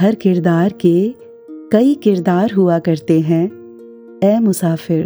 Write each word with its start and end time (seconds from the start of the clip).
हर 0.00 0.14
किरदार 0.14 0.72
के 0.80 1.14
कई 1.50 1.94
किरदार 1.94 2.52
हुआ 2.52 2.78
करते 2.78 3.20
हैं। 3.20 3.46
ए 4.24 4.38
मुसाफिर 4.38 5.02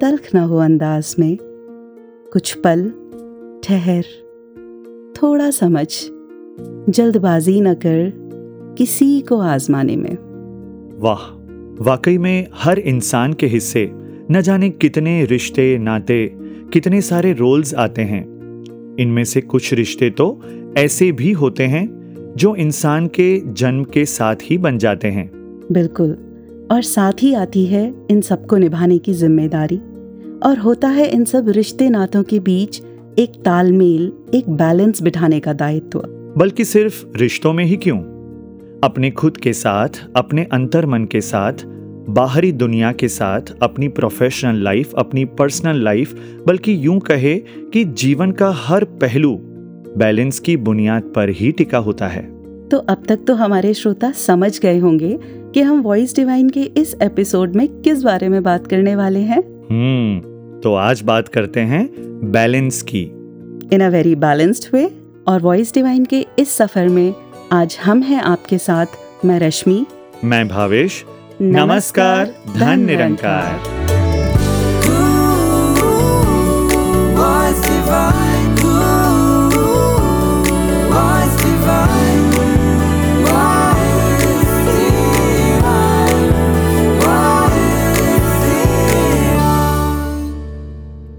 तल्ख 0.00 0.28
ना 0.34 0.42
हो 0.42 0.56
अंदाज 0.56 1.16
में। 1.18 1.38
कुछ 2.32 2.58
पल, 2.66 2.92
ठहर। 3.64 4.04
थोड़ा 5.22 5.50
समझ। 5.50 5.86
जल्दबाजी 6.88 7.60
न 7.60 7.74
कर 7.74 8.12
किसी 8.78 9.20
को 9.20 9.38
आजमाने 9.38 9.96
में। 9.96 10.16
वाह! 10.98 11.20
वाकई 11.84 12.18
में 12.18 12.46
हर 12.54 12.78
इंसान 12.78 13.32
के 13.32 13.46
हिस्से, 13.46 13.90
न 14.30 14.40
जाने 14.40 14.70
कितने 14.70 15.24
रिश्ते, 15.24 15.78
नाते, 15.78 16.36
कितने 16.72 17.00
सारे 17.00 17.32
रोल्स 17.32 17.74
आते 17.74 18.02
हैं। 18.02 18.24
इनमें 18.98 19.24
से 19.24 19.40
कुछ 19.40 19.74
रिश्ते 19.74 20.10
तो 20.10 20.40
ऐसे 20.76 21.12
भी 21.12 21.32
होते 21.32 21.64
हैं 21.64 21.99
जो 22.36 22.54
इंसान 22.56 23.06
के 23.06 23.40
जन्म 23.52 23.84
के 23.84 24.04
साथ 24.04 24.36
ही 24.42 24.58
बन 24.58 24.78
जाते 24.78 25.08
हैं। 25.08 25.30
बिल्कुल। 25.72 26.16
और 26.72 26.82
साथ 26.82 27.12
ही 27.22 27.34
आती 27.34 27.66
है 27.66 27.94
इन 28.10 28.20
सबको 28.20 28.56
निभाने 28.56 28.98
की 28.98 29.12
ज़िम्मेदारी। 29.12 29.76
और 30.42 30.58
होता 30.58 30.88
है 30.88 31.06
इन 31.06 31.24
सब 31.24 31.48
रिश्ते 31.48 31.88
नातों 31.90 32.22
के 32.22 32.40
बीच 32.40 32.82
एक 33.18 33.32
तालमेल 33.44 34.12
एक 34.34 34.50
बैलेंस 34.50 35.02
बिठाने 35.02 35.40
का 35.40 35.52
दायित्व। 35.52 36.02
बल्कि 36.36 36.64
सिर्फ़ 36.64 37.04
रिश्तों 37.16 37.52
में 37.52 37.64
ही 37.64 37.76
क्यों? 37.76 37.98
अपने 38.84 39.10
खुद 39.10 39.36
के 39.36 39.52
साथ 39.52 39.88
अपने 40.16 40.44
अंतर 40.44 40.86
मन 40.86 41.04
के 41.04 41.20
साथ 41.20 41.52
बाहरी 42.08 42.52
दुनिया 42.52 42.92
के 42.92 43.08
साथ 43.08 43.40
अपनी 43.62 43.88
प्रोफेशनल 43.88 44.62
लाइफ 44.62 44.94
अपनी 44.94 45.24
पर्सनल 45.24 45.82
लाइफ 45.82 46.14
बल्कि 46.46 46.86
यूँ 46.86 46.98
कहे 47.00 47.36
कि 47.72 47.84
जीवन 47.84 48.30
का 48.30 48.50
हर 48.50 48.84
पहलू 48.84 49.40
बैलेंस 49.98 50.38
की 50.38 50.56
बुनियाद 50.56 51.02
पर 51.02 51.28
ही 51.28 51.52
टिका 51.52 51.78
होता 51.78 52.06
है। 52.08 52.22
तो 52.68 52.78
अब 52.78 53.02
तक 53.08 53.18
तो 53.26 53.34
हमारे 53.34 53.74
श्रोता 53.74 54.10
समझ 54.12 54.60
गए 54.60 54.78
होंगे 54.78 55.18
कि 55.54 55.62
हम 55.62 55.80
वॉइस 55.80 56.16
डिवाइन 56.16 56.50
के 56.50 56.60
इस 56.60 56.96
एपिसोड 57.02 57.54
में 57.54 57.68
किस 57.80 58.02
बारे 58.02 58.28
में 58.28 58.42
बात 58.42 58.66
करने 58.66 58.96
वाले 58.96 59.20
हैं। 59.20 59.40
हम्म 59.70 60.60
तो 60.60 60.74
आज 60.74 61.02
बात 61.02 61.28
करते 61.28 61.60
हैं 61.60 61.86
बैलेंस 62.32 62.82
की। 62.82 63.02
इन 63.72 63.80
अ 63.80 63.88
वेरी 63.88 64.14
बैलेंस्ड 64.14 64.64
वे 64.74 64.90
और 65.28 65.40
वॉइस 65.40 65.74
डिवाइन 65.74 66.04
के 66.04 66.26
इस 66.38 66.50
सफ़र 66.50 66.88
में 66.88 67.14
आज 67.52 67.78
हम 67.84 68.02
हैं 68.02 68.22
आपके 68.22 68.58
साथ 68.58 68.86
मैं 69.24 69.38
रश्मि। 69.40 69.86
मैं 70.24 70.48
भावेश। 70.48 71.04
नमस्कार 71.42 72.34
धन 72.56 72.80
निरंकार। 72.80 73.80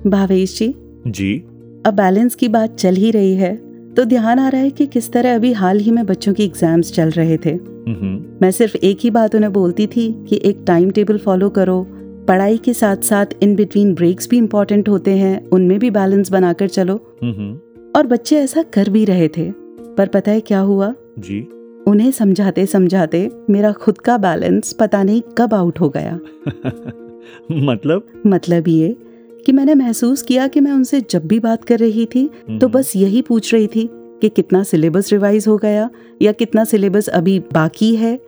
भावेश 0.07 0.57
जी 0.59 0.75
जी। 1.07 1.37
अब 1.85 1.93
बैलेंस 1.93 2.35
की 2.35 2.47
बात 2.47 2.75
चल 2.75 2.95
ही 2.95 3.11
रही 3.11 3.33
है 3.35 3.55
तो 3.93 4.05
ध्यान 4.05 4.39
आ 4.39 4.47
रहा 4.49 4.61
है 4.61 4.69
कि 4.69 4.85
किस 4.85 5.11
तरह 5.11 5.35
अभी 5.35 5.53
हाल 5.53 5.79
ही 5.79 5.91
में 5.91 6.05
बच्चों 6.05 6.33
की 6.33 6.43
एग्ज़ाम्स 6.43 6.93
चल 6.93 7.09
रहे 7.09 7.37
थे। 7.37 7.49
हम्म, 7.49 8.25
मैं 8.41 8.51
सिर्फ़ 8.51 8.77
एक 8.77 8.97
ही 9.01 9.09
बात 9.09 9.35
उन्हें 9.35 9.53
बोलती 9.53 9.87
थी 9.87 10.25
कि 10.29 10.41
एक 10.45 10.63
टाइम 10.67 10.91
टेबल 10.91 11.17
फॉलो 11.17 11.49
करो 11.49 11.87
पढ़ाई 12.27 12.57
के 12.57 12.73
साथ 12.73 12.97
साथ 12.97 13.25
इन 13.43 13.55
बिटवीन 13.55 13.93
ब्रेक्स 13.93 14.29
भी 14.29 14.37
इम्पोर्टेंट 14.37 14.89
होते 14.89 15.11
हैं 15.11 15.49
उनमें 15.49 15.79
भी 15.79 15.91
बैलेंस 15.91 16.31
बनाकर 16.31 16.67
चलो। 16.67 16.95
हम्म, 17.23 17.53
और 17.95 18.07
बच्चे 18.07 18.37
ऐसा 18.37 18.63
कर 18.63 18.89
भी 18.89 19.05
रहे 19.05 19.27
थे 19.27 19.51
पर 19.97 20.07
पता 20.07 20.31
है 20.31 20.41
क्या 20.41 20.59
हुआ? 20.59 20.93
जी। 21.19 21.41
उन्हें 21.87 22.11
समझाते 22.11 22.65
समझाते 22.65 23.29
मेरा 23.49 23.71
खुद 23.71 23.97
का 23.97 24.17
बैलेंस 24.17 24.73
पता 24.73 25.03
नहीं 25.03 25.21
कब 25.37 25.53
आउट 25.53 25.79
हो 25.79 25.89
गया। 25.89 26.19
मतलब? 27.51 28.03
मतलब 28.27 28.67
ये 28.67 28.95
कि 29.45 29.51
मैंने 29.51 29.75
महसूस 29.75 30.21
किया 30.21 30.47
कि 30.47 30.59
मैं 30.59 30.71
उनसे 30.71 31.01
जब 31.01 31.27
भी 31.27 31.39
बात 31.39 31.63
कर 31.63 31.79
रही 31.79 32.05
थी 32.05 32.27
तो 32.27 32.51
हम्म, 32.51 32.67
बस 32.67 32.95
यही 32.95 33.21
पूछ 33.21 33.53
रही 33.53 33.67
थी 33.67 33.89
कि 34.21 34.29
कितना 34.29 34.63
सिलेबस 34.63 35.11
रिवाइज 35.11 35.47
हो 35.47 35.57
गया 35.57 35.89
या 36.21 36.31
कितना 36.31 36.63
सिलेबस 36.63 37.07
अभी 37.09 37.39
बाकी 37.39 37.95
है 37.95 38.19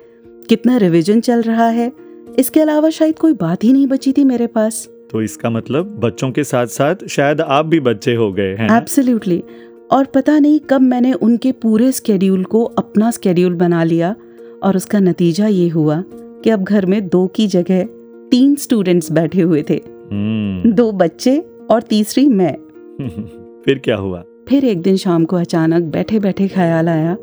कितना 0.49 0.77
रिविजन 0.77 1.19
चल 1.19 1.41
रहा 1.41 1.67
है। 1.67 1.91
इसके 2.39 2.59
अलावा 2.59 2.89
शायद 2.89 3.19
कोई 3.19 3.33
बात 3.33 3.63
ही 3.63 3.73
नहीं 3.73 3.87
बची 3.87 4.13
थी 4.13 4.23
मेरे 4.23 4.47
पास। 4.47 4.87
तो 5.11 5.21
इसका 5.21 5.49
मतलब 5.49 5.99
बच्चों 5.99 6.31
के 6.31 6.43
साथ 6.43 6.67
साथ 6.67 7.07
शायद 7.09 7.41
आप 7.41 7.65
भी 7.65 7.79
बच्चे 7.79 8.15
हो 8.15 8.31
गए 8.33 8.55
हैं? 8.55 8.77
एब्सोल्युटली 8.77 9.43
और 9.91 10.05
पता 10.05 10.39
नहीं 10.39 10.59
कब 10.59 10.81
मैंने 10.81 11.13
उनके 11.13 11.51
पूरे 11.51 11.91
स्केड्यूल 11.91 12.43
को 12.43 12.63
अपना 12.63 13.11
स्केड्यूल 13.11 13.53
बना 13.53 13.83
लिया 13.83 14.15
और 14.63 14.75
उसका 14.75 14.99
नतीजा 14.99 15.47
ये 15.47 15.67
हुआ 15.69 16.03
कि 16.43 16.49
अब 16.49 16.63
घर 16.63 16.85
में 16.85 17.07
दो 17.07 17.27
की 17.27 17.47
जगह 17.47 17.83
तीन 18.31 18.55
स्टूडेंट्स 18.55 19.11
बैठे 19.11 19.41
हुए 19.41 19.63
थे। 19.69 19.92
हम्म, 20.11 20.71
दो 20.71 20.91
बच्चे 20.91 21.37
और 21.71 21.81
तीसरी 21.81 22.27
मैं। 22.27 22.55
फिर 23.65 23.79
क्या 23.79 23.95
हुआ? 23.95 24.23
फिर 24.49 24.65
एक 24.65 24.81
दिन 24.81 24.95
शाम 24.95 25.25
को 25.25 25.35
अचानक 25.35 25.83
बैठे 25.83 26.19
बैठे 26.19 26.47
ख्याल 26.47 26.89
आया 26.89 27.13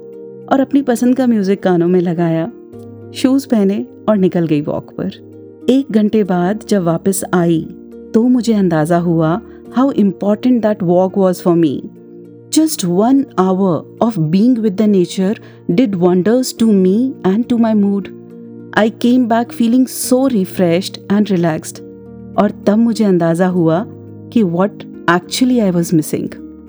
और 0.52 0.60
अपनी 0.60 0.82
पसंद 0.82 1.16
का 1.16 1.26
म्यूज़िक 1.26 1.62
कानों 1.62 1.88
में 1.88 2.00
लगाया 2.00 2.46
शूज़ 3.14 3.46
पहने 3.48 3.86
और 4.08 4.16
निकल 4.16 4.46
गई 4.46 4.60
वॉक 4.60 4.90
पर। 4.90 5.66
एक 5.70 5.92
घंटे 5.92 6.24
बाद 6.24 6.64
जब 6.68 6.82
वापस 6.82 7.22
आई 7.34 7.60
तो 8.14 8.22
मुझे 8.28 8.54
अंदाज़ा 8.54 8.98
हुआ 8.98 9.40
how 9.76 9.90
important 9.92 10.62
that 10.62 10.82
walk 10.82 11.18
was 11.18 11.42
for 11.42 11.56
me 11.56 11.82
just 12.54 12.84
one 12.84 13.24
hour 13.38 13.98
of 14.02 14.20
being 14.20 14.58
with 14.58 14.76
the 14.76 14.82
nature 14.82 15.40
did 15.70 15.94
wonders 15.94 16.56
to 16.60 16.72
me 16.72 16.96
and 17.26 17.44
to 17.44 17.58
my 17.58 17.74
mood 17.74 18.08
I 18.78 18.90
came 18.90 19.28
back 19.28 19.52
feeling 19.52 19.86
so 19.86 20.26
refreshed 20.26 20.98
and 21.12 21.30
relaxed 21.30 21.89
और 22.40 22.50
तब 22.66 22.78
मुझे 22.78 23.04
अंदाज़ा 23.04 23.46
हुआ 23.46 23.84
कि 24.32 24.42
what 24.42 24.82
actually 25.10 25.58
I 25.58 25.70
was 25.70 25.94
missing 25.96 26.28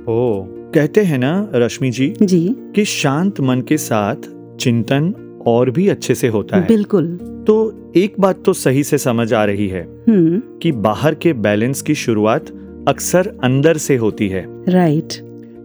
ओ 0.09 0.45
कहते 0.73 1.01
हैं 1.01 1.17
ना 1.17 1.49
रश्मि 1.55 1.89
जी 1.91 2.13
जी। 2.21 2.55
कि 2.75 2.85
शांत 2.85 3.39
मन 3.41 3.61
के 3.61 3.77
साथ 3.77 4.29
चिंतन 4.59 5.13
और 5.47 5.69
भी 5.71 5.87
अच्छे 5.87 6.15
से 6.15 6.27
होता 6.27 6.57
है। 6.57 6.67
बिल्कुल। 6.67 7.07
तो 7.47 7.55
एक 7.95 8.15
बात 8.19 8.43
तो 8.45 8.53
सही 8.53 8.83
से 8.83 8.97
समझ 8.97 9.33
आ 9.33 9.43
रही 9.45 9.67
है 9.67 9.81
हम्म। 10.09 10.41
कि 10.61 10.71
बाहर 10.71 11.15
के 11.15 11.33
बैलेंस 11.33 11.81
की 11.81 11.95
शुरुआत 11.95 12.51
अक्सर 12.87 13.31
अंदर 13.43 13.77
से 13.77 13.95
होती 13.97 14.27
है। 14.27 14.45
राइट 14.69 15.13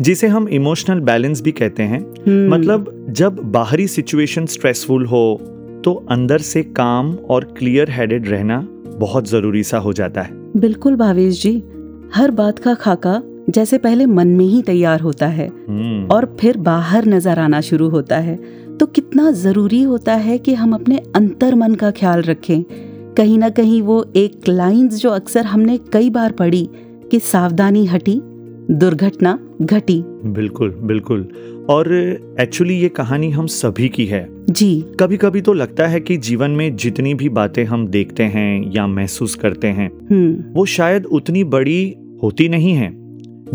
जिसे 0.03 0.27
हम 0.27 0.49
इमोशनल 0.49 1.01
बैलेंस 1.01 1.43
भी 1.43 1.53
कहते 1.53 1.83
हैं। 1.83 2.01
हम्म, 2.01 2.55
मतलब 2.55 3.07
जब 3.11 3.37
बाहरी 3.53 3.87
सिचुएशन 3.87 4.47
स्ट्रेसफुल 4.47 5.07
हो 5.07 5.39
तो 5.85 5.93
अंदर 6.11 6.39
से 6.39 6.63
काम 6.63 7.13
और 7.31 7.45
क्लियर 7.59 7.91
हेडेड 7.91 8.29
रहना 8.29 8.67
बहुत 8.99 9.29
ज़रूरी 9.29 9.63
सा 9.63 9.79
हो 9.79 9.93
जाता 9.93 10.23
है। 10.23 10.35
बिल्कुल 10.57 10.97
भावेश 10.97 11.43
जी 11.43 11.53
हर 12.15 12.31
बात 12.31 12.59
का 12.59 12.75
खाका 12.75 13.21
जैसे 13.51 13.79
पहले 13.79 14.07
मन 14.07 14.29
में 14.29 14.45
ही 14.45 14.63
तैयार 14.63 15.01
होता 15.01 15.27
है 15.27 15.47
हम्म, 15.49 16.07
और 16.07 16.37
फिर 16.41 16.57
बाहर 16.57 17.07
नज़र 17.07 17.39
आना 17.39 17.61
शुरू 17.61 17.89
होता 17.89 18.17
है। 18.19 18.37
तो 18.79 18.87
कितना 18.87 19.31
ज़रूरी 19.31 19.83
होता 19.83 20.15
है 20.15 20.39
कि 20.39 20.55
हम 20.55 20.73
अपने 20.73 20.99
अंतर 21.17 21.55
मन 21.55 21.75
का 21.75 21.91
ख्याल 21.91 22.23
रखें। 22.23 22.63
कहीं 23.17 23.39
ना 23.39 23.49
कहीं 23.49 23.81
वो 23.83 24.05
एक 24.17 24.49
लाइंस 24.49 25.01
जो 25.01 25.11
अक्सर 25.11 25.45
हमने 25.45 25.79
कई 25.93 26.11
बार 26.11 26.33
पढ़ी 26.33 26.69
कि 27.11 27.21
सावधानी 27.21 27.85
हटी 27.87 28.21
दुर्घटना 28.71 29.39
घटी। 29.63 30.03
बिल्कुल 30.07 30.71
बिल्कुल। 30.83 31.29
और 31.71 31.93
एक्चुअली 32.41 32.75
ये 32.75 32.89
कहानी 32.89 33.31
हम 33.31 33.47
सभी 33.47 33.89
की 33.89 34.07
है। 34.07 34.29
जी। 34.51 34.85
कभी 35.01 35.17
कभी 35.17 35.41
तो 35.41 35.53
लगता 35.53 35.87
है 35.87 36.01
कि 36.01 36.17
जीवन 36.17 36.51
में 36.51 36.77
जितनी 36.77 37.15
भी 37.15 37.29
बातें 37.29 37.65
हम 37.65 37.87
देखते 37.87 38.23
हैं 38.23 38.73
या 38.73 38.87
महसूस 38.87 39.35
करते 39.35 39.67
हैं 39.69 39.91
हम्म। 40.11 40.53
वो 40.53 40.65
शायद 40.65 41.07
उतनी 41.07 41.45
बड़ी 41.45 41.95
होती 42.23 42.49
नहीं 42.49 42.73
है 42.73 42.93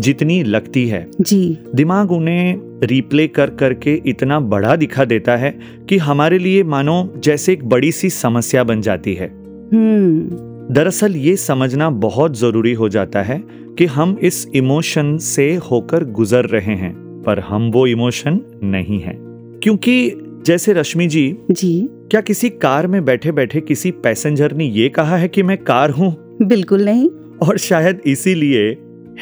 जितनी 0.00 0.42
लगती 0.42 0.88
है। 0.88 1.10
जी। 1.20 1.58
दिमाग 1.74 2.12
उन्हें 2.12 2.60
रिप्ले 2.82 3.26
कर 3.26 3.50
करके 3.50 4.02
इतना 4.06 4.40
बड़ा 4.40 4.76
दिखा 4.76 5.04
देता 5.04 5.36
है 5.36 5.58
कि 5.88 5.96
हमारे 5.98 6.38
लिए 6.38 6.62
मानो 6.62 7.12
जैसे 7.18 7.52
एक 7.52 7.68
बड़ी 7.68 7.92
सी 7.92 8.10
समस्या 8.10 8.64
बन 8.64 8.80
जाती 8.80 9.14
है। 9.14 9.28
हम्म। 9.72 10.28
दरअसल 10.74 11.16
ये 11.16 11.36
समझना 11.36 11.90
बहुत 11.90 12.38
ज़रूरी 12.38 12.72
हो 12.72 12.88
जाता 12.88 13.22
है 13.22 13.61
कि 13.78 13.86
हम 13.86 14.18
इस 14.22 14.46
इमोशन 14.54 15.16
से 15.18 15.54
होकर 15.54 16.04
गुजर 16.04 16.44
रहे 16.44 16.74
हैं 16.74 17.22
पर 17.26 17.40
हम 17.40 17.70
वो 17.70 17.86
इमोशन 17.86 18.40
नहीं 18.62 19.00
हैं। 19.00 19.16
क्योंकि 19.62 20.12
जैसे 20.46 20.72
रश्मि 20.72 21.06
जी 21.06 21.36
जी। 21.50 21.88
क्या 22.10 22.20
किसी 22.20 22.50
कार 22.50 22.86
में 22.86 23.04
बैठे 23.04 23.32
बैठे 23.32 23.60
किसी 23.60 23.90
पैसेंजर 23.90 24.52
ने 24.52 24.64
ये 24.64 24.88
कहा 24.88 25.16
है 25.16 25.28
कि 25.28 25.42
मैं 25.42 25.58
कार 25.58 25.90
हूँ? 25.90 26.36
बिल्कुल 26.42 26.84
नहीं। 26.84 27.08
और 27.42 27.58
शायद 27.58 28.00
इसीलिए 28.06 28.68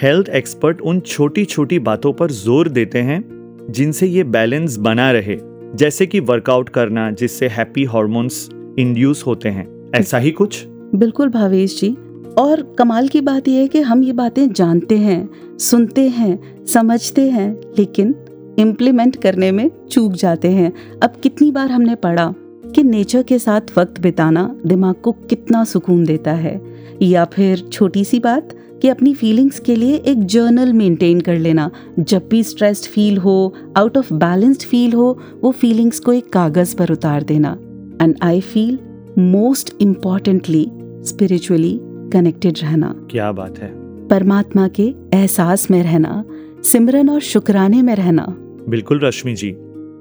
हेल्थ 0.03 0.29
एक्सपर्ट 0.29 0.81
उन 0.81 1.01
छोटी 1.01 1.45
छोटी 1.45 1.79
बातों 1.79 2.13
पर 2.13 2.31
ज़ोर 2.31 2.69
देते 2.69 2.99
हैं 2.99 3.23
जिनसे 3.71 4.07
ये 4.07 4.25
बैलेंस 4.25 4.77
बना 4.77 5.11
रहे 5.13 5.37
जैसे 5.75 6.07
कि 6.07 6.21
वर्कआउट 6.21 6.69
करना 6.69 7.11
जिससे 7.11 7.49
हैप्पी 7.49 7.85
हॉर्मोन्स 7.85 8.49
इंड्यूस 8.79 9.27
होते 9.27 9.49
हैं। 9.49 9.67
ऐसा 9.95 10.19
ही 10.19 10.31
कुछ? 10.31 10.65
बिल्कुल 10.95 11.29
भावेश 11.29 11.81
जी 11.81 11.97
और 12.39 12.63
कमाल 12.79 13.09
की 13.09 13.21
बात 13.21 13.49
यह 13.49 13.59
है 13.59 13.69
कि 13.69 13.81
हम 13.81 14.03
ये 14.03 14.13
बातें 14.13 14.53
जानते 14.53 14.99
हैं, 14.99 15.29
सुनते 15.59 16.09
हैं, 16.09 16.65
समझते 16.67 17.31
हैं, 17.31 17.61
लेकिन 17.79 18.15
इम्प्लीमेंट 18.59 19.17
करने 19.17 19.51
में 19.53 19.71
चूक 19.91 20.13
जाते 20.13 20.51
हैं। 20.51 20.73
अब 21.03 21.13
कितनी 21.23 21.51
बार 21.51 21.71
हमने 21.71 21.95
पढ़ा 21.95 22.35
कि 22.75 22.83
नेचर 22.83 23.23
के 23.23 23.39
साथ 23.39 23.61
वक्त 23.79 24.01
बिताना 24.01 24.57
दिमाग 24.67 24.95
को 24.95 25.13
कितना 25.13 25.65
सुकून 25.65 26.05
देता 26.05 26.33
है, 26.33 26.61
या 27.03 27.25
फिर 27.25 27.59
छोटी 27.73 28.05
सी 28.05 28.21
बात 28.21 28.57
कि 28.83 28.89
अपनी 28.89 29.15
फीलिंग्स 29.15 29.59
के 29.59 29.77
लिए 29.77 29.95
एक 29.97 30.25
जर्नल 30.25 30.73
मेंटेन 30.73 31.21
कर 31.21 31.39
लेना। 31.39 31.71
जब 31.99 32.29
भी 32.31 32.43
स्ट्रेस्ड 32.43 32.85
फील 32.85 33.19
हो 33.19 33.55
आउट 33.77 33.99
ऑफ़ 33.99 34.15
बैलेंस्ड 34.15 34.63
फील 34.63 34.93
हो, 34.93 35.19
वो 35.45 35.51
फीलिंग्स 35.51 35.99
को 36.01 36.13
एक 36.13 36.33
कागज़ 36.33 36.77
पर 36.77 36.93
उतार 36.93 37.23
देना। 37.23 37.57
And 38.03 38.15
I 38.23 38.41
feel 38.41 38.79
most 39.19 39.75
importantly 39.81 40.71
spiritually 41.05 41.81
connected 42.13 42.59
रहना। 42.63 42.95
क्या 43.11 43.33
बात 43.33 43.59
है? 43.59 43.73
परमात्मा 44.09 44.69
के 44.69 44.95
एहसास 45.15 45.71
में 45.71 45.83
रहना 45.83 46.25
सिमरन 46.63 47.09
और 47.09 47.21
शुक्राने 47.21 47.83
में 47.83 47.95
रहना। 47.95 48.27
बिल्कुल 48.69 49.01
रश्मि 49.01 49.35
जी। 49.35 49.57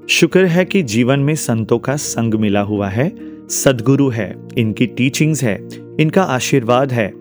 शुक्र 0.10 0.46
है 0.46 0.66
कि 0.66 0.82
जीवन 0.84 1.20
में 1.20 1.36
संतों 1.36 1.80
का 1.80 1.96
संग 1.96 2.34
मिला 2.34 2.62
हुआ 2.62 2.88
है 2.88 3.12
सदगुरु 3.50 4.10
है 4.10 4.36
इनकी 4.58 4.88
टीचिंग्स 4.88 5.44
है 5.44 5.68
इनका 6.00 6.24
आशीर्वाद 6.24 6.92
है 6.92 7.14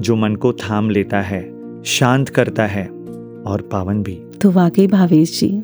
जो 0.00 0.16
मन 0.16 0.34
को 0.34 0.52
थाम 0.52 0.90
लेता 0.90 1.20
है 1.20 1.42
शांत 1.84 2.28
करता 2.28 2.66
है 2.66 2.86
और 3.46 3.68
पावन 3.72 4.02
भी। 4.02 4.20
तो 4.40 4.50
वाकई 4.50 4.86
भावेश 4.86 5.40
जी 5.40 5.62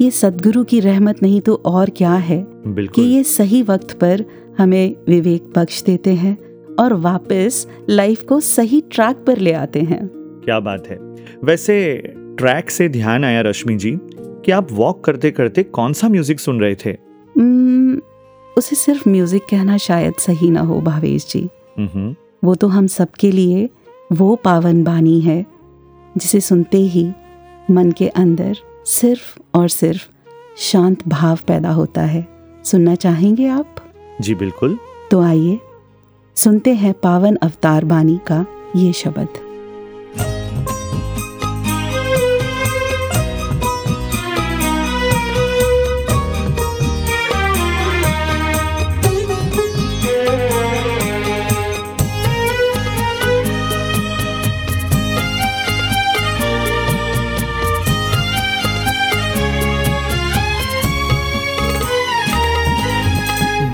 ये 0.00 0.10
सदगुरु 0.10 0.64
की 0.64 0.80
रहमत 0.80 1.22
नहीं 1.22 1.40
तो 1.40 1.62
और 1.64 1.90
क्या 1.90 2.14
है? 2.14 2.46
कि 2.66 3.02
ये 3.02 3.22
सही 3.22 3.62
वक्त 3.62 3.98
पर 3.98 4.24
हमें 4.58 4.96
विवेक 5.08 5.52
बख्श 5.56 5.82
देते 5.82 6.14
हैं 6.14 6.38
और 6.80 6.92
वापस 6.92 7.66
लाइफ 7.90 8.22
को 8.22 8.40
सही 8.40 8.80
ट्रैक 8.80 9.24
पर 9.26 9.38
ले 9.38 9.52
आते 9.52 9.80
हैं। 9.80 10.06
क्या 10.44 10.60
बात 10.60 10.86
है। 10.86 10.96
वैसे 11.44 11.96
ट्रैक 12.38 12.70
से 12.70 12.88
ध्यान 12.88 13.24
आया 13.24 13.40
रश्मि 13.40 13.74
जी 13.74 13.98
कि 14.44 14.52
आप 14.52 14.72
वॉक 14.72 15.04
करते 15.04 15.30
करते 15.30 15.62
कौन 15.62 15.92
सा 15.92 16.08
म्यूज़िक 16.08 16.40
सुन 16.40 16.60
रहे 16.60 16.74
थे? 16.74 16.92
उम्म, 17.36 18.00
उसे 18.58 18.76
सिर्फ़ 18.76 19.08
म्यूज़िक 19.08 19.42
कहना 19.50 19.76
शायद 19.76 20.14
सही 20.14 20.50
ना 20.50 20.60
हो 20.60 20.80
भावेश 20.80 21.26
जी। 21.30 21.48
हम्म। 21.78 22.14
वो 22.44 22.54
तो 22.54 22.66
हम 22.66 22.86
सबके 22.86 23.30
लिए 23.30 23.68
वो 24.12 24.34
पावन 24.36 24.84
बानी 24.84 25.20
है 25.20 25.44
जिसे 26.18 26.40
सुनते 26.40 26.78
ही 26.78 27.12
मन 27.70 27.90
के 27.92 28.08
अंदर 28.08 28.56
सिर्फ़ 28.86 29.38
और 29.54 29.68
सिर्फ़ 29.68 30.08
शांत 30.58 31.08
भाव 31.08 31.38
पैदा 31.48 31.70
होता 31.70 32.02
है। 32.02 32.26
सुनना 32.64 32.94
चाहेंगे 32.94 33.46
आप? 33.46 33.74
जी 34.20 34.34
बिल्कुल। 34.34 34.78
तो 35.10 35.20
आइए 35.20 35.58
सुनते 36.36 36.74
हैं 36.74 36.92
पावन 36.94 37.36
अवतार 37.36 37.84
बानी 37.84 38.20
का 38.30 38.46
ये 38.76 38.92
शब्द। 38.92 39.28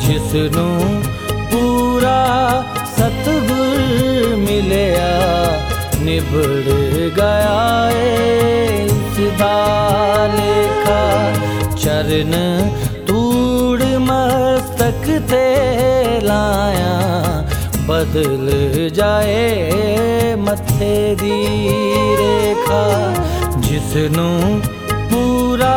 जिसनों 0.03 0.92
निबड़ 6.13 7.11
गया 7.17 7.61
है 7.91 9.31
बाले 9.39 10.57
का 10.85 11.05
चरण। 11.75 12.33
तूड़ 13.07 13.83
मस्तक 14.09 15.07
ते 15.31 15.47
लाया, 16.25 16.93
बदल 17.89 18.45
जाए 18.95 20.37
मथे 20.39 20.93
दी 21.15 21.41
रेखा 22.21 22.85
जिसनु 23.61 24.29
पूरा 25.15 25.75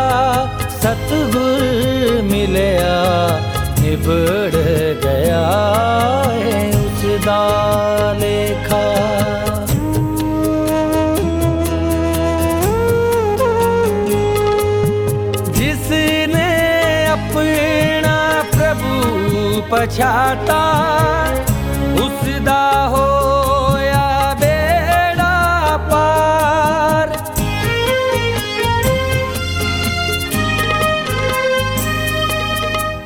सतगुर 0.84 2.22
मिलया 2.32 3.00
निबड़ 3.80 4.64
गया 5.08 5.46
है 6.44 6.70
उस 6.84 7.04
लेखा 8.20 8.84
पछाता, 19.72 20.62
उसदा 22.04 22.62
होया 22.92 24.04
बेड़ा 24.34 25.32
पार। 25.90 27.14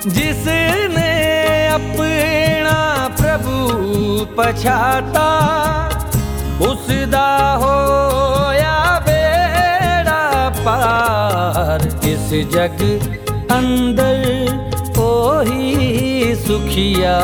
जिसने 0.08 1.14
अपना 1.68 2.78
प्रभु 3.22 3.56
पछाता, 4.38 5.30
उसदा 6.70 7.28
होया 7.64 8.78
बेड़ा 9.08 10.22
पार। 10.60 11.88
इस 12.10 12.30
जग 12.54 12.80
अंदर 13.52 14.20
कोई 14.98 16.09
सुखिया 16.20 17.18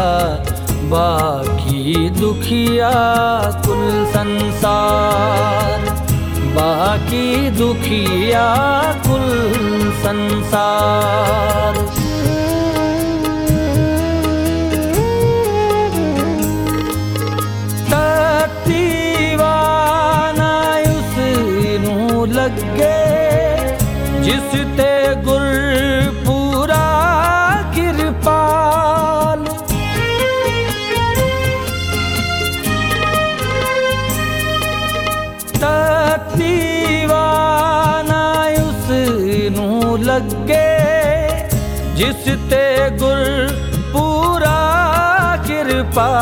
बाकी 0.92 2.10
दुखिया 2.10 2.92
कुल 3.66 4.06
संसार। 4.06 5.80
बाकी 6.56 7.50
दुखिया 7.50 8.48
कुल 9.08 9.30
संसार। 10.06 11.65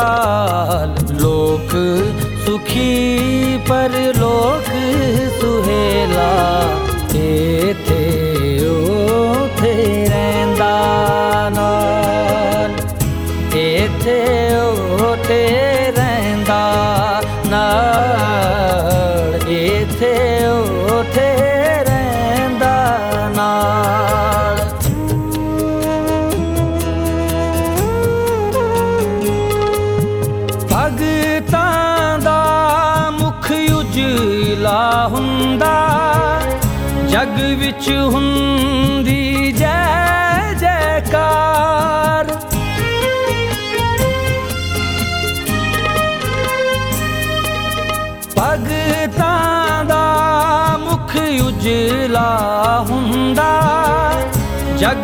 काल 0.08 0.90
लोक 1.20 1.70
सुखी 2.44 2.92
पर 3.68 3.92
लोक 4.16 4.66
सुहेला 5.40 6.30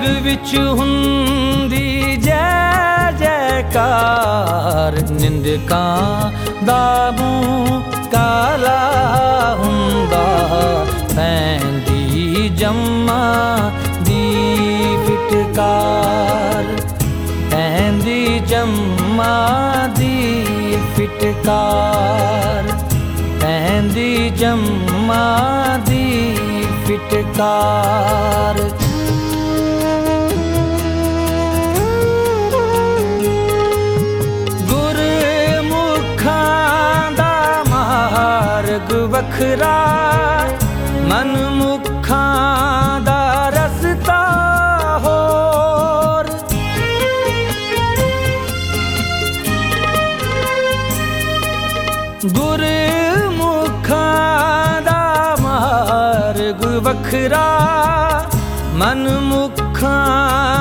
ਜਗ 0.00 0.08
ਵਿੱਚ 0.08 0.56
ਹੁੰਦੀ 0.56 2.16
ਜੈ 2.16 3.12
ਜੈਕਾਰ। 3.18 4.92
ਨਿੰਦਕਾਂ 5.10 6.30
ਦਾ 6.64 7.14
ਮੂੰਹ 7.20 7.82
ਕਾਲਾ 8.12 8.80
ਹੁੰਦਾ। 9.58 10.86
ਪੈਂਦੀ 11.16 12.48
ਜੰਮਾ 12.48 13.56
ਦੀ 14.00 14.46
ਫਿਟਕਾਰ। 15.06 16.64
ਪੈਂਦੀ 17.50 18.38
ਜੰਮਾ 18.38 19.58
ਦੀ 19.96 20.46
ਫਿਟਕਾਰ। 20.96 22.64
ਪੈਂਦੀ 23.40 24.30
ਜੰਮਾ 24.30 25.38
ਦੀ 25.86 26.36
ਫਿਟਕਾਰ। 26.86 28.70
ਵੱਖਰਾ 39.20 39.78
ਮਨ 41.08 41.32
ਮੁਖਾਂ 41.50 43.00
ਦਾ 43.00 43.48
ਰਸਤਾ 43.48 44.18
ਹੋਰ। 44.98 46.28
ਗੁਰਮੁਖਾਂ 53.40 54.80
ਦਾ 54.82 55.36
ਮਾਰਗ 55.40 56.64
ਵੱਖਰਾ 56.82 57.46
ਮਨ 58.74 59.08
ਮੁਖਾਂ 59.20 60.59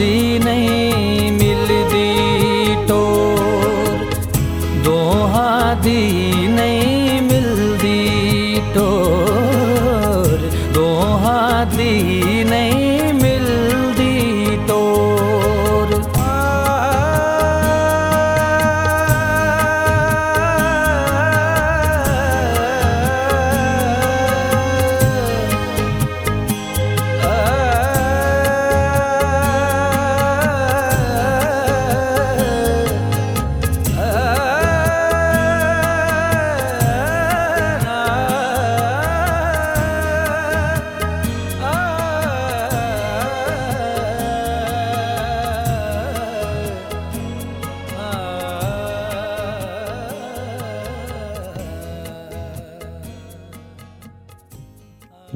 सीने 0.00 0.89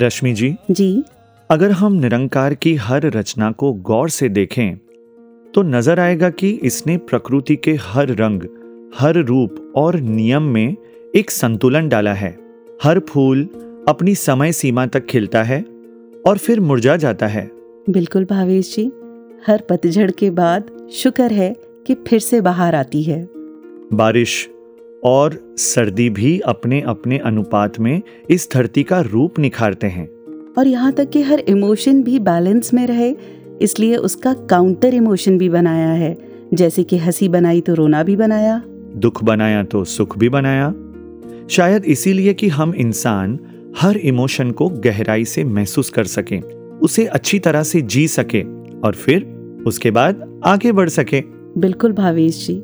रश्मि 0.04 0.32
जी 0.32 0.54
जी। 0.70 1.02
अगर 1.50 1.70
हम 1.72 1.92
निरंकार 1.94 2.54
की 2.54 2.74
हर 2.76 3.06
रचना 3.10 3.50
को 3.52 3.72
गौर 3.82 4.08
से 4.10 4.28
देखें 4.30 4.76
तो 5.54 5.62
नज़र 5.64 6.00
आएगा 6.00 6.30
कि 6.30 6.50
इसने 6.62 6.96
प्रकृति 7.08 7.56
के 7.56 7.72
हर 7.82 8.14
रंग 8.16 8.42
हर 8.98 9.16
रूप 9.24 9.72
और 9.76 9.96
नियम 9.96 10.42
में 10.42 10.76
एक 11.16 11.30
संतुलन 11.30 11.88
डाला 11.88 12.12
है। 12.12 12.30
हर 12.82 12.98
फूल 13.00 13.42
अपनी 13.88 14.14
समय 14.14 14.52
सीमा 14.52 14.86
तक 14.86 15.06
खिलता 15.06 15.42
है 15.42 15.60
और 16.26 16.38
फिर 16.38 16.60
मुरझा 16.60 16.96
जाता 16.96 17.26
है। 17.26 17.48
बिल्कुल 17.90 18.24
भावेश 18.24 18.74
जी 18.76 18.90
हर 19.46 19.62
पतझड़ 19.68 20.10
के 20.10 20.30
बाद 20.30 20.70
शुक्र 20.92 21.32
है 21.32 21.54
कि 21.86 21.94
फिर 22.08 22.20
से 22.20 22.40
बाहर 22.40 22.74
आती 22.74 23.02
है। 23.02 23.22
बारिश 23.92 24.48
और 25.04 25.54
सर्दी 25.58 26.10
भी 26.10 26.38
अपने 26.40 26.80
अपने 26.80 27.18
अनुपात 27.18 27.80
में 27.80 28.02
इस 28.30 28.48
धरती 28.52 28.82
का 28.82 29.00
रूप 29.00 29.38
निखारते 29.38 29.86
हैं। 29.86 30.08
और 30.58 30.66
यहाँ 30.66 30.92
तक 30.92 31.10
कि 31.10 31.22
हर 31.22 31.40
इमोशन 31.40 32.02
भी 32.02 32.18
बैलेंस 32.18 32.74
में 32.74 32.86
रहे 32.86 33.14
इसलिए 33.62 33.96
उसका 33.96 34.32
काउंटर 34.32 34.94
इमोशन 34.94 35.38
भी 35.38 35.48
बनाया 35.48 35.88
है। 35.88 36.16
जैसे 36.54 36.82
कि 36.82 36.98
हँसी 36.98 37.28
बनाई 37.28 37.60
तो 37.60 37.74
रोना 37.74 38.02
भी 38.02 38.16
बनाया। 38.16 38.62
दुख 38.96 39.24
बनाया 39.24 39.62
तो 39.62 39.84
सुख 39.84 40.18
भी 40.18 40.28
बनाया। 40.28 40.74
शायद 41.48 41.84
इसीलिए 41.84 42.34
कि 42.34 42.48
हम 42.48 42.74
इंसान 42.74 43.38
हर 43.78 43.96
इमोशन 43.96 44.50
को 44.50 44.68
गहराई 44.68 45.24
से 45.24 45.44
महसूस 45.44 45.90
कर 45.90 46.04
सकें 46.04 46.40
उसे 46.78 47.04
अच्छी 47.06 47.38
तरह 47.38 47.62
से 47.62 47.80
जी 47.80 48.08
सके 48.08 48.42
और 48.80 48.94
फिर 48.94 49.24
उसके 49.66 49.90
बाद 49.90 50.40
आगे 50.46 50.72
बढ़ 50.72 50.88
सके। 50.88 51.22
बिल्कुल 51.58 51.92
भावेश 51.92 52.46
जी। 52.46 52.54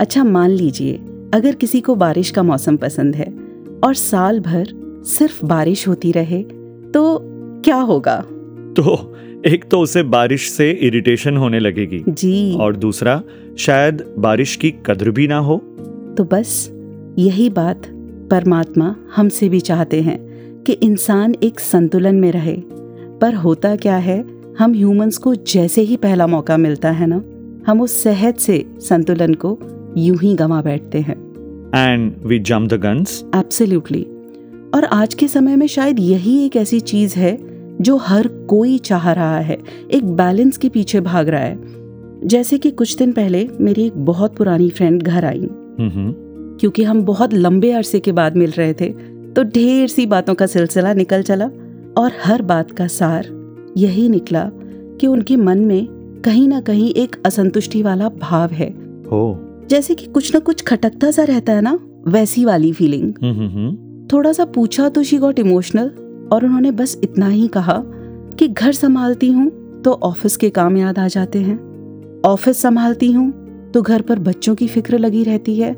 अच्छा 0.00 0.24
मान 0.24 0.50
लीजिए 0.50 0.98
अगर 1.34 1.54
किसी 1.54 1.80
को 1.80 1.94
बारिश 1.94 2.30
का 2.30 2.42
मौसम 2.42 2.76
पसंद 2.76 3.16
है 3.16 3.34
और 3.84 3.94
साल 3.94 4.40
भर 4.40 4.68
सिर्फ़ 5.06 5.44
बारिश 5.46 5.88
होती 5.88 6.12
रहे 6.12 6.42
तो 6.94 7.20
क्या 7.64 7.76
होगा? 7.76 8.16
तो 8.76 9.16
एक 9.46 9.64
तो 9.70 9.80
उसे 9.80 10.02
बारिश 10.02 10.50
से 10.50 10.70
इरिटेशन 10.70 11.36
होने 11.36 11.58
लगेगी। 11.58 12.02
जी। 12.08 12.56
और 12.56 12.76
दूसरा 12.76 13.22
शायद 13.58 14.14
बारिश 14.18 14.56
की 14.56 14.70
कद्र 14.70 15.10
भी 15.10 15.28
ना 15.28 15.38
हो। 15.38 15.56
तो 16.18 16.24
बस 16.24 16.70
यही 17.18 17.50
बात 17.50 17.82
परमात्मा 18.30 18.96
हमसे 19.16 19.48
भी 19.48 19.60
चाहते 19.60 20.02
हैं 20.02 20.18
कि 20.62 20.72
इंसान 20.72 21.34
एक 21.42 21.60
संतुलन 21.60 22.14
में 22.14 22.32
रहे। 22.32 22.56
पर 23.20 23.34
होता 23.34 23.76
क्या 23.76 23.96
है 23.96 24.24
हम 24.58 24.72
ह्यूमंस 24.72 25.18
को 25.18 25.34
जैसे 25.34 25.82
ही 25.82 25.96
पहला 25.96 26.26
मौका 26.26 26.56
मिलता 26.56 26.90
है 26.90 27.06
ना 27.06 27.22
हम 27.66 27.80
उस 27.80 28.02
सेहत 28.02 28.38
से 28.38 28.64
संतुलन 28.78 29.34
को 29.34 29.58
यूँ 29.98 30.16
ही 30.18 30.34
गंवा 30.34 30.62
बैठते 30.62 31.00
हैं। 31.00 31.16
And 31.76 32.12
we 32.26 32.38
jump 32.38 32.66
the 32.68 32.74
guns 32.74 33.24
absolutely 33.34 34.02
और 34.74 34.84
आज 34.84 35.14
के 35.14 35.28
समय 35.28 35.56
में 35.56 35.66
शायद 35.66 35.98
यही 35.98 36.44
एक 36.46 36.56
ऐसी 36.56 36.80
चीज़ 36.80 37.16
है 37.16 37.38
जो 37.80 37.96
हर 37.96 38.26
कोई 38.28 38.78
चाह 38.78 39.12
रहा 39.12 39.38
है। 39.38 39.58
एक 39.90 40.04
बैलेंस 40.04 40.56
के 40.56 40.68
पीछे 40.68 41.00
भाग 41.00 41.28
रहा 41.28 41.40
है। 41.40 41.58
जैसे 42.24 42.58
कि 42.58 42.70
कुछ 42.70 42.96
दिन 42.96 43.12
पहले 43.12 43.48
मेरी 43.60 43.82
एक 43.82 43.96
बहुत 43.96 44.36
पुरानी 44.36 44.70
फ्रेंड 44.70 45.02
घर 45.02 45.24
आई। 45.24 45.48
क्योंकि 45.80 46.82
हम 46.82 47.02
बहुत 47.02 47.34
लंबे 47.34 47.72
अरसे 47.72 48.00
के 48.00 48.12
बाद 48.12 48.36
मिल 48.36 48.50
रहे 48.50 48.74
थे 48.74 48.88
तो 49.32 49.42
ढेर 49.44 49.88
सी 49.88 50.06
बातों 50.06 50.34
का 50.34 50.46
सिलसिला 50.46 50.94
निकल 50.94 51.22
चला 51.22 51.50
और 51.96 52.12
हर 52.24 52.42
बात 52.42 52.70
का 52.70 52.86
सार 52.86 53.28
यही 53.76 54.08
निकला 54.08 54.50
कि 55.00 55.06
उनके 55.06 55.36
मन 55.36 55.58
में 55.58 55.86
कहीं 56.24 56.48
ना 56.48 56.60
कहीं 56.60 56.90
एक 56.94 57.16
असंतुष्टि 57.26 57.82
वाला 57.82 58.08
भाव 58.08 58.50
है। 58.50 58.68
ओ 59.12 59.34
जैसे 59.70 59.94
कि 59.94 60.06
कुछ 60.06 60.34
ना 60.34 60.40
कुछ 60.40 60.62
खटकता 60.62 61.10
सा 61.10 61.24
रहता 61.24 61.52
है 61.52 61.60
ना 61.60 61.78
वैसी 62.08 62.44
वाली 62.44 62.72
फीलिंग 62.72 63.12
हम्म 63.22 63.46
हम्म 63.46 64.08
थोड़ा 64.12 64.32
सा 64.32 64.44
पूछा 64.44 64.88
तो 64.88 65.02
शी 65.02 65.18
गॉट 65.18 65.38
इमोशनल 65.38 65.90
और 66.32 66.44
उन्होंने 66.44 66.70
बस 66.70 67.00
इतना 67.04 67.28
ही 67.28 67.48
कहा 67.48 67.82
कि 68.38 68.48
घर 68.48 68.72
संभालती 68.72 69.30
हूँ 69.30 69.50
तो 69.82 69.92
ऑफ़िस 69.92 70.36
के 70.36 70.50
काम 70.50 70.76
याद 70.76 70.98
आ 70.98 71.08
जाते 71.08 71.38
हैं। 71.38 72.22
ऑफ़िस 72.24 72.62
संभालती 72.62 73.12
हूँ 73.12 73.70
तो 73.74 73.82
घर 73.82 74.02
पर 74.02 74.18
बच्चों 74.18 74.54
की 74.54 74.66
फ़िक्र 74.68 74.98
लगी 74.98 75.22
रहती 75.24 75.56
है। 75.56 75.72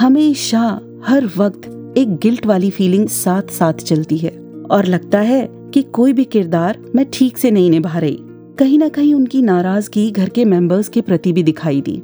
हमेशा 0.00 0.80
हर 1.04 1.26
वक्त 1.36 1.66
एक 1.98 2.16
गिल्ट 2.16 2.46
वाली 2.46 2.70
फीलिंग 2.70 3.08
साथ 3.08 3.50
साथ 3.50 3.72
चलती 3.72 4.18
है। 4.18 4.30
और 4.70 4.86
लगता 4.86 5.20
है 5.20 5.46
कि 5.74 5.82
कोई 5.82 6.12
भी 6.12 6.24
किरदार 6.24 6.78
मैं 6.94 7.06
ठीक 7.12 7.38
से 7.38 7.50
नहीं 7.50 7.70
निभा 7.70 7.98
रही। 7.98 8.18
कहीं 8.58 8.78
ना 8.78 8.88
कहीं 8.88 9.14
उनकी 9.14 9.42
नाराज़गी 9.42 10.10
घर 10.10 10.28
के 10.28 10.44
मेंबर्स 10.44 10.88
के 10.88 11.00
प्रति 11.00 11.32
भी 11.32 11.42
दिखाई 11.42 11.80
दी। 11.80 11.96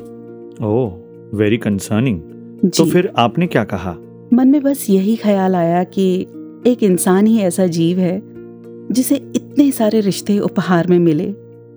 ओ। 0.62 1.01
वेरी 1.35 1.57
कंसर्निंग 1.57 2.21
तो 2.71 2.85
फिर 2.85 3.12
आपने 3.19 3.47
क्या 3.47 3.65
कहा? 3.65 3.97
मन 4.33 4.49
में 4.49 4.62
बस 4.62 4.87
यही 4.91 5.17
ख्याल 5.17 5.55
आया 5.57 5.85
कि 5.85 6.21
एक 6.67 6.83
इंसान 6.83 7.27
ही 7.27 7.39
ऐसा 7.39 7.67
जीव 7.67 7.99
है 7.99 8.21
जिसे 8.93 9.17
इतने 9.17 9.71
सारे 9.71 10.01
रिश्ते 10.01 10.39
उपहार 10.39 10.87
में 10.87 10.99
मिले। 10.99 11.33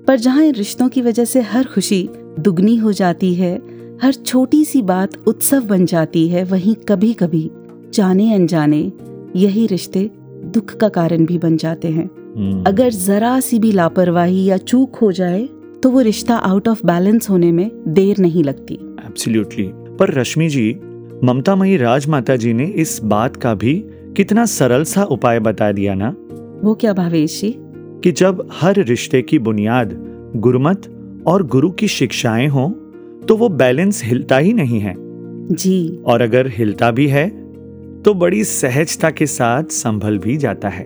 पर 0.08 0.18
जहाँ 0.18 0.44
इन 0.44 0.54
रिश्तों 0.56 0.90
की 0.90 1.02
वजह 1.02 1.26
से 1.26 1.42
हर 1.42 1.66
खुशी 1.66 2.10
दुगनी 2.40 2.76
हो 2.76 2.92
जाती 2.92 3.34
है 3.34 3.62
हर 4.02 4.14
छोटी 4.14 4.66
सी 4.66 4.82
बात 4.82 5.18
उत्सव 5.28 5.66
बन 5.66 5.86
जाती 5.86 6.28
है 6.28 6.44
वहीं 6.44 6.76
कभी 6.76 7.14
कभी 7.14 7.50
जाने 7.94 8.34
अनजाने 8.34 8.92
यही 9.36 9.66
रिश्ते 9.68 10.10
दुख 10.46 10.76
का 10.76 10.90
कारण 10.90 11.26
भी 11.26 11.38
बन 11.38 11.58
जाते 11.58 11.88
हैं। 11.88 12.10
हम्म, 12.38 12.64
अगर 12.68 12.90
जरा 12.90 13.40
सी 13.40 13.60
भी 13.60 13.72
लापरवाही 13.72 14.46
या 14.46 14.58
चूक 14.58 14.96
हो 14.96 15.12
जाए 15.12 15.48
तो 15.84 15.90
वो 15.90 16.02
रिश्ता 16.02 16.36
आउट 16.36 16.68
ऑफ़ 16.68 16.86
बैलेंस 16.86 17.30
होने 17.30 17.52
में 17.52 17.72
देर 17.88 18.18
नहीं 18.18 18.44
लगती। 18.44 18.80
एब्सोल्युटली 19.06 19.70
पर 19.74 20.14
रश्मि 20.14 20.48
जी 20.50 20.80
ममता 21.24 21.56
मई 21.56 21.78
राजमाता 21.78 22.36
जी 22.36 22.54
ने 22.54 22.66
इस 22.66 23.00
बात 23.04 23.36
का 23.36 23.54
भी 23.54 23.74
कितना 24.18 24.46
सरल 24.46 24.84
सा 24.84 25.04
उपाय 25.04 25.40
बता 25.40 25.72
दिया 25.72 25.94
ना? 25.94 26.16
वो 26.64 26.74
क्या 26.76 26.94
भावेश 26.94 27.42
जी? 27.42 27.56
कि 28.04 28.12
जब 28.12 28.48
हर 28.54 28.84
रिश्ते 28.84 29.22
की 29.22 29.40
बुनियाद 29.40 29.94
गुरमत 30.36 30.88
और 31.28 31.44
गुरु 31.44 31.72
की 31.72 31.88
शिक्षाएँ 31.88 32.48
हों 32.48 32.70
तो 33.28 33.38
वो 33.38 33.50
बैलेंस 33.50 34.04
हिलता 34.04 34.38
ही 34.38 34.54
नहीं 34.54 34.80
है। 34.80 34.94
जी। 35.52 36.00
और 36.06 36.22
अगर 36.22 36.48
हिलता 36.48 36.92
भी 36.92 37.08
है 37.08 37.28
तो 38.02 38.14
बड़ी 38.14 38.44
सहजता 38.44 39.10
के 39.10 39.26
साथ 39.26 39.64
संभल 39.64 40.18
भी 40.18 40.38
जाता 40.38 40.70
है। 40.70 40.86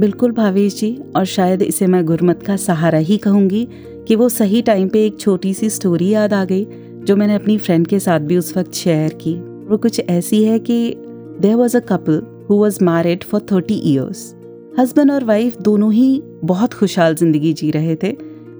बिल्कुल 0.00 0.32
भावेश 0.32 0.78
जी 0.80 0.98
और 1.16 1.24
शायद 1.24 1.62
इसे 1.62 1.86
मैं 1.86 2.04
गुरमत 2.04 2.42
का 2.42 2.56
सहारा 2.56 2.98
ही 2.98 3.16
कहूँगी 3.16 3.68
कि 4.08 4.16
वो 4.16 4.28
सही 4.28 4.62
टाइम 4.62 4.88
पे 4.88 5.04
एक 5.06 5.20
छोटी 5.20 5.54
सी 5.54 5.70
स्टोरी 5.70 6.08
याद 6.08 6.34
आ 6.34 6.44
गई। 6.44 6.66
जो 7.06 7.16
मैंने 7.16 7.34
अपनी 7.34 7.58
फ्रेंड 7.58 7.86
के 7.86 7.98
साथ 7.98 8.20
भी 8.20 8.36
उस 8.36 8.56
वक्त 8.56 8.72
शेयर 8.72 9.12
की 9.12 9.34
वो 9.66 9.76
कुछ 9.76 10.00
ऐसी 10.00 10.44
है 10.44 10.58
कि 10.58 10.94
there 11.40 11.54
was 11.54 11.76
a 11.76 11.80
couple 11.80 12.46
who 12.50 12.56
was 12.56 12.84
married 12.84 13.24
for 13.24 13.40
thirty 13.52 13.74
years 13.74 14.34
husband 14.78 15.10
और 15.10 15.24
वाइफ 15.24 15.60
दोनों 15.60 15.92
ही 15.92 16.22
बहुत 16.44 16.74
खुशहाल 16.74 17.14
ज़िंदगी 17.14 17.52
जी 17.52 17.70
रहे 17.70 17.96
थे 17.96 18.16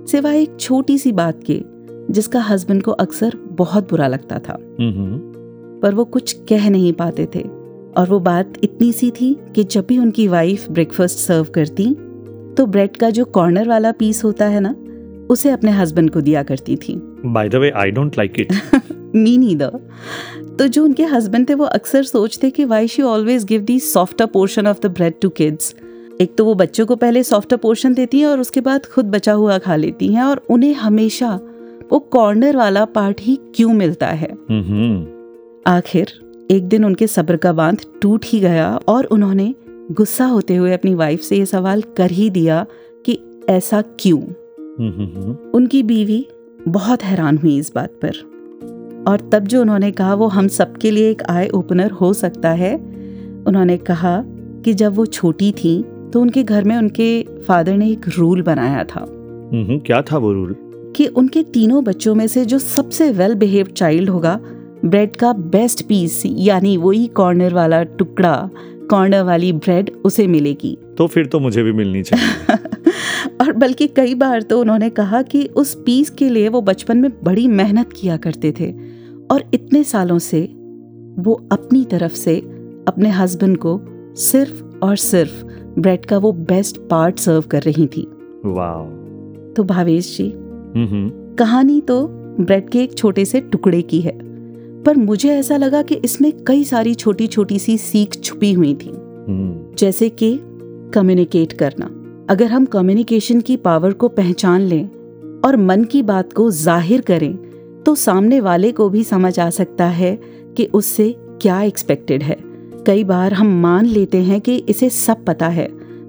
सिवाय 0.06 0.42
एक 0.42 0.56
छोटी 0.60 0.98
सी 0.98 1.12
बात 1.12 1.40
के 1.50 1.62
जिसका 2.10 2.40
हस्बैंड 2.40 2.82
को 2.82 2.90
अक्सर 2.90 3.36
बहुत 3.36 3.90
बुरा 3.90 4.08
लगता 4.08 4.38
था। 4.38 4.58
पर 5.82 5.94
वो 5.94 6.04
कुछ 6.04 6.32
कह 6.48 6.70
नहीं 6.70 6.92
पाते 6.92 7.28
थे 7.34 7.40
और 7.96 8.06
वो 8.08 8.20
बात 8.20 8.52
इतनी 8.64 8.92
सी 8.92 9.10
थी 9.10 9.36
कि 9.54 9.64
जब 9.64 9.86
भी 9.88 9.98
उनकी 9.98 10.28
वाइफ 10.28 10.70
ब्रेकफास्ट 10.70 11.18
सर्व 11.18 11.44
करती 11.44 11.94
तो 12.54 12.66
ब्रेड 12.66 12.96
का 12.96 13.10
जो 13.10 13.24
कॉर्नर 13.24 13.68
वाला 13.68 13.92
पीस 13.92 14.24
होता 14.24 14.46
है 14.46 14.60
ना 14.60 14.74
उसे 15.30 15.50
अपने 15.50 15.70
हस्बैंड 15.70 16.10
को 16.10 16.20
दिया 16.20 16.42
करती 16.42 16.76
थी। 16.76 17.05
By 17.24 17.48
the 17.48 17.54
way 17.54 17.70
I 17.70 17.90
don't 17.90 18.18
like 18.18 18.32
it 18.40 18.52
me 19.14 19.38
neither 19.38 19.88
तो 20.58 20.66
जो 20.66 20.84
उनके 20.84 21.04
हस्बैंड 21.04 21.48
थे 21.48 21.54
वो 21.54 21.64
अक्सर 21.64 22.02
सोचते 22.02 22.50
कि 22.50 22.64
why 22.64 22.88
she 22.88 23.02
always 23.02 23.44
give 23.44 23.62
the 23.62 23.80
softer 23.80 24.26
portion 24.26 24.66
of 24.66 24.78
the 24.80 24.86
bread 24.86 25.14
to 25.22 25.28
kids 25.28 25.74
एक 26.20 26.34
तो 26.36 26.44
वो 26.44 26.54
बच्चों 26.54 26.86
को 26.86 26.96
पहले 26.96 27.22
सॉफ्टर 27.22 27.56
पोर्शन 27.56 27.94
देती 27.94 28.20
हैं 28.20 28.26
और 28.26 28.40
उसके 28.40 28.60
बाद 28.60 28.86
खुद 28.86 29.04
बचा 29.04 29.32
हुआ 29.32 29.58
खा 29.58 29.76
लेती 29.76 30.08
हैं 30.08 30.22
और 30.22 30.42
उन्हें 30.50 30.74
हमेशा 30.74 31.40
वो 31.92 31.98
कॉर्नर 31.98 32.56
वाला 32.56 32.84
पार्ट 32.84 33.16
ही 33.20 33.38
क्यों 33.54 33.72
मिलता 33.72 34.06
है? 34.06 34.28
हम्म 34.50 35.06
आखिर 35.72 36.12
एक 36.50 36.68
दिन 36.68 36.84
उनके 36.84 37.06
सब्र 37.06 37.36
का 37.36 37.52
बाँध 37.52 37.84
टूट 38.02 38.24
ही 38.24 38.40
गया 38.40 38.80
और 38.88 39.04
उन्होंने 39.04 39.54
गुस्सा 39.92 40.24
होते 40.24 40.56
हुए 40.56 40.72
अपनी 40.72 40.94
वाइफ 40.94 41.20
से 41.20 41.36
ये 41.36 41.46
सवाल 41.46 41.82
कर 41.96 42.10
ही 42.10 42.30
दिया 42.30 42.66
कि 43.06 43.18
ऐसा 43.48 43.82
क्यों? 43.82 44.20
हम्म 44.20 45.50
उनकी 45.54 45.82
बीवी 45.82 46.26
बहुत 46.68 47.04
हैरान 47.04 47.38
हुई 47.38 47.58
इस 47.58 47.72
बात 47.74 47.90
पर। 48.04 48.36
और 49.08 49.30
तब 49.32 49.38
जो 49.38 49.60
उन्होंने 49.60 49.90
कहा 49.90 50.14
वो 50.14 50.26
हम 50.26 50.48
सबके 50.48 50.90
लिए 50.90 51.10
एक 51.10 51.22
आई 51.22 51.48
ओपनर 51.48 51.90
हो 51.90 52.12
सकता 52.12 52.50
है 52.50 52.76
उन्होंने 53.46 53.76
कहा 53.76 54.24
कि 54.64 54.74
जब 54.74 54.94
वो 54.94 55.06
छोटी 55.06 55.52
थी 55.52 55.84
तो 56.12 56.20
उनके 56.20 56.42
घर 56.42 56.64
में 56.64 56.76
उनके 56.76 57.22
फादर 57.22 57.76
ने 57.76 57.90
एक 57.90 58.06
रूल 58.18 58.42
बनाया 58.42 58.84
था। 58.84 59.00
हम्म 59.52 59.78
क्या 59.78 60.02
था 60.02 60.18
वो 60.18 60.32
रूल? 60.32 60.56
कि 60.96 61.06
उनके 61.06 61.42
तीनों 61.42 61.84
बच्चों 61.84 62.14
में 62.14 62.26
से 62.26 62.44
जो 62.44 62.58
सबसे 62.58 63.10
वेल 63.10 63.34
बिहेव 63.34 63.66
चाइल्ड 63.66 64.10
होगा 64.10 64.40
ब्रेड 64.84 65.16
का 65.16 65.32
बेस्ट 65.32 65.86
पीस 65.86 66.22
यानी 66.26 66.76
वही 66.76 67.06
कॉर्नर 67.06 67.54
वाला 67.54 67.82
टुकड़ा 67.82 68.50
कॉर्नर 68.90 69.22
वाली 69.22 69.52
ब्रेड 69.52 69.90
उसे 70.04 70.26
मिलेगी। 70.26 70.78
तो 70.98 71.06
फिर 71.06 71.26
तो 71.26 71.40
मुझे 71.40 71.62
भी 71.62 71.72
मिलनी 71.72 72.02
चाहिए। 72.02 72.56
और 73.26 73.52
बल्कि 73.52 73.86
कई 73.86 74.14
बार 74.14 74.42
तो 74.42 74.60
उन्होंने 74.60 74.90
कहा 74.90 75.22
कि 75.22 75.46
उस 75.46 75.74
पीस 75.86 76.10
के 76.10 76.28
लिए 76.28 76.48
वो 76.48 76.62
बचपन 76.62 76.98
में 76.98 77.10
बड़ी 77.24 77.48
मेहनत 77.48 77.90
किया 77.92 78.16
करते 78.16 78.54
थे 78.60 78.74
और 79.30 79.44
इतने 79.54 79.84
सालों 79.84 80.18
से 80.18 80.42
वो 81.18 81.48
अपनी 81.52 81.84
तरफ़ 81.84 82.12
से 82.12 82.36
अपने 82.88 83.08
हस्बैंड 83.08 83.56
को 83.56 83.80
सिर्फ़ 84.14 84.64
और 84.82 84.96
सिर्फ़ 84.96 85.44
ब्रेड 85.78 86.06
का 86.06 86.18
वो 86.18 86.32
बेस्ट 86.32 86.78
पार्ट 86.78 87.18
सर्व 87.18 87.40
कर 87.40 87.62
रही 87.62 87.86
थी। 87.86 88.02
तो 89.52 89.64
भावेश 89.64 90.16
जी 90.16 90.32
कहानी 91.36 91.80
तो 91.80 92.06
ब्रेड 92.40 92.70
के 92.70 92.78
एक 92.78 92.94
छोटे 92.94 93.24
से 93.24 93.40
टुकड़े 93.40 93.82
की 93.82 94.00
है 94.00 94.18
पर 94.82 94.96
मुझे 94.96 95.28
ऐसा 95.28 95.56
लगा 95.56 95.82
कि 95.82 95.94
इसमें 95.94 96.32
कई 96.46 96.64
सारी 96.64 96.94
छोटी 96.94 97.26
छोटी 97.26 97.58
सी 97.58 97.78
सीख 97.78 98.20
छुपी 98.22 98.52
हुई 98.52 98.74
थी। 98.74 98.88
हम्म। 98.88 99.76
जैसे 99.76 100.08
कि 100.08 100.40
कम्युनिकेट 100.94 101.52
करना। 101.52 101.95
अगर 102.28 102.46
हम 102.46 102.64
कम्युनिकेशन 102.64 103.40
की 103.40 103.56
पावर 103.56 103.92
को 103.92 104.08
पहचान 104.08 104.60
लें 104.60 104.86
और 105.44 105.56
मन 105.56 105.84
की 105.84 106.02
बात 106.02 106.32
को 106.32 106.50
ज़ाहिर 106.50 107.00
करें 107.00 107.36
तो 107.82 107.94
सामने 107.94 108.40
वाले 108.40 108.70
को 108.72 108.88
भी 108.88 109.02
समझ 109.04 109.38
आ 109.40 109.48
सकता 109.50 109.86
है 109.86 110.18
कि 110.56 110.64
उससे 110.74 111.14
क्या 111.42 111.60
एक्सपेक्टेड 111.62 112.22
है। 112.22 112.36
कई 112.86 113.04
बार 113.04 113.32
हम 113.32 113.52
मान 113.62 113.86
लेते 113.86 114.22
हैं 114.22 114.40
कि 114.40 114.56
इसे 114.68 114.90
सब 114.90 115.24
पता 115.24 115.48
है 115.48 115.68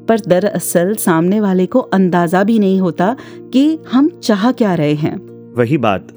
पर 0.09 0.19
दरअसल 0.19 0.95
सामने 0.95 1.39
वाले 1.41 1.65
को 1.65 1.79
अंदाज़ा 1.79 2.43
भी 2.43 2.57
नहीं 2.59 2.79
होता 2.81 3.15
कि 3.53 3.79
हम 3.91 4.09
चाह 4.23 4.51
क्या 4.51 4.73
रहे 4.75 4.93
हैं। 4.95 5.15
वही 5.53 5.77
बात 5.77 6.07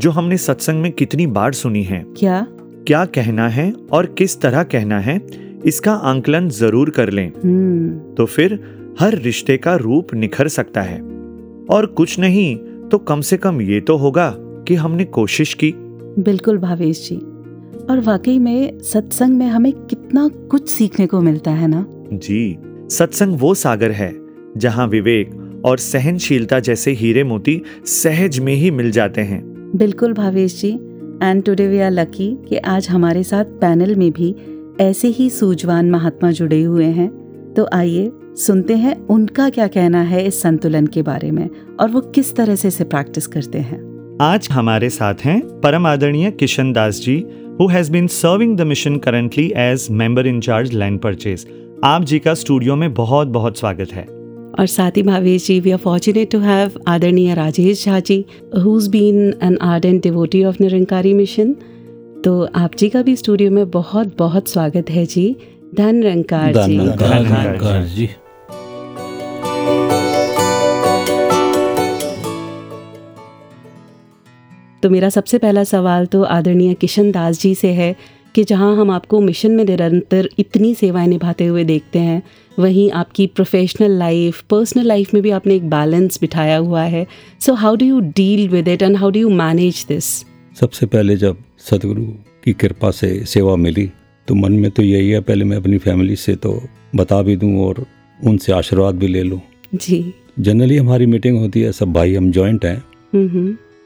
जो 0.00 0.10
हमने 0.10 0.36
सत्संग 0.36 0.82
में 0.82 0.90
कितनी 0.92 1.26
बार 1.28 1.52
सुनी 1.54 1.82
है। 1.82 2.04
क्या? 2.18 2.46
क्या 2.86 3.04
कहना 3.06 3.48
है 3.48 3.72
और 3.92 4.06
किस 4.18 4.40
तरह 4.40 4.62
कहना 4.64 4.98
है 5.00 5.20
इसका 5.66 5.92
आंकलन 5.92 6.48
ज़रूर 6.50 6.90
कर 6.90 7.10
लें। 7.10 7.28
हम्म। 7.34 8.14
तो 8.14 8.26
फिर 8.26 8.60
हर 9.00 9.14
रिश्ते 9.14 9.56
का 9.56 9.74
रूप 9.76 10.14
निखर 10.14 10.48
सकता 10.48 10.82
है। 10.82 11.00
और 11.70 11.86
कुछ 11.86 12.18
नहीं 12.18 12.56
तो 12.88 12.98
कम 12.98 13.20
से 13.20 13.36
कम 13.36 13.60
ये 13.60 13.80
तो 13.80 13.96
होगा 13.96 14.34
कि 14.38 14.74
हमने 14.74 15.04
कोशिश 15.04 15.54
की। 15.54 15.72
बिल्कुल 16.18 16.58
भावेश 16.58 17.08
जी। 17.08 17.16
और 17.90 18.00
वाकई 18.00 18.38
में 18.38 18.78
सत्संग 18.78 19.36
में 19.36 19.46
हमें 19.46 19.72
कितना 19.72 20.28
कुछ 20.28 20.68
सीखने 20.68 21.06
को 21.06 21.20
मिलता 21.20 21.50
है 21.50 21.68
ना? 21.68 21.86
जी 22.12 22.58
सत्संग 22.90 23.38
वो 23.40 23.54
सागर 23.54 23.90
है 23.90 24.12
जहाँ 24.56 24.86
विवेक 24.88 25.62
और 25.64 25.78
सहनशीलता 25.78 26.60
जैसे 26.60 26.90
हीरे 26.90 27.24
मोती 27.24 27.62
सहज 27.84 28.38
में 28.38 28.54
ही 28.54 28.70
मिल 28.70 28.90
जाते 28.90 29.20
हैं। 29.20 29.42
बिल्कुल 29.76 30.12
Bhavesh 30.12 30.60
ji. 30.60 30.72
And 31.22 31.42
today 31.44 31.68
we 31.68 31.78
are 31.78 31.90
lucky 31.90 32.36
कि 32.48 32.56
आज 32.56 32.88
हमारे 32.88 33.22
साथ 33.22 33.44
पैनल 33.44 33.94
में 33.94 34.10
भी 34.12 34.34
ऐसे 34.80 35.08
ही 35.08 35.30
सूझवान 35.30 35.90
महात्मा 35.90 36.30
जुड़े 36.30 36.62
हुए 36.62 36.84
हैं। 36.84 37.10
तो 37.56 37.68
आइए 37.72 38.10
सुनते 38.38 38.74
हैं 38.76 38.94
उनका 39.08 39.48
क्या 39.50 39.66
कहना 39.66 40.00
है 40.02 40.24
इस 40.26 40.40
संतुलन 40.42 40.86
के 40.86 41.02
बारे 41.02 41.30
में 41.30 41.48
और 41.80 41.90
वो 41.90 42.00
किस 42.14 42.34
तरह 42.36 42.54
से 42.54 42.68
इसे 42.68 42.84
प्रैक्टिस 42.84 43.26
करते 43.26 43.58
हैं। 43.60 43.78
आज 44.22 44.48
हमारे 44.50 44.90
साथ 44.90 45.24
हैं 45.24 45.40
परम 45.60 45.86
आदरणीय 45.86 46.30
Kishan 46.30 46.72
Das 46.72 47.00
ji 47.00 47.16
who 47.60 47.66
has 47.68 47.90
been 47.92 48.06
serving 48.06 48.56
the 48.56 48.66
mission 48.66 48.96
currently 48.98 49.46
as 49.56 49.86
member 49.92 50.26
in 50.26 50.40
charge 50.40 50.72
land 50.74 51.00
purchase 51.00 51.46
आप 51.84 52.04
जी 52.04 52.18
का 52.18 52.34
स्टूडियो 52.34 52.76
में 52.76 52.92
बहुत 52.94 53.28
बहुत 53.28 53.58
स्वागत 53.58 53.92
है। 53.92 54.04
और 54.58 54.66
साथ 54.66 54.96
ही 54.96 55.02
Bhavesh 55.02 55.46
ji 55.46 55.58
we 55.60 55.70
are 55.70 55.78
fortunate 55.78 56.30
to 56.32 56.38
have 56.40 56.80
आदरणीय 56.88 57.34
Rajesh 57.34 57.84
Jha 57.84 57.98
ji 58.00 58.24
who's 58.58 58.88
been 58.88 59.34
an 59.42 59.58
ardent 59.64 60.02
devotee 60.02 60.44
of 60.44 60.56
Nirankari 60.60 61.14
mission 61.14 61.52
तो 62.24 62.42
आप 62.56 62.74
जी 62.74 62.88
का 62.88 63.02
भी 63.02 63.16
स्टूडियो 63.16 63.50
में 63.50 63.70
बहुत 63.70 64.16
बहुत 64.18 64.48
स्वागत 64.48 64.90
है 64.90 65.06
जी। 65.06 65.26
धन 65.74 65.94
निरंकार 65.94 66.52
जी। 66.52 66.78
धन्यवाद। 66.78 66.98
धन्यवाद 66.98 67.86
जी। 67.86 68.08
तो 74.82 74.90
मेरा 74.90 75.08
सबसे 75.08 75.38
पहला 75.38 75.64
सवाल 75.64 76.06
तो 76.06 76.22
आदरणीय 76.22 76.74
किशन 76.74 77.10
दास 77.12 77.40
जी 77.40 77.54
से 77.54 77.68
है 77.68 77.94
कि 78.34 78.44
जहाँ 78.44 78.74
हम 78.76 78.90
आपको 78.90 79.20
मिशन 79.20 79.50
में 79.50 79.64
निरंतर 79.64 80.28
इतनी 80.38 80.74
सेवाएँ 80.74 81.08
निभाते 81.08 81.46
हुए 81.46 81.64
देखते 81.64 81.98
हैं 81.98 82.22
वहीं 82.58 82.90
आपकी 82.90 83.26
प्रोफेशनल 83.26 83.98
लाइफ 83.98 84.42
पर्सनल 84.50 84.86
लाइफ 84.86 85.14
में 85.14 85.22
भी 85.22 85.30
आपने 85.30 85.54
एक 85.56 85.68
बैलेंस 85.70 86.18
बिठाया 86.20 86.56
हुआ 86.56 86.82
है। 86.82 87.06
So 87.40 87.54
how 87.54 87.76
do 87.76 87.86
you 87.86 88.00
deal 88.16 88.48
with 88.48 88.68
it 88.68 88.82
and 88.82 88.96
how 88.96 89.10
do 89.10 89.20
you 89.20 89.30
manage 89.30 89.84
this 89.88 90.04
सबसे 90.60 90.86
पहले 90.86 91.16
जब 91.16 91.36
सदगुरु 91.70 92.04
की 92.44 92.52
कृपा 92.52 92.90
से 92.90 93.24
सेवा 93.26 93.56
मिली 93.56 93.90
तो 94.28 94.34
मन 94.34 94.52
में 94.52 94.70
तो 94.70 94.82
यही 94.82 95.10
है 95.10 95.20
पहले 95.20 95.44
मैं 95.44 95.56
अपनी 95.56 95.78
फैमिली 95.78 96.16
से 96.16 96.34
तो 96.36 96.60
बता 96.96 97.22
भी 97.22 97.36
दूँ 97.36 97.56
और 97.66 97.84
उनसे 98.20 98.52
आशीर्वाद 98.52 98.94
भी 98.94 99.08
ले 99.08 99.22
लूँ। 99.22 99.40
जी। 99.74 100.14
जनरली 100.38 100.76
हमारी 100.76 101.06
मीटिंग 101.06 101.38
होती 101.38 101.60
है 101.60 101.72
सब 101.72 101.92
भाई 101.92 102.14
हम 102.14 102.30
जॉइंट 102.30 102.64
हैं। 102.64 102.78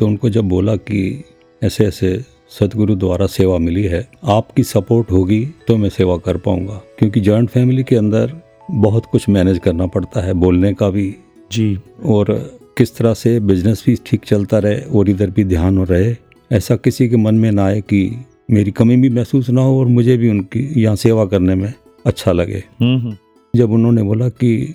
तो 0.03 0.07
उनको 0.07 0.29
जब 0.31 0.45
बोला 0.45 0.75
कि 0.77 1.25
ऐसे 1.63 1.85
ऐसे 1.87 2.09
सदगुरु 2.51 2.95
द्वारा 2.95 3.27
सेवा 3.27 3.59
मिली 3.59 3.83
है 3.83 4.09
आपकी 4.25 4.63
सपोर्ट 4.63 5.11
होगी 5.11 5.47
तो 5.69 5.77
मैं 5.77 5.89
सेवा 5.89 6.17
कर 6.17 6.37
पाऊँगा। 6.37 6.81
क्योंकि 6.99 7.21
जॉइंट 7.21 7.49
फैमिली 7.49 7.83
के 7.83 7.97
अंदर 7.97 8.33
बहुत 8.71 9.07
कुछ 9.07 9.29
मैनेज 9.29 9.59
करना 9.59 9.87
पड़ता 9.87 10.21
है 10.21 10.35
बोलने 10.35 10.75
का 10.75 10.89
भी। 10.91 11.15
जी। 11.53 11.79
और 12.05 12.33
किस 12.79 12.97
तरह 12.97 13.15
से 13.15 13.39
बिज़नेस 13.41 13.83
भी 13.87 13.97
ठीक 14.07 14.25
चलता 14.25 14.59
रहे 14.59 14.81
और 14.81 15.11
इधर 15.11 15.31
भी 15.31 15.45
ध्यान 15.45 15.79
हो 15.79 15.85
रहे 15.85 16.15
ऐसा 16.53 16.77
किसी 16.77 17.09
के 17.09 17.17
मन 17.17 17.35
में 17.35 17.51
ना 17.53 17.67
आए 17.67 17.81
कि 17.81 18.25
मेरी 18.51 18.71
कमी 18.71 18.97
भी 18.97 19.11
महसूस 19.11 19.51
ना 19.51 19.63
हो 19.63 19.81
और 19.81 19.87
मुझे 19.87 20.17
भी 20.17 20.31
उनकी 20.31 20.69
यहाँ 20.83 20.97
सेवा 20.97 21.25
करने 21.25 21.55
में 21.55 21.73
अच्छा 22.07 22.33
लगे। 22.33 22.65
हम्म 22.81 22.99
हम्म, 22.99 23.17
जब 23.55 23.71
उन्होंने 23.71 24.03
बोला 24.03 24.29
कि 24.29 24.75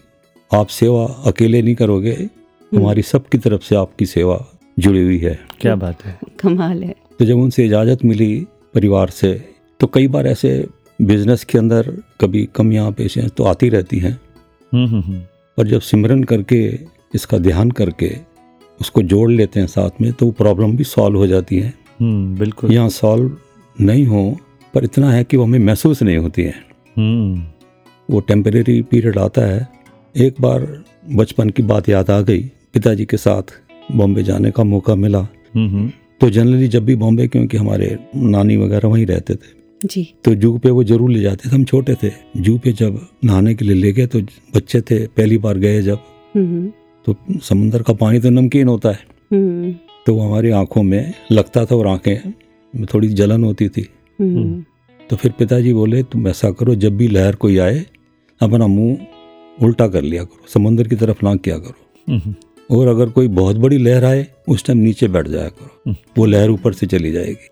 आप 0.52 0.68
सेवा 0.68 1.06
अकेले 1.26 1.62
नहीं 1.62 1.76
करोगे 1.76 2.30
हमारी 2.72 3.02
सबकी 3.02 3.38
तरफ़ 3.38 3.62
से 3.62 3.76
आपकी 3.76 4.06
सेवा 4.06 4.46
जुड़ी 4.78 5.04
हुई 5.04 5.18
है। 5.18 5.40
क्या 5.62 5.76
बात 5.76 6.04
है। 6.06 6.18
कमाल 6.40 6.84
है। 6.84 6.96
तो 7.20 7.26
जब 7.26 7.38
उनसे 7.38 7.66
इजाज़त 7.66 8.04
मिली 8.06 8.46
परिवार 8.74 9.10
से 9.10 9.34
तो 9.80 9.88
कई 9.88 10.08
बार 10.08 10.28
ऐसे 10.28 10.68
बिज़नेस 11.00 11.44
के 11.44 11.58
अंदर 11.58 11.92
कभी 12.22 12.48
कमियाँ 12.56 12.92
पेशियाँ 12.92 13.30
तो 13.30 13.44
आती 13.44 13.70
रहती 13.70 14.00
हैं। 14.00 14.12
हम्म 14.72 14.88
हम्म, 14.88 15.02
हम्म, 15.02 15.22
और 15.58 15.68
जब 15.68 15.82
सिमरन 15.82 16.24
करके 16.24 16.60
इसका 17.16 17.38
ध्यान 17.38 17.72
करके 17.72 18.12
उसको 18.82 19.02
जोड़ 19.04 19.30
लेते 19.32 19.60
हैं 19.60 19.68
साथ 19.68 20.02
में 20.02 20.12
तो 20.14 20.26
वो 20.26 20.32
प्रॉब्लम 20.32 20.76
भी 20.78 20.84
सॉल्व 20.84 21.18
हो 21.18 21.28
जाती 21.28 21.60
है। 21.60 21.74
हम्म 22.02 22.38
बिल्कुल। 22.38 22.72
यहाँ 22.72 22.90
सॉल्व 22.90 23.38
नहीं 23.78 24.06
हो 24.06 24.38
पर 24.74 24.84
इतना 24.84 25.12
है 25.12 25.24
कि 25.24 25.38
वो 25.38 25.44
हमें 25.44 25.60
महसूस 25.60 26.04
नहीं 26.04 26.18
होती 26.18 26.44
है। 26.44 26.54
वो 28.10 28.20
टेम्परेरी 28.20 28.82
पीरियड 28.82 29.18
आता 29.18 29.42
है। 29.42 29.68
एक 30.16 30.36
बार 30.42 30.68
बचपन 31.12 31.50
की 31.50 31.64
बात 31.64 31.90
याद 31.90 32.10
आ 32.10 32.20
गई 32.22 32.44
पिताजी 32.74 33.06
के 33.06 33.18
साथ। 33.18 33.60
बॉम्बे 33.92 34.24
जाने 34.24 34.52
का 34.52 34.64
मौका 34.64 34.96
मिला। 34.96 35.20
हम्म 35.20 35.68
हम्म, 35.68 35.92
तो 36.22 36.30
जनरली 36.30 36.68
जब 36.68 36.86
भी 36.86 36.96
बॉम्बे 36.96 37.28
क्योंकि 37.28 37.58
हमारे 37.58 37.98
नानी 38.16 38.58
वगैरह 38.58 38.90
वहीं 38.90 39.06
रहते 39.06 39.36
थे। 39.36 39.56
जी। 39.82 40.04
तो 40.26 40.34
जू 40.36 40.58
पे 40.58 40.70
वो 40.70 40.84
ज़रूर 40.84 41.10
ले 41.12 41.20
जाते 41.22 41.50
थे 41.50 41.56
हम 41.56 41.64
छोटे 41.64 41.96
थे। 42.04 42.12
जू 42.38 42.58
पे 42.58 42.72
जब 42.74 43.00
नहाने 43.24 43.54
के 43.56 43.66
लिए 43.66 43.76
ले 43.76 43.92
गए 43.92 44.08
तो 44.08 44.22
बच्चे 44.56 44.82
थे 44.82 44.98
पहली 45.08 45.38
बार 45.38 45.58
गए 45.58 45.82
जब। 45.82 46.00
हम्म 46.36 46.72
तो 47.08 47.16
समंदर 47.42 47.82
का 47.82 47.94
पानी 47.94 48.20
तो 48.20 48.30
नमकीन 48.30 48.68
होता 48.68 48.90
है। 48.90 49.00
हम्म 49.34 49.72
तो 50.06 50.16
वो 50.16 50.22
हमारी 50.22 50.50
आँखों 50.54 50.84
में 50.84 51.14
लगता 51.32 51.66
था 51.66 51.76
और 51.76 51.88
आँखें 51.88 52.34
में 52.74 52.86
थोड़ी 52.94 53.08
जलन 53.10 53.44
होती 53.44 53.70
थी। 53.70 53.88
हम्म 54.20 54.64
तो 55.00 55.16
फिर 55.16 55.32
पिताजी 55.32 55.74
बोले 55.74 56.02
तुम 56.04 56.28
ऐसा 56.28 56.52
करो 56.52 56.76
जब 56.76 56.98
भी 56.98 57.08
लहर 57.08 57.36
कोई 57.36 57.58
आए 57.58 57.86
अपना 58.42 58.68
मुँह 58.68 59.64
उल्टा 59.66 59.88
कर 59.88 60.02
लिया 60.02 60.24
करो 60.24 60.48
समंदर 60.48 60.88
की 60.88 60.96
तरफ़ 60.96 61.24
ना 61.26 61.36
किया 61.36 61.58
करो। 61.58 62.12
हम्म, 62.12 62.34
और 62.70 62.88
अगर 62.88 63.10
कोई 63.10 63.28
बहुत 63.28 63.56
बड़ी 63.56 63.78
लहर 63.78 64.06
आए 64.06 64.26
उस 64.48 64.66
टाइम 64.66 64.80
नीचे 64.80 65.08
बैठ 65.08 65.28
जाया 65.28 65.50
करो। 65.50 65.96
वो 66.18 66.26
लहर 66.26 66.50
ऊपर 66.50 66.74
से 66.74 66.88
चली 66.88 67.12
जाएगी। 67.12 67.50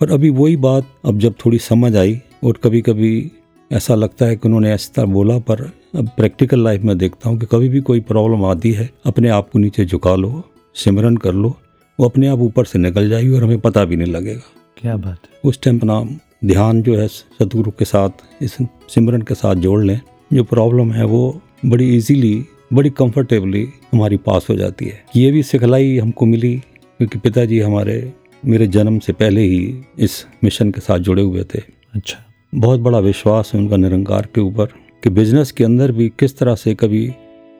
पर 0.00 0.10
अभी 0.10 0.30
वही 0.30 0.56
बात 0.56 0.86
अब 1.04 1.18
जब 1.18 1.34
थोड़ी 1.44 1.58
समझ 1.58 1.96
आई 1.96 2.20
और 2.44 2.58
कभी 2.64 2.80
कभी 2.80 3.30
ऐसा 3.70 3.94
लगता 3.94 4.26
है 4.26 4.36
कि 4.36 4.48
उन्होंने 4.48 4.72
ऐसी 4.72 4.90
तरह 4.96 5.06
बोला 5.06 5.38
पर 5.38 5.60
अब 5.96 6.08
प्रैक्टिकल 6.16 6.64
लाइफ 6.64 6.82
में 6.82 6.96
देखता 6.98 7.30
हूँ 7.30 7.38
कि 7.38 7.46
कभी 7.46 7.68
भी 7.68 7.80
कोई 7.80 8.00
प्रॉब्लम 8.00 8.44
आती 8.44 8.72
है 8.72 8.90
अपने 9.06 9.28
आप 9.28 9.48
को 9.50 9.58
नीचे 9.58 9.84
झुका 9.84 10.14
लो 10.14 10.42
सिमरन 10.74 11.16
कर 11.16 11.32
लो 11.32 11.54
वो 11.98 12.06
अपने 12.06 12.28
आप 12.28 12.38
ऊपर 12.38 12.64
से 12.64 12.78
निकल 12.78 13.08
जाएगी 13.08 13.30
और 13.30 13.44
हमें 13.44 13.60
पता 13.60 13.84
भी 13.84 13.96
नहीं 13.96 14.12
लगेगा। 14.12 14.40
क्या 14.76 14.96
बात 14.96 15.18
है। 15.24 15.40
उस 15.44 15.60
टाइम 15.62 15.78
अपना 15.78 16.02
ध्यान 16.44 16.82
जो 16.82 16.96
है 16.98 17.08
सतगुरु 17.08 17.70
के 17.70 17.84
साथ 17.84 18.42
इस 18.42 18.56
सिमरन 18.94 19.22
के 19.22 19.34
साथ 19.34 19.54
जोड़ 19.56 19.82
लें। 19.84 20.00
जो 20.32 20.44
प्रॉब्लम 20.44 20.92
है 20.92 21.04
वो 21.04 21.40
बड़ी 21.66 21.96
इजीली 21.96 22.44
बड़ी 22.72 22.90
कंफर्टेबली 22.90 23.68
हमारी 23.92 24.16
पास 24.16 24.46
हो 24.50 24.56
जाती 24.56 24.84
है। 24.84 25.04
ये 25.16 25.30
भी 25.30 25.42
सिखलाई 25.42 25.98
हमको 25.98 26.26
मिली 26.26 26.56
क्योंकि 26.98 27.18
पिताजी 27.18 27.60
हमारे 27.60 28.12
मेरे 28.44 28.66
जन्म 28.66 28.98
से 28.98 29.12
पहले 29.12 29.40
ही 29.40 29.80
इस 29.98 30.26
मिशन 30.44 30.70
के 30.70 30.80
साथ 30.80 30.98
जुड़े 30.98 31.22
हुए 31.22 31.44
थे। 31.44 31.60
अच्छा। 31.94 32.18
बहुत 32.54 32.80
बड़ा 32.80 32.98
विश्वास 32.98 33.50
है 33.54 33.60
उनका 33.60 33.76
निरंकार 33.76 34.28
के 34.34 34.40
ऊपर 34.40 34.66
कि 35.02 35.10
बिज़नेस 35.10 35.52
के 35.52 35.64
अंदर 35.64 35.92
भी 35.92 36.08
किस 36.08 36.38
तरह 36.38 36.54
से 36.54 36.74
कभी 36.74 37.08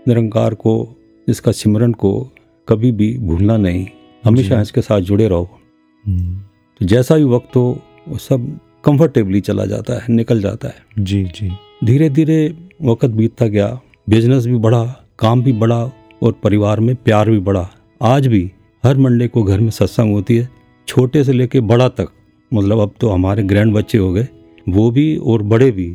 निरंकार 0.09 0.55
को 0.55 0.97
इसका 1.29 1.53
सिमरन 1.53 1.93
को 1.93 2.31
कभी 2.69 2.93
भी 2.93 3.19
भूलना 3.19 3.57
नहीं। 3.57 3.87
हमेशा 4.25 4.61
इसके 4.61 4.81
साथ 4.81 5.01
जुड़े 5.01 5.29
रहो। 5.29 5.59
हम्म, 6.07 6.37
तो 6.81 6.87
जैसा 6.87 7.17
भी 7.17 7.25
वक्त 7.25 7.57
हो 7.57 7.83
वो 8.09 8.19
सब 8.19 8.59
कंफर्टेबली 8.85 9.41
चला 9.41 9.65
जाता 9.67 9.95
है 9.95 10.05
निकल 10.09 10.41
जाता 10.41 10.69
है। 10.69 10.75
जी 10.99 11.25
जी। 11.25 11.51
धीरे 11.85 12.11
धीरे 12.11 12.55
वक्त 12.83 13.07
बीतता 13.07 13.47
गया 13.47 13.81
बिज़नेस 14.07 14.45
भी 14.47 14.57
बढ़ा 14.57 14.83
काम 15.19 15.43
भी 15.43 15.53
बढ़ा 15.53 15.77
और 16.23 16.33
परिवार 16.43 16.81
में 16.81 16.95
प्यार 16.97 17.31
भी 17.31 17.39
बढ़ा। 17.39 17.69
आज 18.01 18.27
भी 18.27 18.51
हर 18.85 18.97
मंडे 18.97 19.27
को 19.29 19.43
घर 19.43 19.61
में 19.61 19.71
सत्संग 19.71 20.13
होती 20.13 20.37
है 20.37 20.49
छोटे 20.89 21.23
से 21.25 21.33
लेके 21.33 21.61
बड़ा 21.63 21.89
तक। 21.91 22.09
मतलब 22.53 22.79
अब 22.79 22.93
तो 23.01 23.09
हमारे 23.09 23.43
ग्रैंड 23.43 23.73
बच्चे 23.75 23.99
हो 23.99 24.13
गए 24.13 24.27
वो 24.67 24.91
भी 24.91 25.17
और 25.17 25.43
बड़े 25.45 25.71
भी 25.71 25.87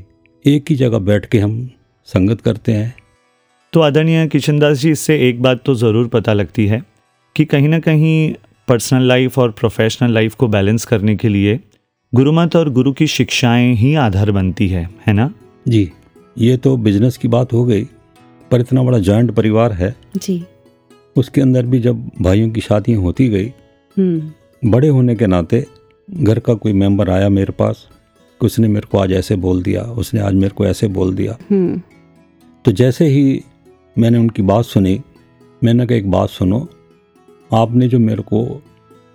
एक 0.46 0.66
ही 0.70 0.76
जगह 0.76 1.00
बैठ 1.00 1.26
के 1.26 1.40
हम 1.40 1.54
संगत 2.10 2.42
करते 2.42 2.72
हैं। 2.72 2.94
तो 3.74 3.80
आदरणीय 3.80 4.28
किशनदास 4.28 4.78
जी 4.78 4.92
इससे 4.92 5.18
एक 5.30 5.42
बात 5.42 5.64
तो 5.66 5.76
ज़रूर 5.76 6.08
पता 6.08 6.34
लगती 6.34 6.68
है 6.68 6.82
कि 7.36 7.46
कहीं 7.46 7.70
ना 7.70 7.80
कहीं 7.80 8.34
पर्सनल 8.68 9.08
लाइफ 9.08 9.40
और 9.40 9.52
प्रोफेशनल 9.52 10.14
लाइफ 10.14 10.36
को 10.36 10.48
बैलेंस 10.50 10.86
करने 10.86 11.16
के 11.16 11.30
लिए 11.30 11.60
गुरुमत 12.14 12.56
और 12.56 12.70
गुरु 12.72 12.92
की 12.92 13.08
शिक्षाएँ 13.08 13.74
ही 13.76 13.96
आधार 13.98 14.32
बनती 14.32 14.68
है 14.68 14.88
है 15.08 15.14
ना? 15.14 15.32
जी 15.66 15.90
ये 16.36 16.58
तो 16.58 16.76
बिज़नेस 16.78 17.18
की 17.18 17.28
बात 17.28 17.54
हो 17.54 17.64
गई। 17.66 17.88
पर 18.52 18.60
इतना 18.60 18.84
बड़ा 18.84 19.00
जॉइंट 19.00 19.32
परिवार 19.32 19.72
है। 19.72 19.96
जी। 20.18 20.44
उसके 21.16 21.42
अंदर 21.42 21.66
भी 21.66 21.80
जब 21.80 22.10
भाइयों 22.22 22.50
की 22.50 22.62
शादियाँ 22.62 23.02
होती 23.02 23.28
गई 23.30 23.48
हम्म। 23.98 24.72
बड़े 24.72 24.88
होने 24.88 25.16
के 25.16 25.28
नाते 25.28 25.66
घर 26.08 26.40
का 26.40 26.54
कोई 26.54 26.74
मेंबर 26.74 27.10
आया 27.10 27.30
मेरे 27.30 27.54
पास 27.54 27.88
उसने 28.42 28.68
मेरे 28.68 28.88
को 28.92 28.98
आज 28.98 29.12
ऐसे 29.12 29.36
बोल 29.36 29.62
दिया 29.64 29.82
उसने 30.02 30.20
आज 30.20 30.34
मेरे 30.34 30.54
को 30.56 30.66
ऐसे 30.66 30.88
बोल 30.88 31.14
दिया। 31.16 31.38
हम्म। 31.50 31.82
तो 32.66 32.72
जैसे 32.72 33.06
ही 33.06 33.42
मैंने 33.96 34.18
उनकी 34.18 34.42
बात 34.42 34.66
सुनी 34.66 35.00
मैंने 35.62 35.86
कहा 35.88 35.98
एक 35.98 36.10
बात 36.12 36.30
सुनो 36.30 36.68
आपने 37.52 37.88
जो 37.88 38.00
मेरे 38.00 38.24
को 38.24 38.44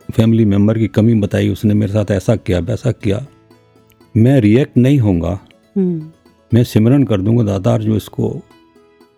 फैमिली 0.08 0.44
मेंबर 0.44 0.78
की 0.78 0.88
कमी 0.88 1.14
बताई 1.14 1.48
उसने 1.48 1.74
मेरे 1.74 1.92
साथ 1.92 2.10
ऐसा 2.10 2.36
किया 2.36 2.58
वैसा 2.58 2.92
किया 2.92 3.26
मैं 4.14 4.40
रिएक्ट 4.40 4.76
नहीं 4.76 4.98
होऊँगा। 4.98 5.38
हम्म। 5.76 6.10
मैं 6.54 6.62
सिमरन 6.64 7.04
कर 7.04 7.20
दूँगा 7.20 7.44
दातार 7.44 7.82
जो 7.82 7.96
इसको 7.96 8.28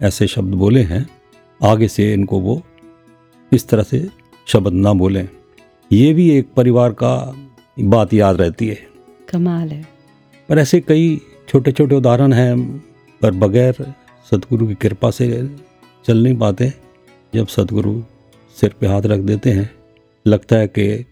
ऐसे 0.02 0.26
शब्द 0.26 0.54
बोले 0.54 0.82
हैं 0.82 1.08
आगे 1.62 1.88
से 1.88 2.12
इनको 2.12 2.40
वो 2.40 2.62
इस 3.52 3.68
तरह 3.68 3.82
से 3.82 4.08
शब्द 4.46 4.72
ना 4.72 4.92
बोलें। 4.92 5.28
ये 5.92 6.12
भी 6.14 6.30
एक 6.30 6.48
परिवार 6.56 6.92
का 6.92 7.36
बात 7.80 8.14
याद 8.14 8.40
रहती 8.40 8.68
है। 8.68 8.86
कमाल 9.28 9.68
है। 9.68 9.88
पर 10.48 10.58
ऐसे 10.58 10.80
कई 10.80 11.20
छोटे 11.48 11.72
छोटे 11.72 11.94
उदाहरण 11.94 12.32
हैं 12.32 12.78
पर 13.22 13.30
बगैर 13.30 13.94
सतगुरु 14.30 14.66
की 14.66 14.74
कृपा 14.74 15.10
से 15.10 15.50
चल 16.04 16.22
नहीं 16.22 16.36
पाते। 16.36 16.72
जब 17.34 17.46
सतगुरु 17.46 18.02
सिर 18.60 18.74
पे 18.80 18.86
हाथ 18.86 19.02
रख 19.02 19.18
देते 19.18 19.50
हैं 19.50 19.70
लगता 20.26 20.56
है 20.56 20.68
कि 20.68 21.04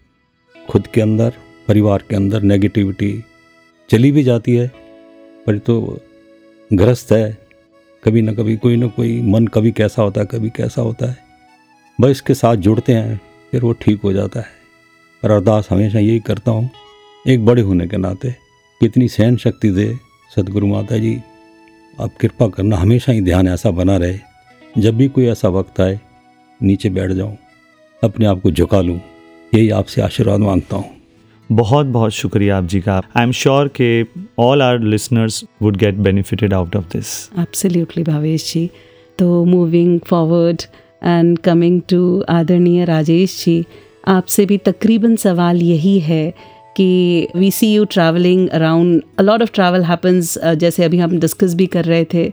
खुद 0.69 0.87
के 0.87 1.01
अंदर 1.01 1.33
परिवार 1.67 2.03
के 2.09 2.15
अंदर 2.15 2.41
नेगेटिविटी 2.41 3.23
चली 3.89 4.11
भी 4.11 4.23
जाती 4.23 4.55
है 4.55 4.71
पर 5.45 5.57
तो 5.57 5.99
ग्रस्त 6.73 7.11
है 7.11 7.46
कभी 8.03 8.21
ना 8.21 8.33
कभी 8.33 8.55
कोई 8.55 8.75
ना 8.75 8.87
कोई 8.87 9.21
मन 9.21 9.47
कभी 9.47 9.71
कैसा 9.71 10.01
होता 10.01 10.21
है, 10.21 10.27
कभी 10.27 10.49
कैसा 10.49 10.81
होता 10.81 11.05
है। 11.05 11.17
बस 11.99 12.09
इसके 12.09 12.33
साथ 12.33 12.55
जुड़ते 12.55 12.93
हैं, 12.93 13.19
फिर 13.51 13.61
वो 13.61 13.71
ठीक 13.73 14.01
हो 14.01 14.13
जाता 14.13 14.39
है। 14.39 14.55
पर 15.23 15.31
अरदास 15.31 15.67
हमेशा 15.71 15.99
यही 15.99 16.19
करता 16.19 16.51
हूँ, 16.51 16.69
एक 17.27 17.45
बड़े 17.45 17.61
होने 17.61 17.87
के 17.87 17.97
नाते 17.97 18.35
कितनी 18.81 19.07
सहन 19.07 19.37
शक्ति 19.37 19.69
दे 19.71 19.93
सदगुरु 20.35 20.67
माता 20.67 20.97
जी। 20.97 21.19
आप 22.01 22.15
कृपा 22.19 22.47
करना, 22.47 22.77
हमेशा 22.77 23.11
ही 23.11 23.21
ध्यान 23.21 23.47
ऐसा 23.47 23.71
बना 23.71 23.97
रहे। 23.97 24.19
जब 24.77 24.97
भी 24.97 25.07
कोई 25.07 25.25
ऐसा 25.25 25.49
वक्त 25.49 25.79
आए, 25.81 25.99
नीचे 26.59 26.89
बैठ 26.89 27.11
जाऊँ, 27.11 27.37
अपने 28.01 28.25
आप 28.25 28.41
को 28.41 28.51
झुका 28.51 28.81
लूँ। 28.81 28.99
यही 29.53 29.69
आपसे 29.69 30.01
आशीर्वाद 30.01 30.39
माँगता 30.39 30.75
हूँ। 30.75 30.96
बहुत 31.49 31.85
बहुत 31.85 32.11
शुक्रिया 32.11 32.57
आप 32.57 32.63
जी 32.63 32.79
का। 32.81 33.01
आई 33.15 33.23
एम 33.23 33.31
श्योर 33.31 33.67
के 33.79 34.03
all 34.39 34.61
our 34.61 34.79
listeners 34.81 35.43
would 35.61 35.77
get 35.77 35.95
benefited 35.97 36.53
out 36.53 36.75
of 36.75 36.85
this 36.93 37.07
absolutely 37.39 38.03
Bhavesh 38.03 38.51
ji 38.53 38.69
तो 39.19 39.43
moving 39.45 39.99
forward 40.07 40.61
and 41.03 41.37
coming 41.39 41.81
to 41.89 42.21
आदरणीय 42.29 42.85
राजेश 42.85 43.43
जी, 43.45 43.63
आपसे 44.07 44.45
भी 44.45 44.57
तकरीबन 44.57 45.15
सवाल 45.15 45.61
यही 45.61 45.99
है 45.99 46.29
कि 46.77 47.27
we 47.35 47.51
see 47.51 47.73
you 47.73 47.85
travelling 47.85 48.47
around 48.49 49.01
a 49.19 49.21
lot 49.21 49.41
of 49.41 49.51
travel 49.53 49.83
happens 49.83 50.37
जैसे 50.55 50.83
अभी 50.83 50.97
हम 50.97 51.17
डिस्कस 51.19 51.53
भी 51.55 51.65
कर 51.67 51.85
रहे 51.85 52.05
थे। 52.13 52.31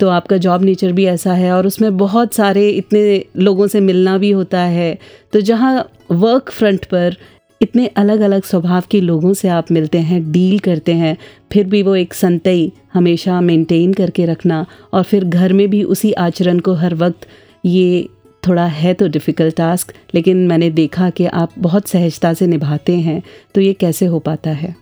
तो 0.00 0.08
आपका 0.08 0.36
जॉब 0.36 0.62
नेचर 0.62 0.92
भी 0.92 1.04
ऐसा 1.06 1.32
है 1.32 1.52
और 1.52 1.66
उसमें 1.66 1.96
बहुत 1.96 2.34
सारे 2.34 2.68
इतने 2.70 3.02
लोगों 3.36 3.66
से 3.66 3.80
मिलना 3.80 4.16
भी 4.18 4.30
होता 4.30 4.60
है। 4.60 4.98
तो 5.32 5.40
जहाँ 5.40 5.88
वर्क 6.10 6.50
फ्रंट 6.50 6.84
पर 6.84 7.16
इतने 7.64 7.86
अलग 7.96 8.20
अलग 8.20 8.42
स्वभाव 8.42 8.82
के 8.90 9.00
लोगों 9.00 9.32
से 9.34 9.48
आप 9.48 9.70
मिलते 9.72 9.98
हैं 9.98 10.20
डील 10.32 10.58
करते 10.58 10.94
हैं 10.94 11.16
फिर 11.52 11.66
भी 11.66 11.82
वो 11.82 11.94
एक 11.96 12.14
संतई 12.14 12.72
हमेशा 12.92 13.40
मेंटेन 13.40 13.92
करके 13.92 14.26
रखना 14.26 14.64
और 14.92 15.02
फिर 15.02 15.24
घर 15.24 15.52
में 15.52 15.68
भी 15.70 15.82
उसी 15.84 16.12
आचरण 16.12 16.58
को 16.58 16.74
हर 16.74 16.94
वक्त 16.94 17.26
ये 17.64 18.08
थोड़ा 18.46 18.66
है 18.66 18.94
तो 18.94 19.08
डिफ़िकल्ट 19.08 19.56
टास्क 19.56 19.92
लेकिन 20.14 20.46
मैंने 20.46 20.70
देखा 20.70 21.10
कि 21.10 21.26
आप 21.26 21.52
बहुत 21.58 21.88
सहजता 21.88 22.32
से 22.34 22.46
निभाते 22.46 22.96
हैं 22.98 23.22
तो 23.54 23.60
ये 23.60 23.72
कैसे 23.72 24.06
हो 24.06 24.18
पाता 24.18 24.50
है? 24.50 24.74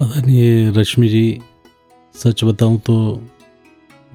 पता 0.00 0.20
नहीं 0.20 0.38
ये 0.38 0.72
रश्मि 0.76 1.08
जी 1.08 1.40
सच 2.14 2.44
बताऊँ 2.44 2.78
तो 2.78 2.96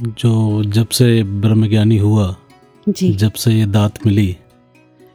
जो 0.02 0.63
जब 0.63 0.89
से 0.89 1.23
ब्रह्मज्ञानी 1.23 1.97
हुआ 1.97 2.36
जी। 2.89 3.13
जब 3.15 3.34
से 3.34 3.52
ये 3.52 3.65
दात 3.65 4.06
मिली 4.06 4.36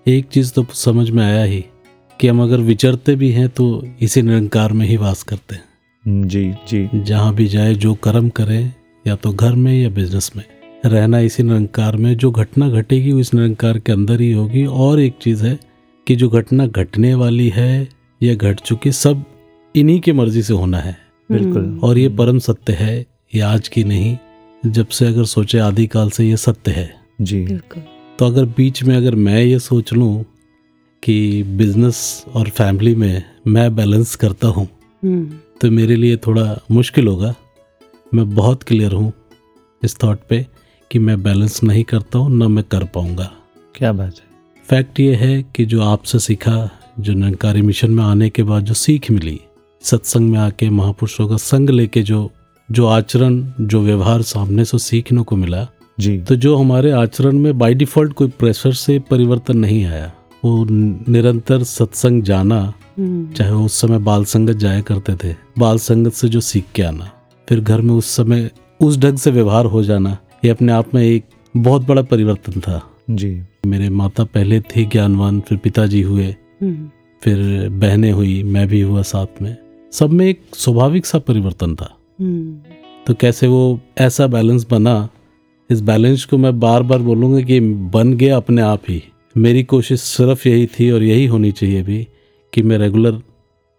एक 0.06 0.26
चीज़ 0.26 0.52
तो 0.52 0.66
समझ 0.74 1.10
में 1.10 1.24
आया 1.24 1.44
ही 1.44 1.64
कि 2.20 2.29
हम 2.29 2.42
अगर 2.42 2.61
विचरते 2.61 3.14
भी 3.14 3.31
हैं 3.31 3.48
तो 3.48 3.66
इसी 4.03 4.22
निरंकार 4.22 4.72
में 4.72 4.87
ही 4.87 4.96
वास 4.96 5.22
करते 5.22 5.55
हैं। 5.55 6.29
जी 6.29 6.50
जी। 6.68 6.88
जहाँ 6.94 7.35
भी 7.35 7.46
जाए 7.46 7.74
जो 7.74 7.94
कर्म 7.94 8.29
करें 8.29 8.72
या 9.07 9.16
तो 9.16 9.33
घर 9.33 9.55
में 9.55 9.72
या 9.72 9.88
बिज़नेस 9.88 10.31
में। 10.37 10.44
रहना 10.87 11.18
इसी 11.18 11.42
निरंकार 11.42 11.96
में 11.96 12.16
जो 12.16 12.31
घटना 12.31 12.68
घटेगी 12.68 13.12
वो 13.12 13.20
इस 13.20 13.33
निरंकार 13.35 13.79
के 13.79 13.92
अंदर 13.92 14.20
ही 14.20 14.33
होगी। 14.33 14.64
और 14.66 15.00
एक 15.00 15.14
चीज़ 15.22 15.44
है 15.44 15.59
कि 16.07 16.16
जो 16.16 16.29
घटना 16.29 16.66
घटने 16.66 17.14
वाली 17.14 17.48
है 17.48 17.88
या 18.22 18.35
घट 18.35 18.61
चुकी 18.61 18.92
सब 18.92 19.24
इन्हीं 19.74 20.00
की 20.00 20.12
मर्ज़ी 20.12 20.42
से 20.42 20.55
होना 20.55 20.79
है। 20.79 20.96
बिल्कुल। 21.31 21.81
और 21.83 21.98
ये 21.98 22.09
परम 22.09 22.38
सत्य 22.38 22.72
है 22.72 22.98
ये 23.35 23.40
आज 23.40 23.68
की 23.68 23.85
नहीं 23.85 24.16
जब 24.62 24.88
से 24.88 25.07
अगर 25.07 25.24
सोचे 25.24 25.59
आदिकाल 25.59 26.11
से 26.11 26.24
ये 26.24 26.37
सत्य 26.37 26.70
है। 26.70 26.90
जी। 27.20 27.40
बिल्कुल। 27.40 27.83
तो 28.18 28.27
अगर 28.27 28.44
बीच 28.57 28.83
में 28.83 28.96
अगर 28.96 29.14
मैं 29.14 29.42
ये 29.42 29.59
सोच 29.59 29.92
लूँ 29.92 30.24
कि 31.04 31.42
बिज़नेस 31.42 32.24
और 32.34 32.48
फैमिली 32.48 32.94
में 32.94 33.22
मैं 33.46 33.74
बैलेंस 33.76 34.14
करता 34.16 34.48
हूँ। 34.48 34.68
हम्म। 35.02 35.38
तो 35.60 35.70
मेरे 35.70 35.96
लिए 35.96 36.16
थोड़ा 36.16 36.60
मुश्किल 36.70 37.08
होगा। 37.08 37.34
मैं 38.14 38.34
बहुत 38.34 38.62
क्लियर 38.62 38.92
हूँ 38.92 39.12
इस 39.82 39.96
थॉट 40.04 40.18
पे 40.28 40.46
कि 40.90 40.98
मैं 40.98 41.22
बैलेंस 41.22 41.62
नहीं 41.62 41.84
करता 41.84 42.18
हूँ 42.18 42.36
ना 42.36 42.48
मैं 42.48 42.64
कर 42.64 42.84
पाऊँगा। 42.84 43.30
क्या 43.74 43.92
बात 43.92 44.14
है? 44.14 44.26
फैक्ट 44.64 45.00
ये 45.00 45.14
है 45.14 45.42
कि 45.42 45.64
जो 45.64 45.82
आपसे 45.82 46.18
सीखा 46.18 46.70
जो 47.00 47.12
निरंकारी 47.12 47.62
मिशन 47.62 47.90
में 47.90 48.04
आने 48.04 48.30
के 48.30 48.42
बाद 48.42 48.64
जो 48.64 48.74
सीख 48.74 49.10
मिली 49.10 49.40
सत्संग 49.82 50.30
में 50.30 50.38
आके 50.38 50.70
महापुरुषों 50.70 51.28
का 51.28 51.36
संग 51.36 51.70
लेके 51.70 52.02
जो 52.02 52.30
जो 52.70 52.86
आचरण 52.86 53.44
जो 53.60 53.82
व्यवहार 53.82 54.22
सामने 54.22 54.64
से 54.64 54.78
सीखने 54.78 55.22
को 55.22 55.36
मिला 55.36 55.66
जी। 56.00 56.18
तो 56.18 56.36
जो 56.36 56.56
हमारे 56.56 56.90
आचरण 56.90 57.38
में 57.38 57.58
बाय 57.58 57.74
डिफ़ॉल्ट 57.74 58.12
कोई 58.12 58.28
प्रेशर 58.28 58.72
से 58.72 58.98
परिवर्तन 58.98 59.58
नहीं 59.58 59.84
आया। 59.84 60.12
वो 60.44 60.66
निरंतर 61.09 61.62
सत्संग 61.62 62.22
जाना 62.22 62.74
हम्म। 62.98 63.33
चाहे 63.33 63.50
वो 63.50 63.64
उस 63.64 63.80
समय 63.80 63.98
बाल 63.98 64.24
संगत 64.24 64.52
जाया 64.52 64.80
करते 64.80 65.16
थे 65.24 65.37
बाल 65.59 65.78
संगत 65.78 66.12
से 66.12 66.28
जो 66.28 66.40
सीख 66.40 66.64
के 66.74 66.83
आना 66.83 67.11
फिर 67.48 67.61
घर 67.61 67.80
में 67.80 67.94
उस 67.94 68.07
समय 68.07 68.50
उस 68.80 68.98
ढंग 68.98 69.18
से 69.18 69.30
व्यवहार 69.30 69.64
हो 69.64 69.83
जाना 69.83 70.18
ये 70.44 70.50
अपने 70.50 70.72
आप 70.72 70.94
में 70.94 71.02
एक 71.02 71.24
बहुत 71.57 71.87
बड़ा 71.87 72.02
परिवर्तन 72.02 72.61
था। 72.61 72.90
जी। 73.11 73.42
मेरे 73.66 73.90
माता 73.90 74.24
पहले 74.24 74.61
थे 74.61 74.85
ज्ञानवान 74.85 75.40
फिर 75.40 75.59
पिताजी 75.59 76.02
हुए 76.02 76.37
हम्म। 76.62 76.90
फिर 77.22 77.68
बहनें 77.68 78.12
हुई 78.12 78.42
मैं 78.42 78.68
भी 78.68 78.80
हुआ 78.80 79.02
साथ 79.02 79.42
में। 79.42 79.57
सब 79.92 80.11
में 80.11 80.26
एक 80.26 80.42
स्वाभाविक 80.54 81.07
सा 81.07 81.18
परिवर्तन 81.18 81.74
था। 81.74 81.96
हम्म। 82.20 82.59
तो 83.07 83.14
कैसे 83.14 83.46
वो 83.46 83.80
ऐसा 83.98 84.26
बैलेंस 84.26 84.66
बना 84.70 85.09
इस 85.70 85.80
बैलेंस 85.80 86.24
को 86.24 86.38
मैं 86.38 86.61
बार 86.61 86.83
बार 86.83 86.98
बोलूँगा 86.98 87.40
कि 87.40 87.61
बन 87.61 88.14
गया 88.14 88.37
अपने 88.37 88.62
आप 88.62 88.83
ही। 88.88 89.02
मेरी 89.36 89.62
कोशिश 89.62 90.00
सिर्फ़ 90.00 90.48
यही 90.48 90.66
थी 90.66 90.90
और 90.90 91.02
यही 91.02 91.24
होनी 91.26 91.50
चाहिए 91.52 91.82
भी 91.82 92.06
कि 92.52 92.62
मैं 92.62 92.76
रेगुलर 92.78 93.20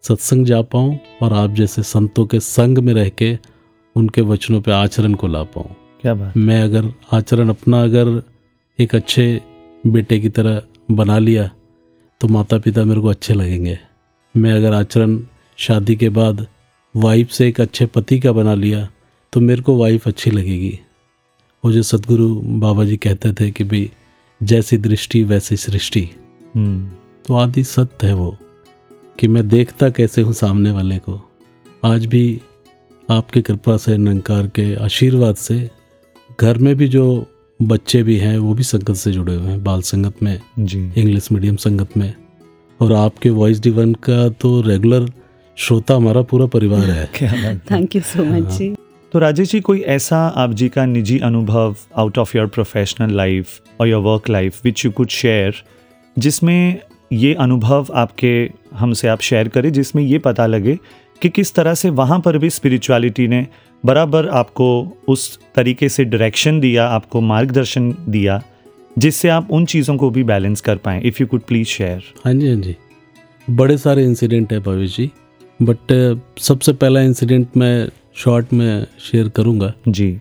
सत्संग 0.03 0.45
जा 0.45 0.61
पाऊँ 0.61 0.97
और 1.21 1.33
आप 1.33 1.51
जैसे 1.51 1.83
संतों 1.83 2.25
के 2.25 2.39
संग 2.39 2.77
में 2.77 2.93
रह 2.93 3.09
के 3.09 3.37
उनके 3.95 4.21
वचनों 4.21 4.61
पे 4.61 4.71
आचरण 4.71 5.13
को 5.13 5.27
ला 5.27 5.43
पाऊँ। 5.43 5.75
क्या 6.01 6.13
बात? 6.13 6.37
मैं 6.37 6.61
अगर 6.63 6.91
आचरण 7.13 7.49
अपना 7.49 7.83
अगर 7.83 8.21
एक 8.79 8.95
अच्छे 8.95 9.41
बेटे 9.87 10.19
की 10.19 10.29
तरह 10.29 10.61
बना 10.91 11.17
लिया 11.19 11.49
तो 12.21 12.27
माता 12.27 12.57
पिता 12.57 12.83
मेरे 12.83 13.01
को 13.01 13.07
अच्छे 13.07 13.33
लगेंगे। 13.33 13.79
मैं 14.35 14.53
अगर 14.53 14.73
आचरण 14.73 15.19
शादी 15.57 15.95
के 15.95 16.09
बाद 16.09 16.47
वाइफ 16.95 17.31
से 17.31 17.47
एक 17.47 17.61
अच्छे 17.61 17.85
पति 17.85 18.19
का 18.19 18.31
बना 18.31 18.53
लिया 18.55 18.87
तो 19.33 19.39
मेरे 19.39 19.61
को 19.61 19.77
वाइफ 19.77 20.07
अच्छी 20.07 20.31
लगेगी। 20.31 20.79
वो 21.63 21.71
जो 21.71 21.81
सदगुरु 21.83 22.33
बाबा 22.59 22.85
जी 22.85 22.97
कहते 22.97 23.33
थे 23.33 23.51
कि 23.51 23.63
भाई 23.63 23.91
जैसी 24.43 24.77
दृष्टि 24.77 25.23
वैसी 25.23 25.57
सृष्टि। 25.57 26.09
हम्म। 26.55 26.89
तो 27.25 27.33
आदि 27.33 27.63
सत्य 27.63 28.07
है 28.07 28.13
वो 28.13 28.37
कि 29.19 29.27
मैं 29.27 29.47
देखता 29.47 29.89
कैसे 29.89 30.21
हूँ 30.21 30.33
सामने 30.33 30.71
वाले 30.71 30.97
को। 30.97 31.21
आज 31.85 32.05
भी 32.05 32.41
आपकी 33.09 33.41
कृपा 33.41 33.77
से 33.77 33.97
निरंकार 33.97 34.47
के 34.47 34.75
आशीर्वाद 34.75 35.35
से 35.35 35.69
घर 36.41 36.57
में 36.57 36.75
भी 36.75 36.87
जो 36.87 37.05
बच्चे 37.61 38.03
भी 38.03 38.17
हैं 38.17 38.37
वो 38.37 38.53
भी 38.53 38.63
संगत 38.63 38.93
से 38.93 39.11
जुड़े 39.11 39.35
हुए 39.35 39.47
हैं 39.47 39.63
बाल 39.63 39.81
संगत 39.81 40.23
में 40.23 40.39
जी। 40.59 40.91
इंग्लिश 40.97 41.31
मीडियम 41.31 41.55
संगत 41.55 41.97
में। 41.97 42.13
और 42.79 42.93
आपके 42.93 43.29
वॉइस 43.29 43.59
डिवन 43.59 43.93
का 43.93 44.29
तो 44.29 44.61
रेगुलर 44.61 45.11
श्रोता 45.57 45.95
हमारा 45.95 46.21
पूरा 46.21 46.45
परिवार 46.45 46.81
है। 46.81 47.05
थैंक 47.71 47.95
यू 47.95 48.01
सो 48.01 48.23
मच 48.23 48.51
जी। 48.51 48.75
तो 49.15 49.19
राजेश 49.19 49.51
जी, 49.51 49.59
कोई 49.61 49.79
ऐसा 49.79 50.17
आप 50.27 50.53
जी 50.53 50.67
का 50.69 50.85
निजी 50.85 51.19
अनुभव 51.19 51.75
out 51.97 52.17
of 52.17 52.37
your 52.37 52.47
professional 52.47 53.13
life 53.15 53.47
और 53.81 53.87
your 53.87 54.01
work 54.01 54.29
life 54.29 54.59
which 54.63 54.85
you 54.85 54.91
could 54.91 55.07
share 55.07 55.55
जिसमें 56.19 56.79
ये 57.13 57.33
अनुभव 57.33 57.87
आपके, 57.93 58.49
हमसे 58.73 59.07
आप 59.07 59.21
शेयर 59.21 59.47
करें, 59.47 59.71
जिसमें 59.71 60.03
ये 60.03 60.19
पता 60.19 60.45
लगे 60.45 60.77
कि 61.21 61.29
किस 61.29 61.55
तरह 61.55 61.73
से 61.73 61.89
वहाँ 61.89 62.19
पर 62.19 62.37
भी 62.37 62.49
स्पिरिचुअलिटी 62.49 63.27
ने 63.27 63.45
बराबर 63.85 64.27
आपको 64.27 64.67
उस 65.07 65.39
तरीके 65.55 65.89
से 65.89 66.05
डायरेक्शन 66.05 66.59
दिया, 66.59 66.87
आपको 66.87 67.21
मार्गदर्शन 67.21 67.91
दिया, 68.09 68.41
जिससे 68.99 69.29
आप 69.29 69.51
उन 69.51 69.65
चीज़ों 69.65 69.97
को 69.97 70.09
भी 70.09 70.23
बैलेंस 70.23 70.61
कर 70.61 70.77
पाएँ। 70.77 71.01
If 71.01 71.17
you 71.21 71.27
could 71.27 71.41
please 71.41 71.67
share 71.67 72.13
हाँ 72.25 72.33
जी 72.33 72.47
हाँ 72.47 72.61
जी। 72.61 72.75
बड़े 73.49 73.77
सारे 73.77 74.03
इंसिडेंट 74.03 74.53
है 74.53 74.59
भवेश 74.59 74.97
जी 74.97 75.11
बट 75.61 76.21
सबसे 76.39 76.73
पहला 76.73 77.01
इंसिडेंट 77.01 77.47
मैं 77.57 77.87
शॉर्ट 78.15 78.53
में 78.53 78.87
शेयर 78.99 79.29
करूँगा 79.29 79.73
जी। 79.87 80.11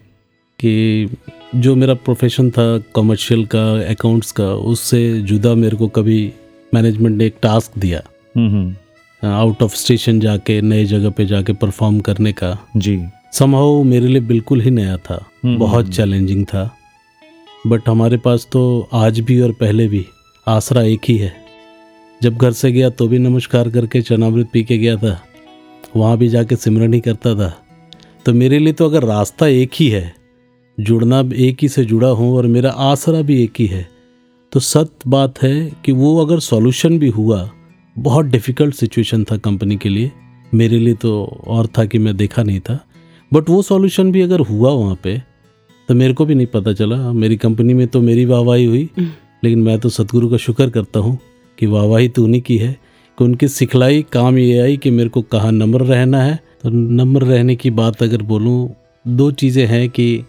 कि 0.61 1.07
जो 1.55 1.75
मेरा 1.75 1.95
प्रोफेशन 1.95 2.51
था 2.51 2.79
कमर्शियल 2.79 3.47
का 3.47 3.81
अकाउंट्स 3.91 4.33
का 4.33 4.55
उससे 4.55 5.21
जुदा 5.23 5.55
मेरे 5.55 5.77
को 5.77 5.89
कभी 5.89 6.33
मैनेजमेंट 6.75 7.19
ने 7.19 7.27
एक 7.27 7.37
टास्क 7.43 7.79
दिया। 7.79 8.03
हम्म 8.37 8.51
हम्म। 8.51 9.29
आउट 9.29 9.63
ऑफ़ 9.63 9.77
स्टेशन 9.77 10.21
जाके 10.21 10.61
नए 10.61 10.85
जगह 10.85 11.11
पे 11.11 11.27
जाके 11.27 11.53
परफॉर्म 11.53 12.01
करने 12.01 12.33
का। 12.33 12.59
जी। 12.77 13.05
समहाउ 13.33 13.83
मेरे 13.83 14.07
लिए 14.07 14.21
बिल्कुल 14.21 14.61
ही 14.61 14.71
नया 14.71 14.97
था। 14.97 15.27
हम्म, 15.45 15.59
बहुत 15.59 15.85
हम्म। 15.85 15.95
चैलेंजिंग 15.95 16.47
था। 16.47 16.77
बट 17.67 17.89
हमारे 17.89 18.17
पास 18.17 18.49
तो 18.53 18.89
आज 18.93 19.21
भी 19.21 19.41
और 19.41 19.53
पहले 19.53 19.89
भी 19.89 20.07
आसरा 20.49 20.83
एक 20.83 21.01
ही 21.09 21.17
है। 21.17 21.35
जब 22.23 22.37
घर 22.37 22.53
से 22.53 22.73
गया 22.73 22.91
तो 22.91 23.09
भी 23.09 23.19
नमस्कार 23.19 23.71
करके 23.71 24.03
चनामृत 24.03 24.49
पी 24.53 24.63
के 24.63 24.79
गया 24.79 24.97
था। 24.97 25.23
वहाँ 25.97 26.19
भी 26.19 26.29
जाके 26.29 26.57
सिमरन 26.57 26.95
ही 26.95 27.01
करता 27.01 27.35
था। 27.35 27.61
तो 28.27 28.35
मेरे 28.35 28.59
लिए 28.59 28.73
तो 28.73 28.85
अगर 28.85 29.03
रास्ता 29.03 29.47
एक 29.47 29.71
ही 29.75 29.89
है 29.89 30.15
जुड़ना 30.81 31.31
एक 31.35 31.57
ही 31.63 31.69
से 31.69 31.85
जुड़ा 31.85 32.09
हूँ 32.09 32.37
और 32.37 32.47
मेरा 32.47 32.71
आसरा 32.71 33.23
भी 33.23 33.45
एक 33.45 33.53
ही 33.59 33.67
है 33.67 33.89
तो 34.53 34.61
सत्य 34.61 35.11
बात 35.11 35.43
है 35.43 35.73
कि 35.85 35.93
वो 35.93 36.25
अगर 36.25 36.39
सॉल्यूशन 36.39 36.99
भी 36.99 37.09
हुआ 37.09 37.51
बहुत 37.99 38.27
डिफ़िकल्ट 38.27 38.75
सिचुएशन 38.75 39.25
था 39.25 39.37
कंपनी 39.37 39.77
के 39.77 39.89
लिए। 39.89 40.13
मेरे 40.55 40.79
लिए 40.79 40.95
तो 40.95 41.41
और 41.47 41.67
था 41.67 41.85
कि 41.85 41.99
मैं 41.99 42.17
देखा 42.17 42.43
नहीं 42.43 42.61
था 42.61 42.87
बट 43.33 43.49
वो 43.49 43.63
सॉल्यूशन 43.63 44.13
भी 44.13 44.21
अगर 44.21 44.41
हुआ 44.41 44.71
वहाँ 44.71 44.99
पे 45.03 45.23
तो 45.89 45.95
मेरे 45.95 46.15
को 46.15 46.25
भी 46.25 46.35
नहीं 46.35 46.47
पता 46.47 46.73
चला। 46.73 47.13
मेरी 47.13 47.37
कंपनी 47.37 47.75
में 47.75 47.89
तो 47.89 48.01
मेरी 48.01 48.25
वाहवाही 48.25 48.65
हुई 48.65 48.91
लेकिन 49.45 49.59
मैं 49.59 49.79
तो 49.79 49.89
सतगुरु 49.89 50.31
का 50.31 50.37
शुक्र 50.37 50.71
करता 50.71 51.01
हूँ 51.01 51.19
कि 51.59 51.67
वाहवाही 51.67 52.09
तो 52.09 52.25
उन्हीं 52.25 52.43
की 52.43 52.59
है 52.59 52.73
कि 53.19 53.25
उनकी 53.25 53.49
सिखलाई 53.49 54.03
काम 54.03 54.39
ये 54.39 54.59
आई 54.59 54.77
कि 54.77 54.91
मेरे 54.91 55.09
को 55.09 55.23
कहाँ 55.23 55.53
नम्र 55.53 55.81
रहना 55.81 56.23
है 56.23 56.54
तो 56.65 56.71
नम्र 56.71 57.23
रहने 57.23 57.57
की 57.57 57.71
बात 57.71 58.03
अगर 58.03 58.23
बोलूँ 58.23 58.75
दो 59.07 59.31
चीज़ें 59.31 59.67
हैं 59.67 59.89
कि 59.91 60.25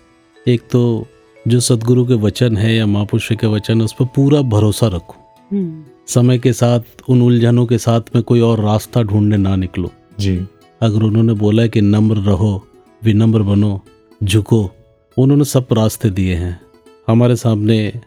एक 0.48 0.62
तो 0.72 1.08
जो 1.48 1.60
सदगुरु 1.60 2.06
के 2.06 2.14
वचन 2.14 2.58
है 2.58 2.76
या 2.76 2.86
महापुरुष 2.86 3.32
के 3.34 3.48
वचन 3.48 3.78
है 3.78 3.86
उस 3.86 3.94
पर 3.94 4.06
पूरा 4.06 4.42
भरोसा 4.42 4.88
रखो। 4.88 5.16
हम्म। 5.52 5.84
समय 6.08 6.40
के 6.40 6.54
साथ 6.54 6.80
उन 7.10 7.22
उलझनों 7.22 7.66
के 7.66 7.78
साथ 7.78 8.02
में 8.16 8.24
कोई 8.24 8.40
और 8.40 8.60
रास्ता 8.60 9.04
ढूँढने 9.04 9.38
ना 9.38 9.56
निकलो। 9.56 9.92
जी। 10.20 10.36
अगर 10.82 11.04
उन्होंने 11.04 11.34
बोला 11.34 11.64
है 11.64 11.70
कि 11.70 11.82
नम्र 11.82 12.18
रहो 12.18 12.68
विनम्र 13.04 13.42
बनो 13.42 13.82
झुको 14.24 14.72
उन्होंने 15.18 15.46
सब 15.46 15.68
रास्ते 15.74 16.10
दिए 16.10 16.36
हैं। 16.36 16.62
हमारे 17.08 17.36
सामने 17.36 18.02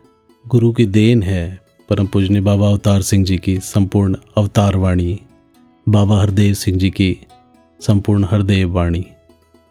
गुरु 0.47 0.73
की 0.73 0.87
देन 0.87 1.23
है 1.23 1.61
परम 1.89 2.07
पूजनी 2.07 2.41
बाबा 2.41 2.69
अवतार 2.69 3.03
सिंह 3.03 3.25
जी 3.25 3.39
की 3.39 3.59
संपूर्ण 3.59 4.17
अवतार 4.37 4.77
वाणी 4.77 5.21
बाबा 5.89 6.21
हरदेव 6.21 6.55
सिंह 6.55 6.79
जी 6.79 6.91
की 6.91 7.19
संपूर्ण 7.81 8.27
हरदेव 8.31 8.73
वाणी 8.73 9.05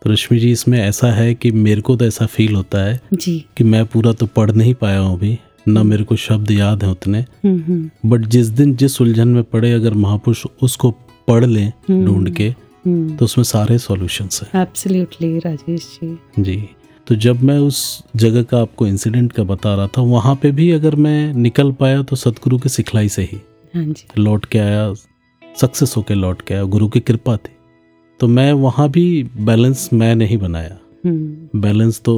तो 0.01 0.09
रश्मि 0.09 0.37
जी 0.39 0.51
इसमें 0.51 0.79
ऐसा 0.79 1.11
है 1.11 1.33
कि 1.35 1.51
मेरे 1.51 1.81
को 1.81 1.95
तो 1.95 2.05
ऐसा 2.05 2.25
फील 2.25 2.55
होता 2.55 2.83
है 2.85 2.99
जी। 3.13 3.45
कि 3.57 3.63
मैं 3.63 3.85
पूरा 3.85 4.11
तो 4.13 4.25
पढ़ 4.25 4.51
नहीं 4.51 4.73
पाया 4.73 4.99
हूँ 4.99 5.17
अभी 5.17 5.37
न 5.67 5.85
मेरे 5.87 6.03
को 6.03 6.15
शब्द 6.15 6.51
याद 6.51 6.83
है 6.83 6.89
उतने। 6.89 7.19
हम्म 7.19 7.59
हम्म। 7.61 8.09
बट 8.09 8.25
जिस 8.25 8.47
दिन 8.49 8.75
जिस 8.75 8.99
उलझन 9.01 9.27
में 9.27 9.43
पड़े 9.43 9.71
अगर 9.73 9.93
महापुरुष 9.93 10.45
उसको 10.63 10.91
पढ़ 11.27 11.45
लें 11.45 11.67
हम्म। 11.67 12.05
ढूंढ 12.05 12.29
के 12.35 12.49
तो 13.17 13.25
उसमें 13.25 13.43
सारे 13.43 13.77
सॉल्यूशंस 13.77 14.41
हैं। 14.43 14.61
एब्सोल्युटली 14.61 15.37
राजेश 15.39 15.89
जी। 16.03 16.17
जी। 16.39 16.57
तो 17.07 17.15
जब 17.15 17.41
मैं 17.43 17.57
उस 17.59 17.81
जगह 18.15 18.43
का 18.43 18.61
आपको 18.61 18.87
इंसिडेंट 18.87 19.31
का 19.31 19.43
बता 19.43 19.75
रहा 19.75 19.87
था 19.87 20.01
वहाँ 20.03 20.35
पे 20.35 20.51
भी 20.51 20.69
अगर 20.71 20.95
मैं 20.97 21.33
निकल 21.33 21.71
पाया 21.71 22.01
तो 22.03 22.15
सतगुरु 22.15 22.57
की 22.59 22.69
सिखलाई 22.69 23.09
से 23.09 23.21
ही। 23.21 23.41
हाँ 23.73 23.83
जी। 23.83 24.21
लौट 24.21 24.45
के 24.45 24.59
आया 24.59 24.93
सक्सेस 25.43 25.93
होके 25.97 26.13
लौट 26.13 26.41
के 26.41 26.53
आया 26.53 26.63
गुरु 26.65 26.87
की 26.87 26.99
कृपा 26.99 27.37
थी। 27.37 27.55
तो 28.19 28.27
मैं 28.27 28.51
वहाँ 28.53 28.89
भी 28.89 29.05
बैलेंस 29.39 29.89
मैं 29.93 30.15
नहीं 30.15 30.37
बनाया। 30.37 30.77
हम्म। 31.05 31.59
बैलेंस 31.61 32.01
तो 32.05 32.15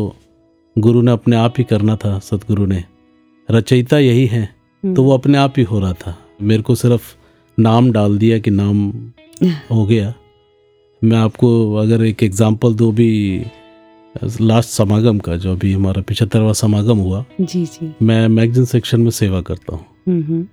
गुरु 0.75 1.01
ने 1.01 1.11
अपने 1.11 1.35
आप 1.35 1.53
ही 1.57 1.63
करना 1.63 1.95
था 1.95 2.17
सतगुरु 2.19 2.65
ने। 2.65 2.83
रचयिता 3.49 3.97
यही 3.99 4.25
है 4.27 4.43
तो 4.83 5.03
वो 5.03 5.13
अपने 5.13 5.37
आप 5.37 5.53
ही 5.57 5.63
हो 5.63 5.79
रहा 5.79 5.93
था। 5.93 6.15
मेरे 6.41 6.63
को 6.63 6.75
सिर्फ़ 6.75 7.15
नाम 7.57 7.91
डाल 7.91 8.17
दिया 8.17 8.37
कि 8.39 8.51
नाम 8.51 8.91
हो 9.71 9.85
गया। 9.85 10.13
मैं 11.01 11.17
आपको 11.17 11.49
अगर 11.75 12.03
एक 12.05 12.23
एग्जांपल 12.23 12.73
दूँ 12.75 12.93
भी 12.93 13.09
लास्ट 14.41 14.69
समागम 14.69 15.19
का 15.19 15.35
जो 15.37 15.51
अभी 15.51 15.73
हमारा 15.73 16.01
पिछहत्तरवा 16.01 16.53
समागम 16.53 16.97
हुआ 16.97 17.23
जी 17.41 17.65
जी। 17.65 17.91
मैं 18.01 18.27
मैगजीन 18.27 18.65
सेक्शन 18.65 19.01
में 19.01 19.11
सेवा 19.11 19.41
करता 19.41 19.75
हूँ। 19.75 19.85
हम्म 20.07 20.23
हम्म। 20.23 20.47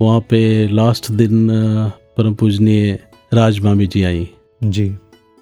वहाँ 0.00 0.20
पे 0.20 0.66
लास्ट 0.68 1.10
दिन 1.12 1.48
परम 2.16 2.34
पूजनीय 2.34 2.98
राज 3.34 3.58
मामी 3.60 3.86
जी 3.86 4.02
आई। 4.02 4.28
जी। 4.60 4.88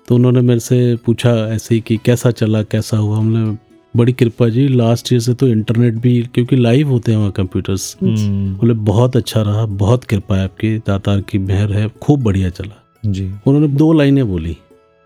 तो 0.08 0.14
उन्होंने 0.14 0.40
मेरे 0.40 0.60
से 0.60 0.96
पूछा 1.06 1.30
ऐसे 1.54 1.74
ही 1.74 1.80
कि 1.80 1.96
कैसा 2.04 2.30
चला 2.30 2.62
कैसा 2.62 2.96
हुआ? 2.96 3.16
हमने 3.18 3.56
बड़ी 3.94 4.12
कृपा 4.12 4.48
जी 4.48 4.66
लास्ट 4.68 5.12
ईयर 5.12 5.20
से 5.22 5.34
तो 5.34 5.48
इंटरनेट 5.48 5.94
भी 5.94 6.20
क्योंकि 6.34 6.56
लाइव 6.56 6.88
होते 6.88 7.12
हैं 7.12 7.18
वहाँ 7.18 7.30
कंप्यूटर्स 7.32 7.96
हम्म, 8.02 8.54
बोले 8.54 8.74
बहुत 8.74 9.16
अच्छा 9.16 9.42
रहा 9.42 9.64
बहुत 9.66 10.04
कृपा 10.04 10.36
है 10.36 10.44
आपकी 10.44 10.76
दातार 10.78 11.20
की 11.20 11.38
मेहर 11.38 11.72
है 11.72 11.88
खूब 12.02 12.22
बढ़िया 12.22 12.50
चला। 12.50 12.82
जी। 13.06 13.26
उन्होंने 13.46 13.68
दो 13.68 13.92
लाइनें 13.92 14.26
बोली। 14.28 14.56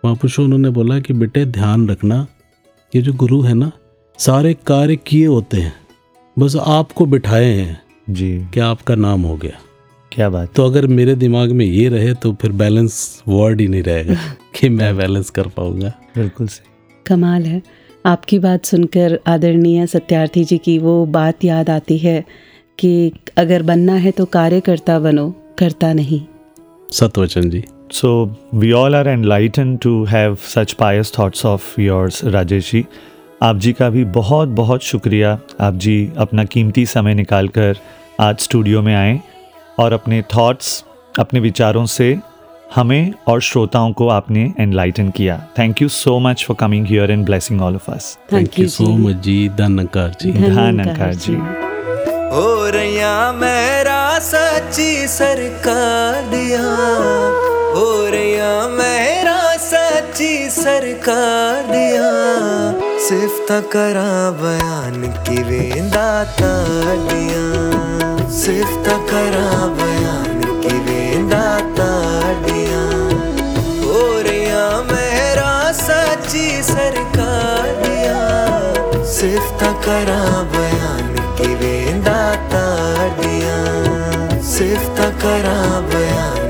महापुरुषों 0.05 0.45
उन्होंने 0.45 0.71
बोला 0.71 0.99
कि 1.01 1.13
बेटे 1.13 1.45
ध्यान 1.47 1.89
रखना 1.89 2.27
ये 2.93 3.03
जो 3.03 3.13
गुरु 3.13 3.41
है 3.43 3.55
ना 3.55 3.71
सारे 4.19 4.55
कार्य 4.67 4.97
किए 4.97 5.27
होते 5.27 5.57
हैं 5.57 5.75
बस 6.37 6.57
आपको 6.57 7.07
बिठाए 7.07 7.45
हैं 7.45 7.81
जी। 8.11 8.39
क्या 8.55 8.67
आपका 8.67 8.95
नाम 8.95 9.23
हो 9.23 9.37
गया। 9.37 9.59
क्या 10.13 10.29
बात 10.31 10.55
तो 10.55 10.67
अगर 10.67 10.87
मेरे 10.87 11.15
दिमाग 11.15 11.53
में 11.53 11.67
ये 11.67 11.89
रहे 11.89 12.15
तो 12.15 12.33
फिर 12.33 12.53
बैलेंस 12.53 13.23
वर्ड 13.29 13.61
ही 13.61 13.69
नहीं 13.69 13.83
रहेगा 13.83 14.15
कि 14.61 14.69
मैं 14.69 14.97
बैलेंस 14.97 15.31
कर 15.31 15.47
पाऊँगा। 15.47 15.89
बिल्कुल 15.89 16.47
सही। 16.47 16.71
कमाल 17.07 17.43
है। 17.43 17.63
आपकी 18.07 18.39
बात 18.39 18.65
सुनकर 18.65 19.21
आदरणीय 19.27 19.87
सत्यार्थी 19.87 20.45
जी 20.45 20.59
की 20.59 20.79
वो 20.79 21.07
बात 21.07 21.45
याद 21.45 21.71
आती 21.71 21.99
है 21.99 22.25
कि 22.79 23.13
अगर 23.37 23.63
बनना 23.63 23.95
है 23.95 24.11
तो 24.11 24.25
कार्यकर्ता 24.25 24.99
बनो 24.99 25.35
करता 25.59 25.93
नहीं। 25.93 26.21
सतवचन 26.91 27.51
जी। 27.51 27.65
So, 27.93 28.29
we 28.55 28.69
all 28.73 28.95
are 28.95 29.07
enlightened 29.17 29.83
to 29.83 30.07
have 30.07 30.37
such 30.57 30.75
pious 30.75 31.11
thoughts 31.17 31.45
of 31.45 31.61
yours, 31.89 32.25
Rajesh 32.25 32.73
ji 32.73 32.85
आप 33.43 33.59
जी 33.59 33.73
का 33.73 33.91
भी 33.91 34.05
बहुत 34.05 34.49
बहुत 34.49 34.83
शुक्रिया। 34.83 35.41
आप 35.61 35.75
जी 35.75 36.13
अपना 36.19 36.45
कीमती 36.45 36.87
समय 36.87 37.15
निकाल 37.15 37.49
कर 37.49 37.77
आज 38.21 38.39
स्टूडियो 38.39 38.83
में 38.83 38.95
आए। 38.95 39.21
और 39.79 39.93
अपने 39.93 40.23
थॉट्स 40.37 40.85
अपने 41.19 41.41
विचारों 41.41 41.85
से 41.87 42.17
हमें 42.75 43.13
और 43.29 43.41
श्रोताओं 43.41 43.93
को 43.93 44.09
आपने 44.09 44.53
एनलाइटन 44.61 45.09
किया। 45.11 45.37
Thank 45.59 45.83
you 45.83 45.89
so 45.89 46.19
much 46.19 46.45
for 46.45 46.57
coming 46.61 46.87
here 46.87 47.11
and 47.11 47.25
blessing 47.25 47.63
all 47.63 47.75
of 47.75 47.91
us 47.91 48.17
thank 48.33 48.59
you 48.59 48.69
so 48.69 48.85
much 48.99 49.17
जी। 49.25 49.49
धनकार 49.49 50.15
जी 50.21 50.33
धन 50.33 50.83
अंकार 50.87 51.15
जी 51.15 51.35
हो 52.35 52.71
रैया 52.71 53.33
मेरा 53.33 54.19
सच्ची 54.19 55.07
सरकार 55.09 56.31
दिया 56.31 56.63
हो 57.75 57.91
रैया 58.11 58.53
मेरा 58.69 59.41
सच्ची 59.57 60.51
सरकार 60.51 61.67
दिया 61.67 62.11
सिफ्त 63.09 63.53
करा 63.73 64.31
बयान 64.43 65.03
की 65.27 65.43
वेंदा 65.43 66.09
ताड़िया 66.41 68.12
सिफ्त 68.33 68.87
करा 69.11 69.49
बयान 69.79 70.41
की 70.63 70.77
वेंदा 70.79 71.45
ताड़िया। 71.79 72.81
हो 73.83 74.01
रिया, 74.21 74.65
मेरा 74.83 75.51
सच्ची 75.73 76.47
सरकार 76.63 77.69
दिया 77.83 78.21
सिफ्त 79.13 79.65
करा 79.85 80.23
बयान 80.55 81.15
की 81.39 81.55
वेंदा 81.55 82.21
ताड़िया। 82.55 83.59
सिर्फ़ 84.53 84.89
करा 85.23 85.59
बयान 85.91 86.42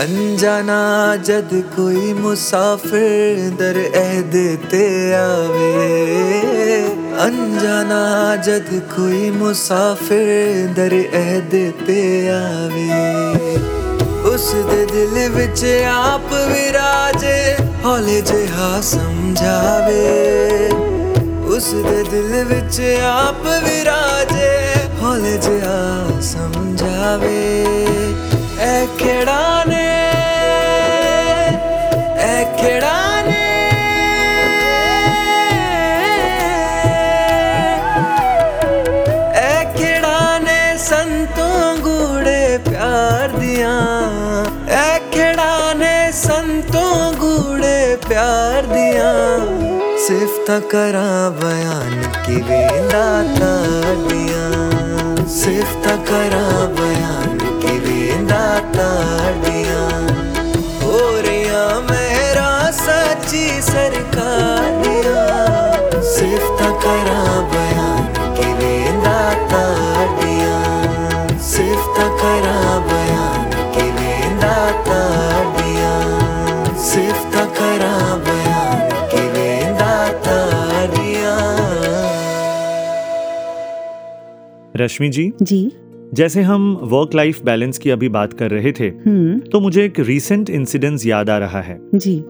अनजाना 0.00 1.16
जद 1.16 1.50
कोई 1.76 2.12
मुसाफिर 2.14 3.40
दर 3.50 3.78
अहद 3.94 4.36
ते 4.70 4.84
आवे। 5.14 5.72
अनजाना 7.24 7.98
जद 8.36 8.70
कोई 8.92 9.30
मुसाफिर 9.30 10.30
दर 10.74 10.94
अहद 11.14 11.56
ते 11.86 12.00
आवे। 12.28 13.02
उस 14.30 14.46
दे 14.70 14.86
दिल 14.86 15.28
विच 15.36 15.64
आप 15.86 16.30
विराजे, 16.32 17.38
हौले 17.84 18.20
जिहा 18.22 18.80
समझावे। 18.80 20.08
उस 21.56 21.70
दे 21.88 22.02
दिल 22.02 22.32
विच 22.44 22.80
आप 23.02 23.42
विराजे, 23.66 24.52
हौले 25.02 25.36
जिहा 25.38 25.78
समझावे। 26.20 27.38
ऐ 28.60 28.86
खेड़ा 28.86 29.64
ने 29.64 29.89
प्यार 48.20 48.66
दिया 48.66 49.10
था 50.48 50.58
करा 50.60 51.10
बयान 51.30 51.92
कि 52.26 52.34
वेंदा 52.42 53.04
तार 53.38 53.94
दिया। 54.08 54.42
सिफ्त 55.26 55.86
करा 56.08 56.44
बयान 56.80 57.38
कि 57.62 57.78
वेंदा 57.78 58.42
तार 58.58 59.32
दिया। 59.44 59.84
हो 60.82 60.98
रिया 61.20 61.64
मेरा 61.80 62.70
सच्ची 62.70 63.46
सरकार 63.62 64.68
दिया। 64.82 65.24
सिफ्त 66.10 66.62
करा 66.84 67.24
रश्मि 84.80 85.08
जी 85.08 85.32
जी। 85.42 85.70
जैसे 86.14 86.42
हम 86.42 86.78
वर्क 86.82 87.14
लाइफ 87.14 87.42
बैलेंस 87.44 87.78
की 87.78 87.90
अभी 87.90 88.08
बात 88.08 88.32
कर 88.32 88.50
रहे 88.50 88.72
थे 88.72 88.84
हम्म। 88.84 89.38
तो 89.38 89.60
मुझे 89.60 89.84
एक 89.84 90.00
रीसेंट 90.00 90.50
इंसिडेंस 90.50 91.06
याद 91.06 91.30
आ 91.30 91.38
रहा 91.38 91.60
है। 91.60 91.80
जी। 91.94 92.22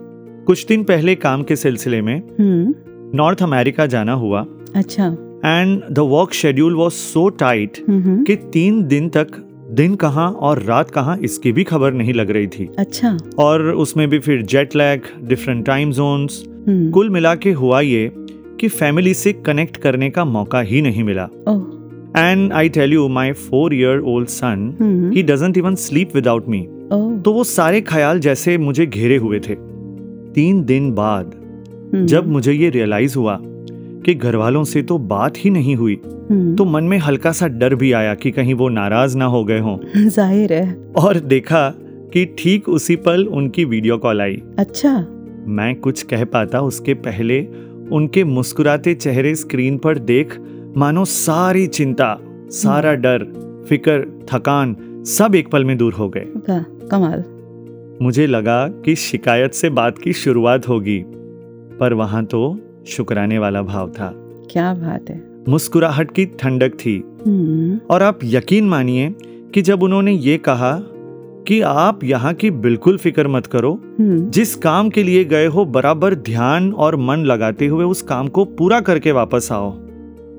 कुछ 0.45 0.65
दिन 0.65 0.83
पहले 0.83 1.15
काम 1.15 1.43
के 1.43 1.55
सिलसिले 1.55 2.01
में 2.01 2.17
हम्म। 2.39 2.73
नॉर्थ 3.17 3.43
अमेरिका 3.43 3.85
जाना 3.85 4.13
हुआ। 4.13 4.45
अच्छा। 4.75 5.07
And 5.45 5.81
the 5.91 5.99
work 5.99 6.33
schedule 6.33 6.75
was 6.75 6.93
so 6.93 7.29
tight 7.29 7.85
हम्म। 7.89 8.23
कि 8.23 8.35
तीन 8.35 8.83
दिन 8.87 9.09
तक 9.09 9.27
दिन 9.71 9.95
कहाँ 9.95 10.31
और 10.31 10.61
रात 10.61 10.91
कहाँ 10.91 11.17
इसकी 11.17 11.51
भी 11.51 11.63
खबर 11.63 11.93
नहीं 11.93 12.13
लग 12.13 12.31
रही 12.31 12.47
थी। 12.47 12.69
अच्छा। 12.79 13.17
और 13.39 13.61
उसमें 13.61 14.09
भी 14.09 14.19
फिर 14.19 14.41
jet 14.41 14.75
lag 14.75 15.01
different 15.23 15.65
time 15.65 15.91
zones 15.91 16.43
हम्म। 16.67 16.91
कुल 16.91 17.09
मिला 17.09 17.35
के 17.35 17.51
हुआ 17.51 17.81
ये 17.81 18.11
कि 18.59 18.67
फैमिली 18.67 19.13
से 19.13 19.33
कनेक्ट 19.33 19.77
करने 19.77 20.09
का 20.09 20.25
मौका 20.25 20.61
ही 20.61 20.81
नहीं 20.81 21.03
मिला। 21.03 21.29
ओह। 21.49 21.80
And 22.17 22.51
I 22.53 22.69
tell 22.69 22.93
you 22.93 23.07
my 23.07 23.31
four 23.31 23.73
year 23.73 23.99
old 24.05 24.27
son 24.27 25.11
he 25.15 25.23
doesn't 25.23 25.57
even 25.57 25.75
sleep 25.75 26.15
without 26.15 26.47
me 26.47 26.67
तो 27.25 27.33
वो 27.33 27.43
सारे 27.43 27.81
ख्याल 27.81 28.19
जैसे 28.19 28.57
मुझे 28.57 28.85
घेरे 28.85 29.17
हुए 29.17 29.39
थे। 29.39 29.55
तीन 30.33 30.63
दिन 30.65 30.91
बाद 30.91 31.31
हम्म, 31.93 32.05
जब 32.05 32.27
मुझे 32.27 32.53
ये 32.53 32.69
रियलाइज़ 32.69 33.17
हुआ 33.17 33.37
कि 34.05 34.13
घर 34.13 34.35
वालों 34.35 34.63
से 34.63 34.81
तो 34.81 34.97
बात 34.97 35.33
ही 35.37 35.49
नहीं 35.49 35.75
हुई 35.75 35.99
हम्म, 36.05 36.55
तो 36.55 36.65
मन 36.65 36.83
में 36.83 36.97
हल्का 36.97 37.31
सा 37.31 37.47
डर 37.47 37.75
भी 37.75 37.91
आया 37.91 38.13
कि 38.15 38.31
कहीं 38.31 38.53
वो 38.53 38.69
नाराज़ 38.69 39.17
ना 39.17 39.25
हो 39.25 39.43
गए 39.45 39.59
हों। 39.59 39.77
ज़ाहिर 40.07 40.53
है। 40.53 40.75
और 40.97 41.19
देखा 41.19 41.67
कि 42.13 42.25
ठीक 42.39 42.69
उसी 42.69 42.95
पल 42.95 43.25
उनकी 43.25 43.65
वीडियो 43.65 43.97
कॉल 43.97 44.21
आई। 44.21 44.41
अच्छा। 44.59 44.93
मैं 45.47 45.75
कुछ 45.75 46.03
कह 46.03 46.23
पाता 46.25 46.61
उसके 46.61 46.93
पहले 46.93 47.41
उनके 47.91 48.23
मुस्कुराते 48.23 48.93
चेहरे 48.93 49.35
स्क्रीन 49.35 49.77
पर 49.77 49.97
देख 49.99 50.37
मानो 50.77 51.05
सारी 51.05 51.67
चिंता 51.67 52.17
सारा 52.49 52.93
डर 52.93 53.19
फिकर 53.69 54.19
थकान 54.33 54.75
सब 55.07 55.35
एक 55.35 55.51
पल 55.51 55.65
में 55.65 55.77
दूर 55.77 55.93
हो 55.93 56.09
गए। 56.09 56.25
कमाल। 56.87 57.23
मुझे 58.01 58.27
लगा 58.27 58.67
कि 58.67 58.95
शिकायत 58.95 59.53
से 59.53 59.69
बात 59.69 59.97
की 59.97 60.13
शुरुआत 60.13 60.67
होगी 60.67 61.03
पर 61.79 61.93
वहाँ 61.93 62.25
तो 62.25 62.59
शुक्राने 62.87 63.39
वाला 63.39 63.61
भाव 63.61 63.89
था। 63.89 64.13
क्या 64.51 64.73
बात 64.73 65.09
है। 65.09 65.21
मुस्कुराहट 65.49 66.11
की 66.11 66.25
ठंडक 66.25 66.69
थी। 66.69 67.03
हम्म। 67.27 67.79
और 67.89 68.03
आप 68.03 68.19
यकीन 68.23 68.69
मानिए 68.69 69.15
कि 69.53 69.61
जब 69.61 69.83
उन्होंने 69.83 70.11
ये 70.11 70.37
कहा 70.37 70.79
कि 71.47 71.61
आप 71.61 72.03
यहाँ 72.03 72.33
की 72.33 72.51
बिल्कुल 72.51 72.97
फ़िक्र 72.97 73.27
मत 73.27 73.45
करो 73.45 73.81
हम्म। 73.99 74.29
जिस 74.29 74.55
काम 74.55 74.89
के 74.89 75.03
लिए 75.03 75.23
गए 75.23 75.45
हो 75.45 75.65
बराबर 75.65 76.15
ध्यान 76.15 76.73
और 76.73 76.95
मन 76.95 77.17
लगाते 77.17 77.67
हुए 77.67 77.85
उस 77.85 78.01
काम 78.01 78.27
को 78.27 78.45
पूरा 78.45 78.81
करके 78.81 79.11
वापस 79.11 79.49
आओ। 79.51 79.90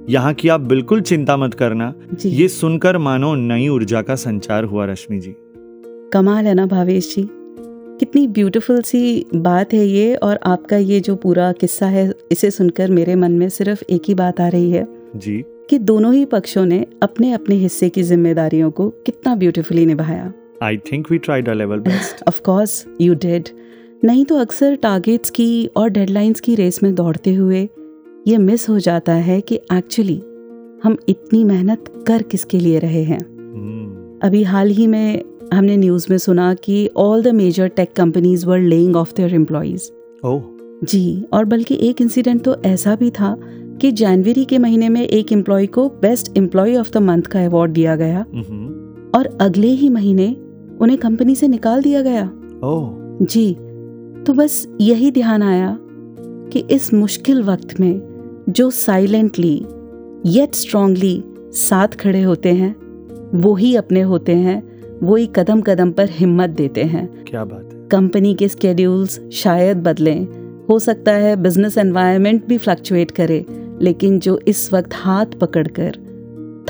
यहाँ 0.09 0.35
की 0.35 0.49
आप 0.49 0.61
बिल्कुल 0.61 1.01
चिंता 1.01 1.37
मत 1.37 1.55
करना। 1.55 1.95
ये 2.27 2.49
सुनकर 2.49 2.99
मानो 2.99 3.35
नई 3.35 3.69
ऊर्जा 3.69 4.03
का 4.03 4.15
संचार 4.15 4.65
हुआ 4.65 4.87
रश्मि 4.87 5.19
जी। 5.19 5.35
कमाल 6.13 6.47
है 6.47 6.55
ना 6.55 6.67
भावेश 6.67 7.15
जी। 7.15 7.29
कितनी 7.99 8.27
ब्यूटीफुल 8.29 8.81
सी 8.83 9.27
बात 9.35 9.73
है 9.73 9.87
ये 9.87 10.15
और 10.15 10.39
आपका 10.47 10.77
ये 10.77 11.01
जो 11.01 11.17
पूरा 11.17 11.53
किस्सा 11.53 11.87
है 11.87 12.13
इसे 12.33 12.51
सुनकर 12.51 12.91
मेरे 12.91 13.15
मन 13.15 13.33
में 13.33 13.49
सिर्फ़ 13.49 13.83
एक 13.91 14.03
ही 14.09 14.15
बात 14.15 14.41
आ 14.41 14.49
रही 14.49 14.71
है। 14.71 14.87
जी। 15.17 15.43
कि 15.71 15.79
दोनों 15.79 16.15
ही 16.15 16.25
पक्षों 16.25 16.65
ने 16.67 16.87
अपने 17.03 17.33
अपने 17.33 17.55
हिस्से 17.55 17.89
की 17.89 18.03
जिम्मेदारियों 18.03 18.71
को 18.71 18.89
कितना 19.07 19.35
ब्यूटीफुली 19.35 19.87
निभाया। 19.87 20.33
I 20.63 20.77
think 20.77 21.11
we 21.11 21.19
tried 21.19 21.49
a 21.49 21.53
level 21.53 21.79
best 21.79 22.25
of 22.29 22.41
course 22.41 22.85
you 23.01 23.15
did 23.15 23.49
नहीं 24.05 24.25
तो 24.25 24.37
अक्सर 24.37 24.75
टारगेट्स 24.75 25.31
की 25.31 25.67
और 25.67 25.89
डेडलाइंस 25.89 26.41
की 26.41 26.55
रेस 26.55 26.83
में 26.83 26.95
दौड़ते 26.95 27.35
हुए 27.35 27.69
ये 28.27 28.39
मिस 28.39 28.69
हो 28.69 28.79
जाता 28.79 29.13
है 29.13 29.41
कि 29.41 29.55
एक्चुअली 29.55 30.23
हम 30.85 30.97
इतनी 31.09 31.45
मेहनत 31.45 32.05
कर 32.07 32.23
किसके 32.23 32.59
लिए 32.59 32.79
रहे 32.79 33.03
हैं। 33.03 33.21
अभी 34.23 34.43
हाल 34.43 34.71
ही 34.71 34.87
में 34.87 35.23
हमने 35.55 35.77
न्यूज़ 35.77 36.07
में 36.11 36.19
सुना 36.19 36.55
कि 36.55 36.91
all 36.97 37.23
the 37.23 37.29
major 37.29 37.69
tech 37.69 37.93
companies 37.93 38.47
were 38.47 38.59
laying 38.59 38.97
off 38.97 39.15
their 39.17 39.35
employees 39.35 39.91
जी 40.85 41.25
और 41.33 41.45
बल्कि 41.45 41.79
एक 41.81 42.01
इंसिडेंट 42.01 42.43
तो 42.43 42.57
ऐसा 42.65 42.95
भी 42.95 43.11
था 43.11 43.37
कि 43.81 43.93
जनवरी 43.93 44.45
के 44.45 44.59
महीने 44.59 44.89
में 44.89 45.03
एक 45.03 45.33
एम्प्लॉय 45.33 45.67
को 45.67 45.89
best 45.89 46.39
employee 46.39 46.77
of 46.77 46.91
the 46.91 46.97
month 46.97 47.23
का 47.23 47.45
अवार्ड 47.45 47.73
दिया 47.73 47.97
गया 47.97 48.21
और 49.15 49.39
अगले 49.41 49.69
ही 49.69 49.89
महीने 49.89 50.37
उन्हें 50.81 50.99
कंपनी 50.99 51.35
से 51.35 51.49
निकाल 51.49 51.83
दिया 51.83 52.03
गया। 52.03 52.31
जी 53.23 53.53
तो 54.23 54.33
बस 54.33 54.69
यही 54.81 55.11
ध्यान 55.11 55.43
आया 55.43 55.79
कि 56.53 56.65
इस 56.71 56.95
मुश्किल 56.95 57.43
वक्त 57.43 57.81
में 57.81 58.12
जो 58.49 58.71
साइलेंटली 58.71 59.67
येट 60.27 60.55
स्ट्रांगली 60.55 61.25
साथ 61.53 61.89
खड़े 61.89 62.23
होते 62.23 62.53
हैं 62.53 62.77
वो 63.35 63.55
ही 63.55 63.77
अपने 63.77 64.01
होते 64.01 64.35
हैं 64.35 64.73
वो 65.03 65.17
ही 65.17 65.31
कदम 65.37 65.61
कदम 65.61 65.93
पर 65.93 66.09
हिम्मत 66.11 66.51
देते 66.51 66.83
हैं। 66.83 67.25
क्या 67.25 67.45
बात 67.45 67.71
है। 67.73 67.89
कंपनी 67.89 68.35
के 68.35 68.49
स्केड्यूल्स 68.49 69.21
शायद 69.33 69.77
बदलें। 69.77 70.27
हो 70.69 70.79
सकता 70.79 71.13
है 71.13 71.37
बिज़नेस 71.37 71.79
एनवायरनमेंट 71.79 72.47
भी 72.47 72.59
फ्लक्चुएट 72.59 73.11
करे 73.11 73.47
लेकिन 73.81 74.19
जो 74.19 74.41
इस 74.49 74.73
वक्त 74.73 74.91
हाथ 74.93 75.27
पकड़कर 75.27 75.97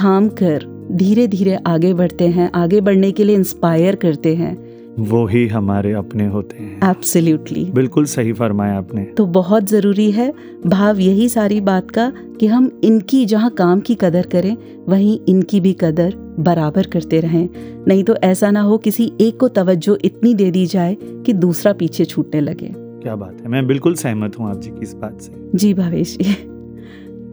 थाम 0.03 0.29
कर 0.29 0.89
धीरे 0.93 1.27
धीरे 1.27 1.55
आगे 1.55 1.95
बढ़ते 1.95 2.29
हैं 2.29 2.51
आगे 2.55 2.81
बढ़ने 2.81 3.13
के 3.13 3.25
लिए 3.25 3.37
इंस्पायर 3.37 3.97
करते 3.97 4.35
हैं 4.37 4.72
वो 4.99 5.27
ही 5.27 5.47
हमारे 5.49 5.93
अपने 5.93 6.27
होते 6.27 6.57
हैं। 6.57 6.91
एब्सोल्युटली 6.91 7.65
बिल्कुल 7.65 8.05
सही 8.05 8.33
फरमाया 8.33 8.75
आपने। 8.75 9.05
तो 9.05 9.27
बहुत 9.27 9.65
ज़रूरी 9.65 10.11
है 10.11 10.33
भाव 10.67 10.99
यही 10.99 11.29
सारी 11.29 11.61
बात 11.61 11.91
का 11.91 12.13
कि 12.41 12.47
हम 12.47 12.81
इनकी 12.85 13.25
जहाँ 13.27 13.51
काम 13.51 13.81
की 13.81 13.95
कदर 13.95 14.27
करें 14.27 14.57
वहीं 14.89 15.19
इनकी 15.29 15.61
भी 15.61 15.73
कदर 15.73 16.15
बराबर 16.39 16.87
करते 16.87 17.21
रहें। 17.21 17.49
नहीं 17.89 18.05
तो 18.05 18.17
ऐसा 18.17 18.51
ना 18.51 18.61
हो 18.61 18.79
किसी 18.79 19.13
एक 19.21 19.41
को 19.41 19.49
तवज्जो 19.49 19.99
इतनी 20.05 20.35
दे 20.35 20.51
दी 20.51 20.67
जाए 20.67 20.97
कि 21.27 21.33
दूसरा 21.33 21.73
पीछे 21.73 22.05
छूटने 22.05 22.41
लगे। 22.41 22.73
क्या 22.77 23.17
बात 23.17 23.39
है 23.43 23.49
मैं 23.49 23.67
बिल्कुल 23.67 23.95
सहमत 23.95 24.39
हूँ 24.39 24.51
आप 24.51 24.61
जी 24.61 24.71
की 24.71 24.83
इस 24.83 24.95
बात 24.95 25.21
से। 25.21 25.33
जी 25.55 25.75
भावेश 25.75 26.19
जी। 26.21 26.35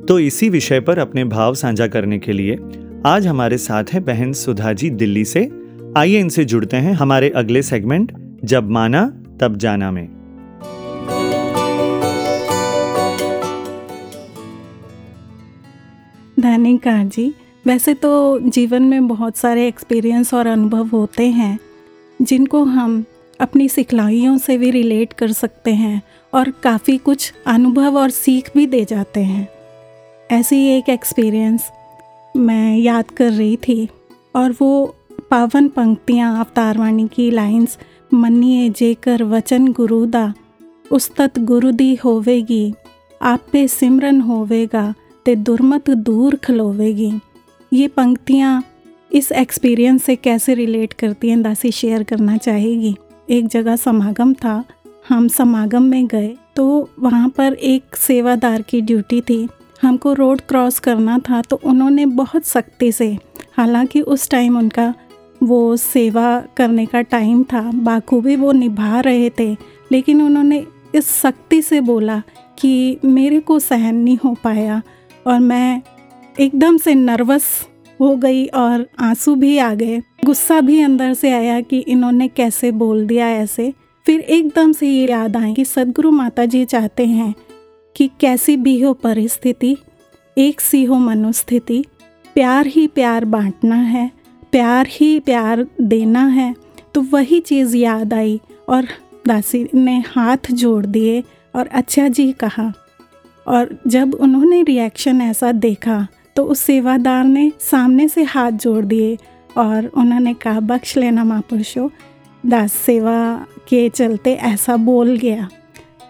तो 0.05 0.19
इसी 0.19 0.49
विषय 0.49 0.79
पर 0.79 0.99
अपने 0.99 1.23
भाव 1.23 1.53
साझा 1.53 1.87
करने 1.87 2.19
के 2.19 2.31
लिए 2.31 2.57
आज 3.05 3.27
हमारे 3.27 3.57
साथ 3.57 3.83
है 3.93 3.99
बहन 3.99 4.33
सुधा 4.33 4.73
जी 4.73 4.89
दिल्ली 4.89 5.25
से 5.25 5.58
आइए 5.97 6.19
इनसे 6.19 6.45
जुड़ते 6.45 6.77
हैं 6.77 6.93
हमारे 6.93 7.29
अगले 7.29 7.61
सेगमेंट, 7.61 8.11
जब 8.45 8.69
माना, 8.69 9.05
तब 9.41 9.57
जाना 9.57 9.91
में। 9.91 10.07
धनिका 16.39 17.03
जी, 17.03 17.33
वैसे 17.65 17.93
तो 17.93 18.39
जीवन 18.39 18.83
में 18.83 19.07
बहुत 19.07 19.37
सारे 19.37 19.67
एक्सपीरियंस 19.67 20.33
और 20.33 20.47
अनुभव 20.47 20.87
होते 20.87 21.27
हैं, 21.27 21.59
जिनको 22.21 22.63
हम 22.63 23.05
अपनी 23.39 23.69
सिखलाइयों 23.69 24.37
से 24.37 24.57
भी 24.57 24.71
रिलेट 24.71 25.13
कर 25.13 25.31
सकते 25.31 25.71
हैं 25.71 26.01
और 26.33 26.49
काफ़ी 26.63 26.97
कुछ 26.97 27.33
अनुभव 27.47 27.97
और 27.97 28.09
सीख 28.09 28.51
भी 28.55 28.65
दे 28.65 28.85
जाते 28.85 29.19
हैं। 29.19 29.47
ऐसी 30.31 30.67
एक 30.67 30.89
एक्सपीरियंस 30.89 31.69
मैं 32.37 32.77
याद 32.77 33.05
कर 33.11 33.31
रही 33.31 33.57
थी 33.57 33.89
और 34.35 34.55
वो 34.61 34.95
पावन 35.31 35.67
पंक्तियाँ 35.67 36.37
अवतारवाणी 36.39 37.07
की 37.07 37.29
लाइंस 37.31 37.77
मन्निए 38.13 38.69
जेकर 38.69 39.23
वचन 39.23 39.67
गुरुदा 39.67 40.33
उस्तत 40.91 41.37
गुरुदी 41.39 41.93
होवेगी, 41.95 42.73
आप 43.21 43.39
पे 43.51 43.67
सिमरन 43.67 44.21
होवेगा, 44.21 44.93
ते 45.25 45.35
दुर्मत 45.35 45.89
दूर 45.89 46.35
खलोवेगी। 46.35 47.11
ये 47.71 47.87
पंक्तियाँ 47.87 48.63
इस 49.11 49.31
एक्सपीरियंस 49.31 50.03
से 50.03 50.15
कैसे 50.15 50.53
रिलेट 50.53 50.93
करती 50.93 51.29
हैं, 51.29 51.41
दासी 51.41 51.71
शेयर 51.71 52.03
करना 52.03 52.37
चाहेगी। 52.37 52.95
एक 53.29 53.47
जगह 53.47 53.75
समागम 53.75 54.33
था, 54.33 54.63
हम 55.09 55.27
समागम 55.27 55.83
में 55.83 56.07
गए 56.07 56.35
तो 56.55 56.89
वहाँ 56.99 57.29
पर 57.29 57.53
एक 57.53 57.95
सेवादार 57.97 58.61
की 58.61 58.81
ड्यूटी 58.81 59.21
थी। 59.21 59.47
हमको 59.81 60.13
रोड 60.13 60.41
क्रॉस 60.41 60.79
करना 60.79 61.17
था 61.19 61.41
तो 61.41 61.59
उन्होंने 61.63 62.05
बहुत 62.05 62.45
सख्ती 62.45 62.91
से, 62.91 63.17
हालाँकि 63.57 64.01
उस 64.01 64.29
टाइम 64.29 64.57
उनका 64.57 64.93
वो 65.43 65.77
सेवा 65.77 66.43
करने 66.57 66.85
का 66.85 67.01
टाइम 67.01 67.43
था। 67.43 67.61
बाखूबी 67.61 68.35
वो 68.35 68.51
निभा 68.51 68.99
रहे 68.99 69.29
थे, 69.29 69.57
लेकिन 69.91 70.21
उन्होंने 70.21 70.65
इस 70.95 71.05
सख्ती 71.05 71.61
से 71.61 71.81
बोला 71.81 72.21
कि 72.59 72.97
मेरे 73.05 73.39
को 73.39 73.59
सहन 73.59 73.95
नहीं 73.95 74.17
हो 74.17 74.35
पाया 74.43 74.81
और 75.27 75.39
मैं 75.39 75.81
एकदम 76.39 76.77
से 76.77 76.95
नर्वस 76.95 77.67
हो 78.01 78.15
गई 78.15 78.45
और 78.45 78.87
आँसू 78.99 79.35
भी 79.35 79.57
आ 79.57 79.73
गए। 79.73 80.01
गुस्सा 80.25 80.61
भी 80.61 80.81
अंदर 80.81 81.13
से 81.13 81.31
आया 81.31 81.61
कि 81.61 81.79
इन्होंने 81.79 82.27
कैसे 82.27 82.71
बोल 82.71 83.05
दिया 83.07 83.29
ऐसे। 83.29 83.73
फिर 84.05 84.19
एकदम 84.19 84.71
से 84.71 84.87
ये 84.87 85.07
याद 85.07 85.37
आए 85.37 85.53
कि 85.53 85.65
सदगुरु 85.65 86.11
माता 86.11 86.45
जी 86.45 86.65
चाहते 86.65 87.05
हैं 87.05 87.33
कि 87.95 88.09
कैसी 88.19 88.57
भी 88.57 88.81
हो 88.81 88.93
परिस्थिति, 88.93 89.77
एक 90.37 90.61
सी 90.61 90.83
हो 90.83 90.95
मनोस्थिति, 90.95 91.85
प्यार 92.33 92.67
ही 92.67 92.87
प्यार 92.87 93.25
बांटना 93.25 93.75
है। 93.75 94.18
प्यार 94.53 94.87
ही 94.91 95.19
प्यार 95.19 95.65
देना 95.81 96.25
है। 96.27 96.53
तो 96.93 97.01
वही 97.01 97.39
चीज़ 97.39 97.75
याद 97.77 98.13
आई 98.13 98.39
और 98.69 98.87
दासी 99.27 99.67
ने 99.75 99.97
हाथ 100.07 100.51
जोड़ 100.51 100.85
दिए 100.85 101.23
और 101.53 101.67
अच्छा 101.67 102.07
जी 102.07 102.31
कहा। 102.33 102.71
और 103.45 103.77
जब 103.87 104.13
उन्होंने 104.13 104.61
रिएक्शन 104.63 105.21
ऐसा 105.21 105.51
देखा 105.51 106.07
तो 106.35 106.43
उस 106.43 106.59
सेवादार 106.59 107.23
ने 107.23 107.51
सामने 107.61 108.07
से 108.07 108.23
हाथ 108.23 108.51
जोड़ 108.53 108.83
दिए 108.85 109.17
और 109.57 109.85
उन्होंने 109.87 110.33
कहा, 110.33 110.59
बख्श 110.59 110.95
लेना 110.97 111.23
महापुरुषो, 111.23 111.89
दास 112.43 112.73
सेवा 112.75 113.45
के 113.69 113.87
चलते 113.89 114.33
ऐसा 114.33 114.75
बोल 114.77 115.15
गया। 115.17 115.47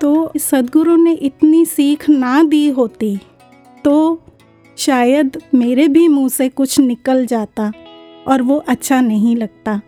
तो 0.02 0.32
सदगुरु 0.38 0.96
ने 0.96 1.14
इतनी 1.14 1.66
सीख 1.66 2.10
ना 2.10 2.42
दी 2.44 2.68
होती 2.70 3.18
तो 3.86 4.22
शायद 4.78 5.38
मेरे 5.54 5.88
भी 5.88 6.08
मुँह 6.08 6.30
से 6.30 6.50
कुछ 6.50 6.80
निकल 6.80 7.26
जाता। 7.26 7.72
और 8.30 8.41
वो 8.41 8.57
अच्छा 8.67 8.99
नहीं 9.01 9.36
लगता। 9.36 9.80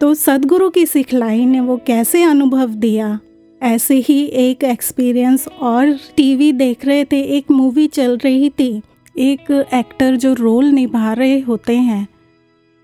तो 0.00 0.12
सदगुरु 0.14 0.68
की 0.70 0.84
सिखलाई 0.86 1.44
ने 1.46 1.60
वो 1.60 1.76
कैसे 1.76 2.22
अनुभव 2.22 2.66
दिया? 2.66 3.18
ऐसे 3.62 3.94
ही 3.98 4.24
एक 4.24 4.64
एक्सपीरियंस 4.64 5.48
और 5.48 5.92
टीवी 6.16 6.52
देख 6.52 6.84
रहे 6.84 7.04
थे, 7.04 7.20
एक 7.36 7.50
मूवी 7.50 7.86
चल 7.86 8.16
रही 8.16 8.50
थी, 8.50 8.82
एक 9.18 9.50
एक्टर 9.74 10.16
जो 10.16 10.34
रोल 10.34 10.64
निभा 10.64 11.12
रहे 11.12 11.38
होते 11.40 11.76
हैं 11.76 12.06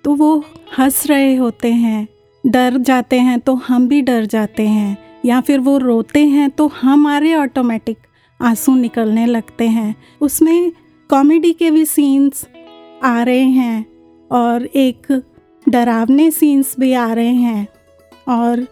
तो 0.05 0.15
वो 0.15 0.45
हंस 0.79 1.07
रहे 1.07 1.35
होते 1.35 1.73
हैं, 1.73 2.07
डर 2.45 2.77
जाते 2.79 3.19
हैं 3.19 3.39
तो 3.41 3.55
हम 3.55 3.89
भी 3.89 4.01
डर 4.03 4.25
जाते 4.25 4.63
हैं, 4.63 4.97
या 5.25 5.41
फिर 5.41 5.61
वो 5.61 5.77
रोते 5.79 6.25
हैं 6.27 6.51
तो 6.51 6.67
हमारे 6.81 7.35
ऑटोमेटिक 7.35 7.99
आँसू 8.41 8.75
निकलने 8.75 9.27
लगते 9.27 9.69
हैं। 9.69 9.95
उसमें 10.21 10.73
कॉमेडी 11.11 11.53
के 11.53 11.71
भी 11.71 11.85
सीन्स 11.85 12.47
आ 13.05 13.23
रहे 13.23 13.43
हैं। 13.43 13.94
और 14.33 14.65
एक 14.67 15.23
डरावने 15.69 16.31
सीन्स 16.31 16.75
भी 16.81 16.93
आ 16.93 17.13
रहे 17.13 17.35
हैं 17.35 17.67
और 18.29 18.67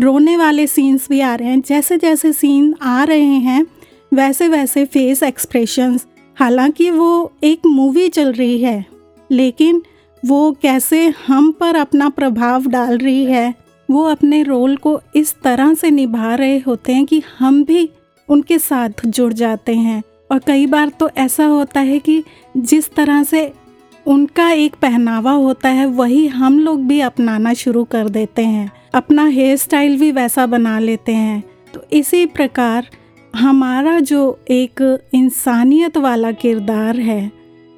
रोने 0.00 0.36
वाले 0.36 0.66
सीन्स 0.66 1.08
भी 1.08 1.20
आ 1.20 1.34
रहे 1.34 1.48
हैं। 1.48 1.60
जैसे 1.60 1.96
जैसे 1.98 2.32
सीन 2.32 2.74
आ 2.82 3.04
रहे 3.04 3.20
हैं, 3.20 3.66
वैसे 4.14 4.48
वैसे 4.48 4.84
फेस 4.84 5.22
एक्सप्रेशंस 5.22 6.06
हालाँकि 6.36 6.90
वो 6.90 7.32
एक 7.44 7.66
मूवी 7.66 8.08
चल 8.08 8.32
रही 8.32 8.62
है, 8.62 8.84
लेकिन 9.30 9.82
वो 10.24 10.52
कैसे 10.52 11.14
हम 11.26 11.50
पर 11.52 11.76
अपना 11.76 12.08
प्रभाव 12.08 12.66
डाल 12.66 12.98
रही 12.98 13.24
है, 13.24 13.54
वो 13.90 14.04
अपने 14.04 14.42
रोल 14.42 14.76
को 14.76 15.00
इस 15.16 15.34
तरह 15.44 15.74
से 15.74 15.90
निभा 15.90 16.34
रहे 16.34 16.58
होते 16.58 16.92
हैं 16.92 17.04
कि 17.06 17.22
हम 17.38 17.64
भी 17.64 17.88
उनके 18.28 18.58
साथ 18.58 19.06
जुड़ 19.06 19.32
जाते 19.32 19.74
हैं। 19.74 20.02
और 20.30 20.38
कई 20.38 20.66
बार 20.66 20.88
तो 20.88 21.08
ऐसा 21.16 21.46
होता 21.46 21.80
है 21.80 21.98
कि 21.98 22.22
जिस 22.56 22.94
तरह 22.94 23.22
से 23.22 23.52
उनका 24.06 24.50
एक 24.50 24.74
पहनावा 24.74 25.32
होता 25.32 25.68
है, 25.68 25.86
वही 25.86 26.26
हम 26.26 26.58
लोग 26.58 26.82
भी 26.84 27.00
अपनाना 27.00 27.52
शुरू 27.54 27.84
कर 27.84 28.08
देते 28.08 28.42
हैं। 28.42 28.70
अपना 28.94 29.26
हेयर 29.26 29.56
स्टाइल 29.56 29.98
भी 30.00 30.10
वैसा 30.12 30.46
बना 30.46 30.78
लेते 30.78 31.12
हैं। 31.12 31.42
तो 31.74 31.84
इसी 31.92 32.26
प्रकार 32.26 32.88
हमारा 33.34 33.98
जो 34.00 34.38
एक 34.50 35.00
इंसानियत 35.14 35.96
वाला 35.96 36.32
किरदार 36.32 36.96
है, 36.96 37.30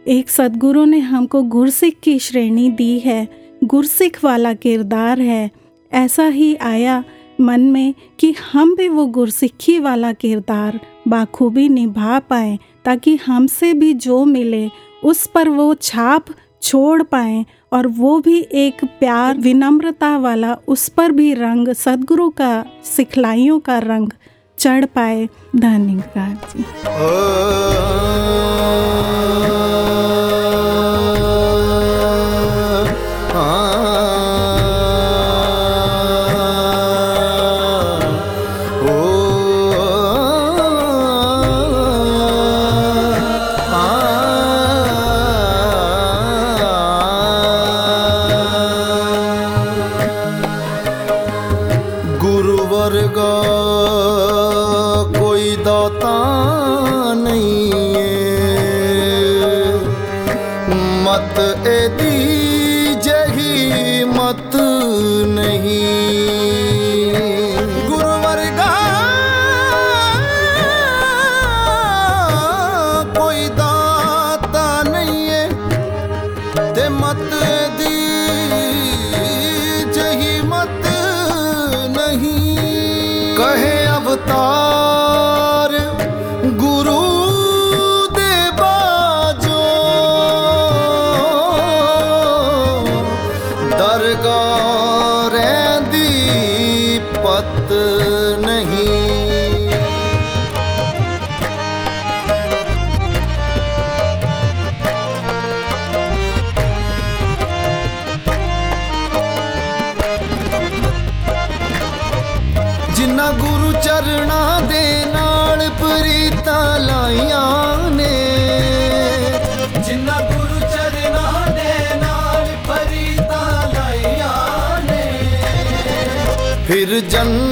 एक 0.06 0.30
सदगुरु 0.30 0.84
ने 0.84 0.98
हमको 0.98 1.42
गुरसिख 1.42 1.98
की 2.02 2.18
श्रेणी 2.18 2.70
दी 2.70 2.98
है, 2.98 3.28
गुरसिख 3.64 4.24
वाला 4.24 4.52
किरदार 4.52 5.20
है। 5.20 5.50
ऐसा 5.92 6.26
ही 6.26 6.54
आया 6.54 7.04
मन 7.40 7.60
में 7.60 7.94
कि 8.18 8.34
हम 8.52 8.74
भी 8.74 8.88
वो 8.88 9.06
गुरसिखी 9.06 9.78
वाला 9.78 10.12
किरदार 10.12 10.80
बाखूबी 11.08 11.68
निभा 11.68 12.18
पाएँ, 12.18 12.58
ताकि 12.84 13.16
हमसे 13.16 13.72
भी 13.72 13.92
जो 13.94 14.24
मिले 14.24 14.68
उस 15.04 15.26
पर 15.26 15.48
वो 15.48 15.74
छाप 15.74 16.24
छोड़ 16.62 17.02
पाए 17.02 17.44
और 17.72 17.86
वो 17.86 18.20
भी 18.20 18.48
एक 18.52 18.84
प्यार, 18.84 19.38
विनम्रता 19.38 20.18
वाला, 20.18 20.56
उस 20.68 20.88
पर 20.88 21.12
भी 21.12 21.34
रंग, 21.34 21.68
सदगुरु 21.68 22.30
का, 22.30 22.64
सिखलाइयों 22.84 23.60
का 23.60 23.78
रंग 23.78 24.10
चढ़ 24.58 24.84
पाए 24.84 25.28
धन्यवाद 25.56 26.36
जी। 26.56 26.64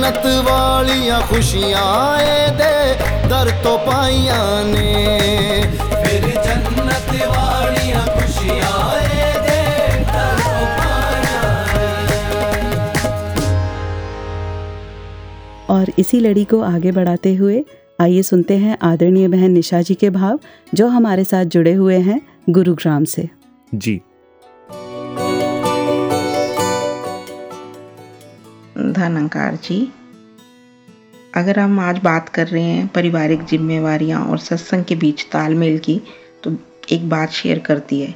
ਜੰਨਤ 0.04 0.26
ਵਾਲੀਆਂ 0.46 1.20
ਖੁਸ਼ੀਆਂ 1.22 1.84
ਏ 2.22 2.48
ਦੇ 2.54 3.28
ਦਰ 3.30 3.50
ਤੋਂ 3.64 3.78
ਪਾਈਆਂ 3.80 4.64
ਨੇ 4.66 5.62
ਫਿਰ 5.94 6.26
ਜੰਨਤ 6.38 7.12
ਵਾਲੀਆਂ 7.28 8.02
ਖੁਸ਼ੀਆਂ 8.08 8.74
ਏ 8.96 9.32
ਦੇ 9.38 9.62
ਦਰ 10.04 10.42
ਤੋਂ 10.42 10.66
ਪਾਈਆਂ 10.76 11.46
और 15.70 15.92
इसी 15.98 16.20
लड़ी 16.20 16.44
को 16.46 16.62
आगे 16.66 16.92
बढ़ाते 16.92 17.34
हुए 17.36 17.64
आइए 18.02 18.22
सुनते 18.26 18.58
हैं 18.58 18.78
आदरणीय 18.84 19.28
बहन 19.30 19.52
निशा 19.54 19.82
जी 19.82 19.96
के 19.96 20.10
भाव 20.12 20.40
जो 20.76 20.88
हमारे 20.90 21.24
साथ 21.26 21.56
जुड़े 21.56 21.74
हुए 21.76 21.98
हैं 22.10 22.22
गुरुग्राम 22.52 23.04
से 23.08 23.28
जी 23.72 24.00
धनकार 28.95 29.55
जी, 29.65 29.81
अगर 31.35 31.59
हम 31.59 31.79
आज 31.81 31.99
बात 31.99 32.29
कर 32.29 32.47
रहे 32.47 32.63
हैं 32.63 32.87
पारिवारिक 32.87 33.45
जिम्मेवारियाँ 33.45 34.25
और 34.25 34.39
सत्संग 34.39 34.85
के 34.85 34.95
बीच 34.97 35.27
तालमेल 35.33 35.79
की 35.79 36.01
तो 36.45 36.57
एक 36.93 37.09
बात 37.09 37.31
शेयर 37.33 37.59
करती 37.59 38.01
है। 38.01 38.15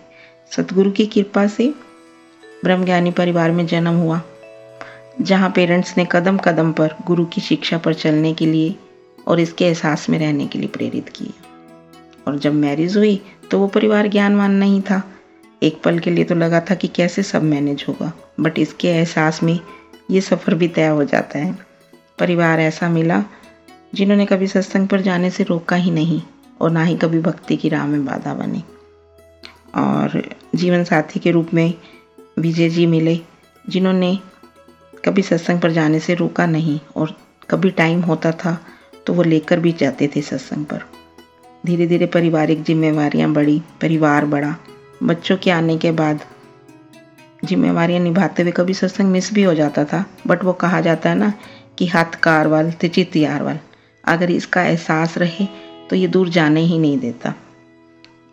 सतगुरु 0.53 0.91
की 0.91 1.07
कृपा 1.07 1.47
से 1.47 1.69
ब्रह्मज्ञानी 2.65 3.11
परिवार 3.13 3.51
में 3.51 3.67
जन्म 3.67 3.95
हुआ, 3.95 4.21
जहाँ 5.21 5.51
पेरेंट्स 5.51 5.97
ने 5.99 6.07
कदम 6.13 6.39
कदम 6.39 6.73
पर 6.73 6.95
गुरु 7.07 7.25
की 7.27 7.41
शिक्षा 7.41 7.79
पर 7.79 7.95
चलने 7.95 8.33
के 8.35 8.47
लिए 8.47 8.75
और 9.27 9.41
इसके 9.41 9.65
एहसास 9.65 10.09
में 10.11 10.19
रहने 10.19 10.47
के 10.47 10.59
लिए 10.59 10.69
प्रेरित 10.69 11.09
किया। 11.09 11.45
और 12.27 12.39
जब 12.39 12.55
मैरिज 12.55 12.97
हुई 12.97 13.21
तो 13.51 13.59
वो 13.59 13.67
परिवार 13.69 14.09
ज्ञानवान 14.09 14.55
नहीं 14.55 14.81
था। 14.83 15.03
एक 15.63 15.81
पल 15.83 15.99
के 15.99 16.11
लिए 16.11 16.25
तो 16.25 16.35
लगा 16.35 16.61
था 16.61 16.75
कि 16.75 16.89
कैसे 16.89 17.23
सब 17.23 17.43
मैनेज 17.45 17.85
होगा, 17.89 18.13
बट 18.41 18.59
इसके 18.59 18.89
एहसास 18.89 19.43
में 19.43 19.59
ये 20.11 20.21
सफ़र 20.21 20.55
भी 20.55 20.69
तय 20.69 20.87
हो 20.87 21.05
जाता 21.05 21.39
है। 21.39 21.59
परिवार 22.19 22.61
ऐसा 22.61 22.89
मिला, 22.89 23.23
जिन्होंने 23.95 24.27
कभी 24.27 24.47
सत्संग 24.47 24.89
पर 24.89 25.01
जाने 25.01 25.31
से 25.31 25.45
रोका 25.45 25.77
ही 25.77 25.91
नहीं 25.91 26.21
और 26.61 26.71
ना 26.71 26.83
ही 26.85 26.97
कभी 26.97 27.21
भक्ति 27.21 27.57
की 27.57 27.69
राह 27.69 27.87
में 27.87 28.05
बाधा 28.05 28.35
बने। 28.35 28.63
और 29.75 30.23
जीवन 30.55 30.85
साथी 30.85 31.21
के 31.21 31.31
रूप 31.31 31.55
में 31.55 31.75
विजय 32.39 32.69
जी 32.69 32.87
मिले, 32.87 33.19
जिन्होंने 33.69 34.19
कभी 35.05 35.23
सत्संग 35.23 35.61
पर 35.61 35.73
जाने 35.73 36.01
से 36.01 36.15
रोका 36.15 36.47
नहीं 36.47 36.79
और 36.97 37.15
कभी 37.51 37.71
टाइम 37.71 38.01
होता 38.01 38.33
था 38.33 38.59
तो 39.07 39.13
वो 39.13 39.23
लेकर 39.23 39.61
भी 39.61 39.73
जाते 39.73 40.09
थे 40.17 40.23
सत्संग 40.23 40.65
पर। 40.65 40.83
धीरे 41.67 41.87
धीरे 41.87 42.07
पारिवारिक 42.07 42.63
जिम्मेवारियाँ 42.63 43.33
बढ़ी, 43.33 43.63
परिवार 43.81 44.25
बढ़ा। 44.27 44.55
बच्चों 45.03 45.37
के 45.37 45.51
आने 45.51 45.77
के 45.79 45.91
बाद 45.93 46.21
जिम्मेवारियाँ 47.49 48.01
निभाते 48.01 48.43
हुए 48.43 48.53
कभी 48.53 48.75
सत्संग 48.75 49.11
मिस 49.11 49.33
भी 49.35 49.43
हो 49.43 49.55
जाता 49.55 49.85
था। 49.85 50.05
बट 50.27 50.45
वो 50.45 50.53
कहा 50.55 50.81
जाता 50.81 51.11
है 51.11 51.17
ना 51.17 51.33
कि 51.79 51.87
हाथ 51.87 52.19
कार 52.23 52.47
वाल 52.47 52.71
तिचित 52.71 53.17
यार 53.17 53.43
वाल 53.43 53.59
अगर 54.05 54.31
इसका 54.31 54.63
एहसास 54.63 55.19
रहे 55.19 55.47
तो 55.91 55.97
ये 55.97 56.07
दूर 56.09 56.29
जाने 56.29 56.61
ही 56.61 56.79
नहीं 56.79 56.99
देता। 56.99 57.35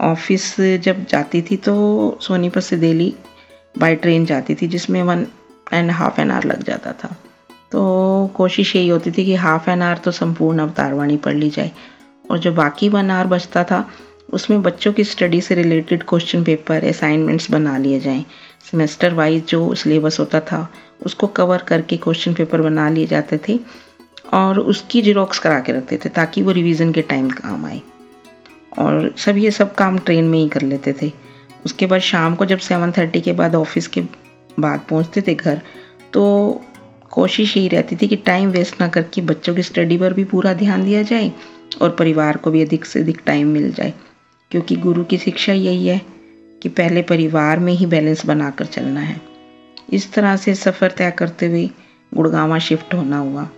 ऑफ़िस 0.02 0.56
जब 0.84 1.06
जाती 1.06 1.42
थी 1.42 1.58
तो 1.58 1.76
सोनीपत 2.22 2.62
से 2.62 2.78
दिल्ली 2.78 3.14
बाई 3.76 3.96
ट्रेन 3.96 4.26
जाती 4.26 4.56
थी, 4.56 4.68
जिसमें 4.68 5.02
one 5.04 5.26
and 5.74 5.92
half 5.92 6.22
an 6.22 6.32
hour 6.32 6.44
लग 6.44 6.64
जाता 6.64 6.92
था। 6.94 7.16
तो 7.72 8.32
कोशिश 8.36 8.76
यही 8.76 8.88
होती 8.90 9.12
थी 9.12 9.26
कि 9.26 9.36
हाफ़ 9.36 9.70
एन 9.70 9.82
आवर 9.82 9.98
तो 9.98 10.12
संपूर्ण 10.12 10.60
अवतारवाणी 10.60 11.18
पढ़ 11.18 11.34
ली 11.34 11.50
जाए। 11.50 11.72
और 12.32 12.40
जो 12.40 12.52
बाकी 12.52 12.90
वन 12.90 13.12
आवर 13.12 13.28
बचता 13.28 13.64
था, 13.64 13.88
उसमें 14.34 14.62
बच्चों 14.62 14.94
की 14.94 15.04
स्टडी 15.04 15.42
से 15.42 15.56
रिलेटेड 15.56 16.04
क्वेश्चन 16.04 16.44
पेपर 16.44 16.86
असाइनमेंट्स 16.86 17.52
बना 17.52 17.78
लिए 17.78 18.00
जाएँ। 18.00 18.26
सेमेस्टर 18.72 19.14
वाइज 19.14 19.46
जो 19.48 19.74
सिलेबस 19.76 20.20
होता 20.20 20.40
था, 20.42 20.68
उसको 21.06 21.28
कवर 21.28 21.62
करके 21.62 21.98
क्वेश्चन 21.98 22.34
पेपर 22.34 22.62
बना 22.62 22.90
लिए 22.90 23.06
जाते 23.06 23.40
थे 23.48 23.60
और 24.34 24.60
उसकी 24.60 25.02
जिरोक्स 25.02 25.40
करा 25.40 25.60
के 25.60 25.72
रखते 25.72 25.98
थे 25.98 26.10
ताकि 26.10 26.42
वो 26.42 26.52
रिवीजन 26.52 26.92
के 26.92 27.02
टाइम 27.02 27.30
काम 27.30 27.66
आए। 27.66 27.82
और 28.78 29.14
सब 29.18 29.38
ये 29.38 29.52
सब 29.52 29.74
काम 29.76 29.98
ट्रेन 29.98 30.26
में 30.26 30.38
ही 30.40 30.48
कर 30.50 30.62
लेते 30.62 30.94
थे। 31.02 31.12
उसके 31.66 31.86
बाद 31.86 32.00
शाम 32.02 32.36
को 32.36 32.46
जब 32.46 32.58
सेवन 32.60 32.92
थर्टी 32.92 33.22
के 33.22 33.34
बाद 33.34 33.56
ऑफ़िस 33.56 33.88
के 33.88 34.02
बाद 34.60 34.82
पहुँचते 34.90 35.22
थे 35.22 35.36
घर 35.36 35.62
तो 36.14 36.62
कोशिश 37.12 37.56
यही 37.58 37.68
रहती 37.68 37.96
थी 37.96 38.08
कि 38.08 38.16
टाइम 38.16 38.50
वेस्ट 38.50 38.82
ना 38.82 38.88
करके 38.88 39.22
बच्चों 39.22 39.56
की 39.56 39.64
स्टडी 39.64 39.98
पर 39.98 40.14
भी 40.14 40.24
पूरा 40.24 40.54
ध्यान 40.54 40.84
दिया 40.86 41.02
जाए 41.04 41.32
और 41.82 41.90
परिवार 41.90 42.38
को 42.38 42.52
भी 42.52 42.62
अधिक 42.62 42.86
से 42.86 43.00
अधिक 43.00 43.22
टाइम 43.26 43.48
मिल 43.48 43.72
जाए, 43.74 43.94
क्योंकि 44.52 44.76
गुरु 44.76 45.04
की 45.04 45.18
शिक्षा 45.18 45.54
यही 45.54 45.88
है 45.88 46.02
कि 46.66 46.70
पहले 46.70 47.02
परिवार 47.02 47.60
में 47.60 47.74
ही 47.74 47.86
बैलेंस 47.86 48.26
बनाकर 48.26 48.66
चलना 48.66 49.00
है। 49.00 49.22
इस 49.94 50.14
तरह 50.14 50.36
से 50.36 50.56
सफ़र 50.56 50.92
तय 50.92 51.12
करते 51.12 51.46
हुए 51.46 51.70
गुड़गावा 52.14 52.60
शिफ्ट 52.60 52.94
होना 52.94 53.18
हुआ। 53.18 53.50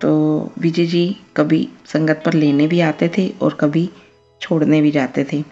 तो 0.00 0.52
विजय 0.58 0.86
जी 0.86 1.16
कभी 1.36 1.68
संगत 1.86 2.22
पर 2.26 2.32
लेने 2.32 2.66
भी 2.66 2.80
आते 2.80 3.10
थे 3.18 3.28
और 3.42 3.54
कभी 3.54 3.90
छोड़ने 4.40 4.82
भी 4.82 4.90
जाते 4.90 5.26
थे। 5.32 5.44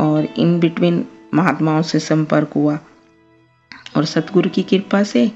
और 0.00 0.24
इन 0.24 0.60
बिटवीन 0.60 1.06
महात्माओं 1.34 1.82
से 1.82 1.98
संपर्क 1.98 2.52
हुआ 2.56 2.78
और 3.96 4.04
सतगुरु 4.04 4.50
की 4.50 4.62
कृपा 4.62 5.02
से 5.02 5.32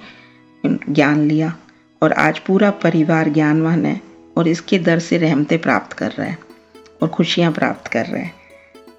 ज्ञान 0.66 1.29
लिया 1.29 1.57
और 2.03 2.12
आज 2.12 2.39
पूरा 2.39 2.71
परिवार 2.71 3.29
ज्ञानवान 3.29 3.87
है 3.87 4.01
और 4.37 4.49
इसके 4.49 4.79
दर 4.79 4.99
से 4.99 5.19
रहमतें 5.19 5.59
प्राप्त 5.59 5.93
कर 5.93 6.11
रहा 6.11 6.27
है 6.27 6.39
और 7.03 7.09
खुशियाँ 7.09 7.53
प्राप्त 7.53 7.87
कर 7.87 8.07
रहा 8.07 8.23
है। 8.23 8.33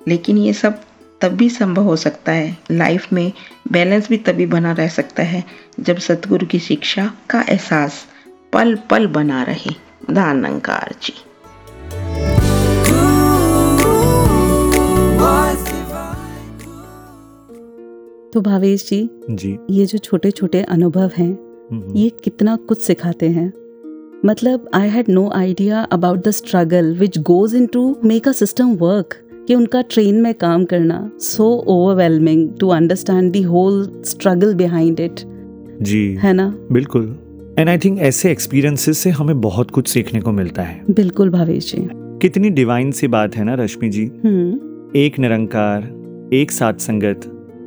लेकिन 0.08 0.38
ये 0.38 0.54
सब 0.54 0.82
तब 1.22 1.32
भी 1.32 1.50
संभव 1.50 1.84
हो 1.84 1.96
सकता 1.96 2.32
है। 2.32 2.58
लाइफ 2.72 3.14
में 3.14 3.32
बैलेंस 3.72 4.10
भी 4.10 4.18
तभी 4.18 4.46
बना 4.46 4.72
रह 4.72 4.88
सकता 4.88 5.24
है 5.24 5.44
जब 5.80 5.98
सतगुरु 5.98 6.46
की 6.46 6.60
शिक्षा 6.60 7.12
का 7.30 7.42
एहसास 7.50 8.06
पल 8.54 8.76
पल 8.90 9.08
बना 9.08 9.44
रहे। 9.44 9.72
दानंकार 10.12 10.96
जी। 11.04 11.14
तो 18.34 18.42
भावेश 18.42 18.88
जी 18.90 19.10
जी। 19.30 19.58
ये 19.70 19.86
जो 19.86 19.98
छोटे 19.98 20.32
छोटे 20.32 20.62
अनुभव 20.64 21.12
हैं 21.18 21.94
ये 21.96 22.10
कितना 22.24 22.56
कुछ 22.56 22.82
सिखाते 22.82 23.30
हैं? 23.30 23.48
मतलब 24.26 24.70
I 24.74 24.90
had 24.90 25.10
no 25.10 25.30
idea 25.32 25.82
about 25.92 26.28
the 26.28 26.32
struggle 26.32 26.96
which 26.96 27.18
goes 27.18 27.56
in 27.56 27.66
to 27.66 27.98
make 28.06 28.28
a 28.28 28.32
system 28.32 28.76
work 28.76 29.16
कि 29.50 29.56
उनका 29.56 29.82
ट्रेन 29.82 30.22
में 30.22 30.34
काम 30.34 30.66
करना 30.66 31.12
so 31.20 31.66
overwhelming 31.68 32.50
to 32.60 32.68
understand 32.68 33.34
the 33.34 33.38
whole 33.38 34.02
struggle 34.06 34.54
behind 34.54 35.00
it 35.00 35.16
जी। 35.82 36.18
है 36.20 36.34
ना? 36.34 36.56
बिल्कुल। 36.72 37.20
एंड 37.60 37.70
आई 37.70 37.78
थिंक 37.78 38.00
ऐसे 38.00 38.32
एक्सपीरियंसेस 38.32 38.98
से 38.98 39.10
हमें 39.10 39.42
बहुत 39.42 39.72
कुछ 39.72 39.88
सीखने 39.88 40.22
को 40.22 40.32
मिलता 40.32 40.62
है। 40.62 40.82
बिल्कुल 40.92 41.30
भावेश 41.30 41.76
जी। 41.76 41.90
कितनी 41.94 42.50
डिवाइन 42.50 42.92
सी 42.92 43.08
बात 43.08 43.36
है 43.36 43.44
ना 43.44 43.54
रश्मि 43.54 43.90
जी। 43.90 44.12
हम्म। 44.24 44.60
एक 44.96 45.20
निरंकार 45.20 45.82
एक 46.34 46.52
साथ 46.52 46.74
संगत। 46.74 47.22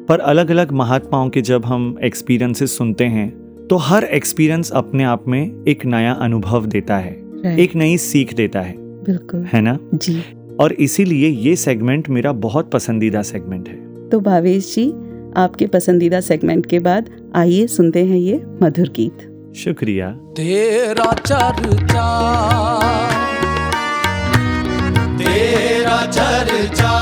पर 0.09 0.19
अलग 0.19 0.51
अलग 0.51 0.73
महात्माओं 0.73 1.29
के 1.29 1.41
जब 1.41 1.65
हम 1.65 1.99
एक्सपीरियंसेस 2.05 2.77
सुनते 2.79 3.05
हैं 3.05 3.43
तो 3.71 3.77
हर 3.77 4.05
एक्सपीरियंस 4.05 4.71
अपने 4.71 5.05
आप 5.05 5.25
में 5.29 5.65
एक 5.69 5.87
नया 5.87 6.13
अनुभव 6.13 6.67
देता 6.67 6.97
है। 6.97 7.23
Right, 7.31 7.59
एक 7.59 7.77
नई 7.77 7.97
सीख 7.97 8.35
देता 8.35 8.61
है। 8.61 8.75
बिल्कुल। 8.79 9.45
है 9.53 9.61
ना? 9.61 9.79
जी। 9.95 10.23
और 10.63 10.73
इसीलिए 10.73 11.29
ये 11.29 11.57
सेगमेंट 11.57 12.09
मेरा 12.09 12.33
बहुत 12.33 12.71
पसंदीदा 12.71 13.23
सेगमेंट 13.23 13.69
है। 13.69 14.09
तो 14.09 14.21
भावेश 14.21 14.75
जी 14.75 14.93
आपके 15.37 15.67
पसंदीदा 15.67 16.21
सेगमेंट 16.21 16.67
के 16.67 16.79
बाद 16.79 17.11
आइए 17.35 17.67
सुनते 17.67 18.05
हैं 18.05 18.17
ये 18.17 18.43
मधुर 18.63 18.89
गीत। 18.89 19.29
शुक्रिया। 19.57 20.11
तेरा 20.11 21.13
चर्चा 21.13 22.09
तेरा 25.19 26.07
चर्चा। 26.07 26.93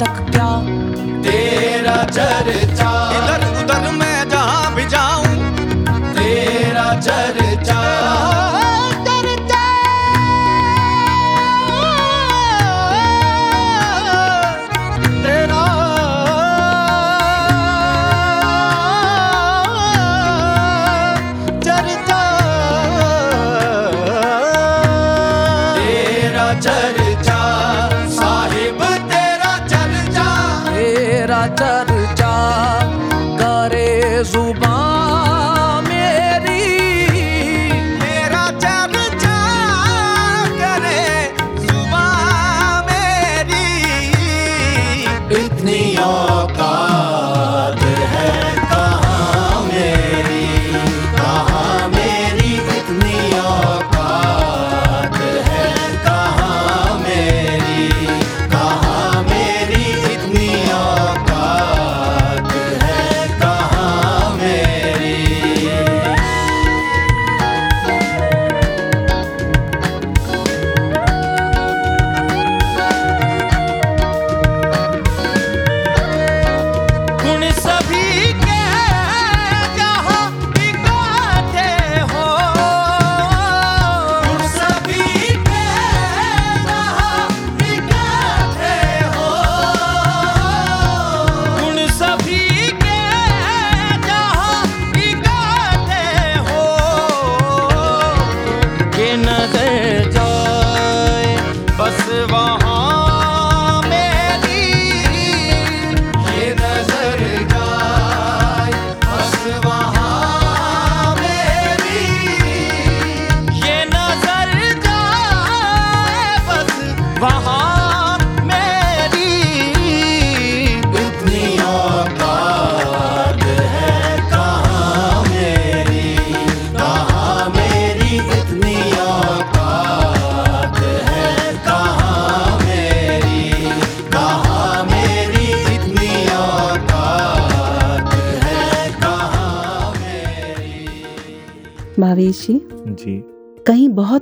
तक 0.00 0.16
क्या? 0.30 0.48
तेरा 1.22 1.96
चर्चा। 2.04 2.90
इधर 3.16 3.46
उधर 3.62 3.90
मैं 3.92 4.28
जहाँ 4.28 4.74
भी 4.74 4.84
जाऊँ 4.86 5.34
तेरा 6.14 7.00
चर्चा। 7.00 7.43
चर्चा 7.43 7.43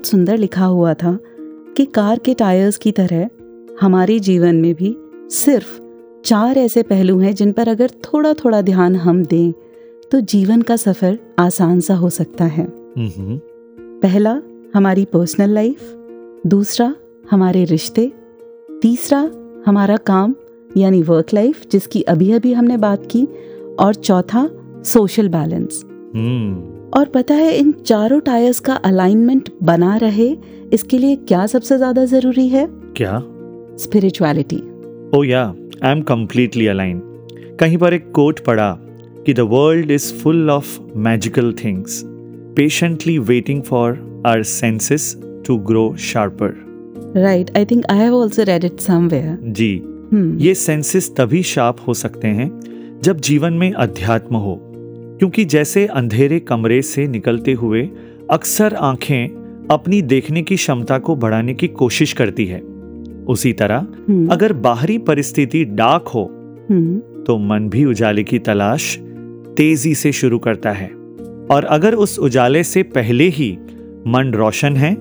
बहुत 0.02 0.10
सुंदर 0.10 0.38
लिखा 0.38 0.64
हुआ 0.64 0.92
था 0.94 1.18
कि 1.76 1.84
कार 1.86 2.18
के 2.18 2.32
टायर्स 2.34 2.76
की 2.76 2.92
तरह 2.92 3.28
हमारे 3.80 4.18
जीवन 4.18 4.56
में 4.56 4.74
भी 4.74 4.96
सिर्फ़ 5.30 5.80
चार 6.24 6.58
ऐसे 6.58 6.82
पहलू 6.82 7.18
हैं 7.18 7.34
जिन 7.34 7.52
पर 7.52 7.68
अगर 7.68 7.90
थोड़ा 8.04 8.32
थोड़ा 8.34 8.62
ध्यान 8.62 8.96
हम 8.96 9.22
दें 9.24 9.52
तो 10.12 10.20
जीवन 10.20 10.62
का 10.62 10.76
सफ़र 10.76 11.18
आसान 11.38 11.80
सा 11.80 11.94
हो 11.94 12.10
सकता 12.10 12.44
है। 12.44 12.66
पहला 14.02 14.42
हमारी 14.74 15.04
पर्सनल 15.04 15.50
लाइफ 15.50 15.94
दूसरा 16.46 16.94
हमारे 17.30 17.64
रिश्ते। 17.64 18.12
तीसरा 18.82 19.30
हमारा 19.66 19.96
काम 19.96 20.34
यानी 20.76 21.02
वर्क 21.02 21.32
लाइफ 21.34 21.62
जिसकी 21.72 22.02
अभी 22.02 22.32
अभी 22.32 22.52
हमने 22.52 22.76
बात 22.76 23.08
की। 23.10 23.26
और 23.80 23.94
चौथा 23.94 24.48
सोशल 24.84 25.28
बैलेंस 25.28 25.82
हम्म। 26.14 26.71
और 26.96 27.06
पता 27.06 27.34
है 27.34 27.56
इन 27.56 27.72
चारों 27.72 28.20
टायर्स 28.20 28.60
का 28.60 28.74
अलाइनमेंट 28.74 29.48
बना 29.62 29.96
रहे 29.96 30.36
इसके 30.72 30.98
लिए 30.98 31.16
क्या 31.16 31.46
सबसे 31.46 31.76
ज़्यादा 31.76 32.04
ज़रूरी 32.04 32.48
है? 32.48 32.66
क्या? 32.70 33.22
स्पिरिचुअलिटी 33.78 34.56
ओ 35.18 35.24
या 35.24 35.54
आई 35.84 35.92
एम 35.92 36.00
कंप्लीटली 36.00 36.66
अलाइन 36.66 37.02
कहीं 37.60 37.78
पर 37.78 37.94
एक 37.94 38.10
कोट 38.10 38.40
पड़ा 38.40 38.78
कि 39.26 39.34
the 39.34 39.40
world 39.40 39.90
is 39.90 40.14
full 40.14 40.50
of 40.50 40.80
magical 40.96 41.52
things 41.64 42.02
patiently 42.56 43.18
waiting 43.18 43.62
for 43.62 44.22
our 44.26 44.42
senses 44.42 45.16
to 45.46 45.56
grow 45.56 45.96
sharper 45.96 46.54
right 47.16 47.56
I 47.56 47.64
think 47.64 47.84
I 47.90 47.98
have 47.98 48.22
also 48.22 48.42
read 48.42 48.64
it 48.64 48.80
somewhere 48.80 49.38
जी। 49.42 49.82
ये 50.46 50.54
सेंसेस 50.54 51.14
तभी 51.16 51.42
sharp 51.42 51.76
हो 51.88 51.94
सकते 51.94 52.28
हैं 52.28 52.50
जब 53.02 53.20
जीवन 53.20 53.52
में 53.52 53.72
अध्यात्म 53.72 54.36
हो। 54.36 54.71
क्योंकि 55.22 55.44
जैसे 55.44 55.86
अंधेरे 55.86 56.38
कमरे 56.40 56.82
से 56.82 57.06
निकलते 57.08 57.52
हुए 57.52 57.90
अक्सर 58.30 58.74
आँखें 58.74 59.66
अपनी 59.70 60.02
देखने 60.02 60.42
की 60.42 60.56
क्षमता 60.56 60.98
को 60.98 61.16
बढ़ाने 61.16 61.54
की 61.54 61.68
कोशिश 61.68 62.12
करती 62.12 62.46
है। 62.46 62.60
उसी 63.28 63.52
तरह 63.52 63.86
अगर 64.30 64.52
बाहरी 64.52 64.98
परिस्थिति 64.98 65.64
डार्क 65.64 66.08
हो 66.08 66.24
तो 67.26 67.38
मन 67.38 67.68
भी 67.68 67.84
उजाले 67.84 68.22
की 68.22 68.38
तलाश 68.38 68.98
तेज़ी 69.56 69.94
से 69.94 70.12
शुरू 70.12 70.38
करता 70.38 70.72
है। 70.72 70.88
और 71.50 71.64
अगर 71.64 71.94
उस 71.94 72.18
उजाले 72.18 72.64
से 72.64 72.82
पहले 72.82 73.28
ही 73.28 73.58
मन 74.06 74.32
रोशन 74.36 74.76
है 74.76 74.94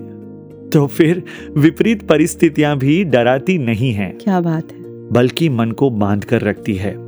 तो 0.70 0.86
फिर 0.86 1.22
विपरीत 1.56 2.08
परिस्थितियाँ 2.08 2.76
भी 2.78 3.04
डराती 3.04 3.58
नहीं 3.58 3.92
हैं। 3.92 4.16
क्या 4.18 4.40
बात 4.40 4.72
है। 4.72 4.82
बल्कि 5.10 5.48
मन 5.48 5.70
को 5.70 5.90
बाँध 5.90 6.24
कर 6.24 6.40
रखती 6.40 6.74
है। 6.74 7.01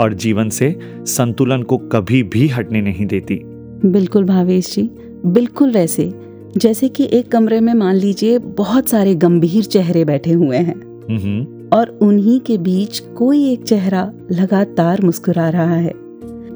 और 0.00 0.14
जीवन 0.14 0.48
से 0.48 0.78
संतुलन 1.02 1.62
को 1.62 1.78
कभी 1.78 2.22
भी 2.22 2.48
हटने 2.48 2.80
नहीं 2.80 3.06
देती। 3.06 3.40
बिल्कुल 3.88 4.24
भावेश 4.24 4.74
जी 4.74 4.90
बिल्कुल 5.26 5.72
वैसे। 5.72 6.10
जैसे 6.56 6.88
कि 6.88 7.08
एक 7.12 7.30
कमरे 7.32 7.60
में 7.60 7.74
मान 7.74 7.94
लीजिए 7.94 8.38
बहुत 8.38 8.88
सारे 8.88 9.14
गंभीर 9.14 9.64
चेहरे 9.64 10.04
बैठे 10.04 10.32
हुए 10.32 10.56
हैं। 10.56 10.76
हम्म। 11.10 11.68
और 11.78 11.98
उन्हीं 12.02 12.40
के 12.40 12.58
बीच 12.58 12.98
कोई 12.98 13.52
एक 13.52 13.62
चेहरा 13.62 14.12
लगातार 14.32 15.02
मुस्कुरा 15.02 15.48
रहा 15.48 15.74
है। 15.74 15.92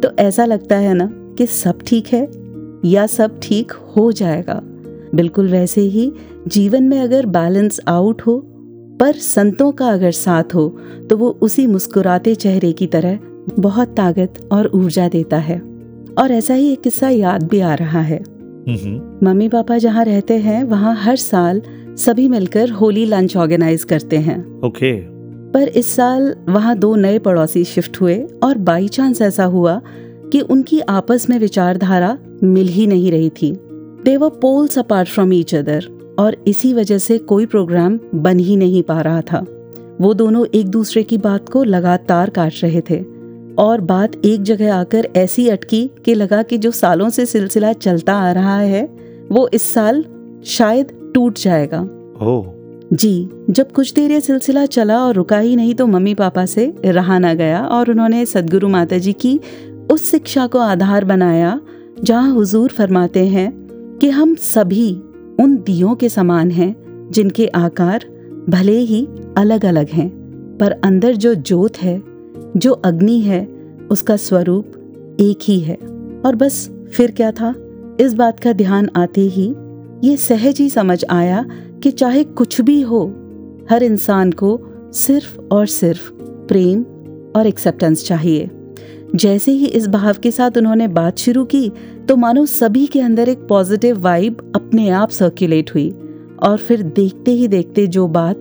तो 0.00 0.08
ऐसा 0.18 0.44
लगता 0.44 0.76
है 0.76 0.94
ना 0.94 1.10
कि 1.38 1.46
सब 1.46 1.78
ठीक 1.86 2.06
है 2.06 2.28
या 2.84 3.06
सब 3.06 3.40
ठीक 3.42 3.72
हो 3.72 4.12
जाएगा। 4.12 4.60
बिल्कुल 5.14 5.48
वैसे 5.48 5.80
ही 5.80 6.12
जीवन 6.48 6.82
में 6.82 7.00
अगर 7.00 7.26
बैलेंस 7.26 7.80
आउट 7.88 8.22
हो 8.22 8.42
पर 9.00 9.12
संतों 9.12 9.72
का 9.72 9.88
अगर 9.88 10.10
साथ 10.10 10.54
हो 10.54 10.68
तो 11.10 11.16
वो 11.16 11.38
उसी 11.42 11.66
मुस्कुराते 11.66 12.34
चेहरे 12.34 12.72
की 12.72 12.86
तरह 12.86 13.18
बहुत 13.58 13.88
ताकत 13.88 14.48
और 14.52 14.70
ऊर्जा 14.74 15.08
देता 15.08 15.36
है। 15.36 15.58
और 16.18 16.32
ऐसा 16.32 16.54
ही 16.54 16.72
एक 16.72 16.80
किस्सा 16.80 17.08
याद 17.08 17.42
भी 17.42 17.60
आ 17.60 17.74
रहा 17.74 18.00
है। 18.00 18.18
मम्मी 19.22 19.48
पापा 19.48 19.78
जहाँ 19.78 20.04
रहते 20.04 20.38
हैं 20.38 20.64
वहाँ 20.64 20.94
हर 20.96 21.16
साल 21.16 21.62
सभी 21.96 22.28
मिलकर 22.28 22.70
होली 22.70 23.04
लंच 23.04 23.36
ऑर्गेनाइज 23.36 23.84
करते 23.84 24.16
हैं। 24.16 24.60
ओके। 24.60 25.00
पर 25.52 25.68
इस 25.68 25.96
साल 25.96 26.34
वहाँ 26.48 26.78
दो 26.78 26.94
नए 26.96 27.18
पड़ोसी 27.18 27.64
शिफ्ट 27.64 28.00
हुए 28.00 28.26
और 28.42 28.58
बाई 28.58 28.88
चांस 28.88 29.22
ऐसा 29.22 29.44
हुआ 29.44 29.80
कि 30.32 30.40
उनकी 30.40 30.80
आपस 30.80 31.26
में 31.30 31.38
विचारधारा 31.38 32.18
मिल 32.42 32.68
ही 32.68 32.86
नहीं 32.86 33.10
रही 33.10 33.30
थी। 33.30 33.52
They 34.04 34.16
were 34.16 34.28
poles 34.28 34.78
apart 34.78 35.08
from 35.08 35.32
each 35.32 35.54
other 35.54 35.86
और 36.18 36.36
इसी 36.46 36.72
वजह 36.74 36.98
से 36.98 37.18
कोई 37.18 37.46
प्रोग्राम 37.46 37.98
बन 38.14 38.38
ही 38.38 38.56
नहीं 38.56 38.82
पा 38.82 39.00
रहा 39.00 39.20
था। 39.20 39.46
वो 40.00 40.14
दोनों 40.14 40.46
एक 40.54 40.68
दूसरे 40.68 41.02
की 41.02 41.18
बात 41.18 41.48
को 41.48 41.64
लगातार 41.64 42.30
काट 42.30 42.52
रहे 42.62 42.80
थे। 42.80 43.19
और 43.60 43.80
बात 43.80 44.12
एक 44.24 44.42
जगह 44.42 44.74
आकर 44.74 45.08
ऐसी 45.16 45.48
अटकी 45.48 45.90
कि 46.04 46.14
लगा 46.14 46.42
कि 46.42 46.58
जो 46.58 46.70
सालों 46.70 47.10
से 47.10 47.26
सिलसिला 47.26 47.72
चलता 47.72 48.14
आ 48.14 48.32
रहा 48.32 48.58
है 48.58 48.88
वो 49.32 49.48
इस 49.54 49.74
साल 49.74 50.04
शायद 50.44 51.12
टूट 51.14 51.38
जाएगा। 51.38 51.80
ओह 52.22 52.46
जी 52.92 53.28
जब 53.50 53.72
कुछ 53.72 53.92
देर 53.92 54.10
ये 54.10 54.20
सिलसिला 54.20 54.66
चला 54.66 54.98
और 54.98 55.14
रुका 55.14 55.38
ही 55.38 55.56
नहीं 55.56 55.74
तो 55.74 55.86
मम्मी 55.86 56.14
पापा 56.14 56.46
से 56.46 56.74
रहा 56.84 57.18
ना 57.18 57.34
गया 57.34 57.66
और 57.66 57.90
उन्होंने 57.90 58.26
सदगुरु 58.26 58.68
माता 58.68 58.98
जी 58.98 59.12
की 59.12 59.40
उस 59.90 60.10
शिक्षा 60.10 60.46
को 60.46 60.58
आधार 60.58 61.04
बनाया 61.04 61.60
जहाँ 62.04 62.34
हुजूर 62.34 62.70
फरमाते 62.70 63.26
हैं 63.26 63.52
कि 64.00 64.10
हम 64.10 64.34
सभी 64.34 64.92
उन 65.40 65.62
दियों 65.66 65.94
के 65.94 66.08
समान 66.08 66.50
हैं 66.50 66.74
जिनके 67.10 67.46
आकार 67.46 68.04
भले 68.48 68.78
ही 68.78 69.08
अलग 69.36 69.64
अलग 69.64 69.88
हैं 69.88 70.08
पर 70.60 70.72
अंदर 70.84 71.16
जो 71.16 71.34
जोत 71.34 71.76
है 71.76 72.09
जो 72.56 72.72
अग्नि 72.72 73.20
है, 73.20 73.48
उसका 73.90 74.16
स्वरूप 74.16 74.66
एक 75.20 75.38
ही 75.42 75.60
है। 75.60 75.74
और 76.26 76.34
बस, 76.34 76.70
फिर 76.92 77.10
क्या 77.10 77.32
था? 77.32 77.54
इस 78.00 78.14
बात 78.14 78.40
का 78.40 78.52
ध्यान 78.52 78.90
आते 78.96 79.20
ही 79.20 79.54
ये 80.04 80.16
सहज 80.16 80.58
ही 80.58 80.68
समझ 80.68 81.04
आया 81.10 81.46
कि 81.82 81.90
चाहे 81.90 82.24
कुछ 82.24 82.60
भी 82.60 82.80
हो, 82.80 83.14
हर 83.70 83.82
इंसान 83.82 84.32
को 84.32 84.60
सिर्फ़ 84.92 85.40
और 85.52 85.66
सिर्फ़ 85.66 86.12
प्रेम 86.22 86.82
और 87.36 87.46
एक्सेप्टेंस 87.46 88.06
चाहिए। 88.06 88.50
जैसे 89.14 89.52
ही 89.52 89.66
इस 89.66 89.88
भाव 89.88 90.14
के 90.22 90.30
साथ 90.30 90.50
उन्होंने 90.58 90.88
बात 90.88 91.18
शुरू 91.18 91.44
की 91.44 91.72
तो 92.08 92.16
मानो 92.16 92.46
सभी 92.46 92.86
के 92.86 93.00
अंदर 93.00 93.28
एक 93.28 93.38
पॉजिटिव 93.38 94.00
वाइब 94.00 94.52
अपने 94.56 94.88
आप 94.88 95.10
सर्कुलेट 95.10 95.74
हुई। 95.74 95.94
और 96.42 96.56
फिर 96.56 96.82
देखते 96.82 97.30
ही 97.30 97.48
देखते 97.48 97.86
जो 97.86 98.08
बात 98.08 98.38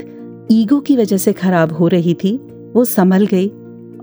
ईगो 0.52 0.80
की 0.80 0.98
वजह 0.98 1.18
से 1.18 1.34
खराब 1.34 1.74
हो 1.74 1.88
रही 1.88 2.14
थी, 2.14 2.40
वो 2.76 2.86
संभल 2.86 3.26
गई। 3.26 3.52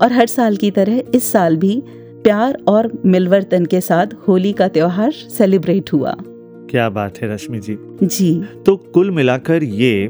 और 0.02 0.12
हर 0.12 0.26
साल 0.26 0.56
की 0.56 0.70
तरह 0.70 1.02
इस 1.14 1.32
साल 1.32 1.56
भी 1.56 1.82
प्यार 2.22 2.62
और 2.68 3.02
मिलवर्तन 3.06 3.64
के 3.64 3.80
साथ 3.80 4.06
होली 4.28 4.52
का 4.52 4.68
त्योहार 4.68 5.12
सेलिब्रेट 5.12 5.92
हुआ। 5.92 6.16
क्या 6.70 6.88
बात 6.88 7.18
है 7.18 7.34
रश्मि 7.34 7.58
जी। 7.58 7.78
जी। 8.02 8.44
तो 8.66 8.76
कुल 8.76 9.10
मिलाकर 9.10 9.62
ये 9.62 10.08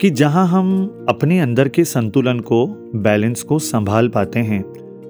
कि 0.00 0.10
जहाँ 0.10 0.46
हम 0.48 1.06
अपने 1.08 1.40
अंदर 1.40 1.68
के 1.68 1.84
संतुलन 1.84 2.40
को 2.40 2.66
बैलेंस 2.94 3.42
को 3.42 3.58
संभाल 3.58 4.08
पाते 4.08 4.38
हैं 4.38 4.62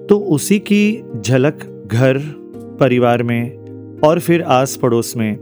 तो 0.09 0.19
उसी 0.19 0.59
की 0.59 1.03
झलक 1.21 1.87
घर 1.91 2.17
परिवार 2.79 3.23
में 3.23 3.57
और 4.03 4.19
फिर 4.19 4.41
आस 4.41 4.75
पड़ोस 4.75 5.17
में 5.17 5.37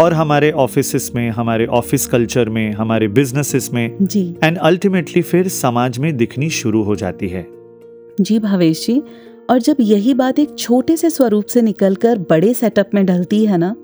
और 0.00 0.12
हमारे 0.12 0.50
ऑफ़िस 0.50 1.14
में 1.14 1.30
हमारे 1.30 1.66
ऑफ़िस 1.66 2.06
कल्चर 2.06 2.48
में 2.48 2.72
हमारे 2.72 3.08
बिजनेसेस 3.08 3.70
में 3.72 3.98
एंड 4.44 4.58
अल्टीमेटली 4.58 5.22
फिर 5.22 5.48
समाज 5.48 5.98
में 5.98 6.16
दिखनी 6.16 6.50
शुरू 6.50 6.82
हो 6.82 6.96
जाती 6.96 7.28
है। 7.28 7.55
जी 8.20 8.38
भावेश 8.38 8.86
जी 8.86 9.02
और 9.50 9.58
जब 9.58 9.76
यही 9.80 10.14
बात 10.14 10.38
एक 10.38 10.58
छोटे 10.58 10.96
से 10.96 11.10
स्वरूप 11.10 11.44
से 11.44 11.62
निकलकर 11.62 12.18
बड़े 12.18 12.54
सेटअप 12.54 12.90
में 12.94 13.06
ढलती 13.06 13.46
है 13.46 13.58
ना 13.58 13.76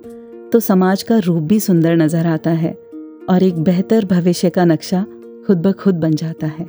तो 0.52 0.60
समाज 0.60 1.02
का 1.02 1.18
रूप 1.18 1.42
भी 1.42 1.60
सुंदर 1.60 1.96
नज़र 1.96 2.26
आता 2.26 2.50
है 2.50 2.72
और 3.28 3.42
एक 3.42 3.54
बेहतर 3.54 4.04
भविष्य 4.04 4.50
का 4.50 4.64
नक्शा 4.64 5.06
खुद 5.46 5.58
ब 5.58 5.72
खुद 5.72 5.94
बन 5.94 6.10
जाता 6.10 6.46
है। 6.46 6.66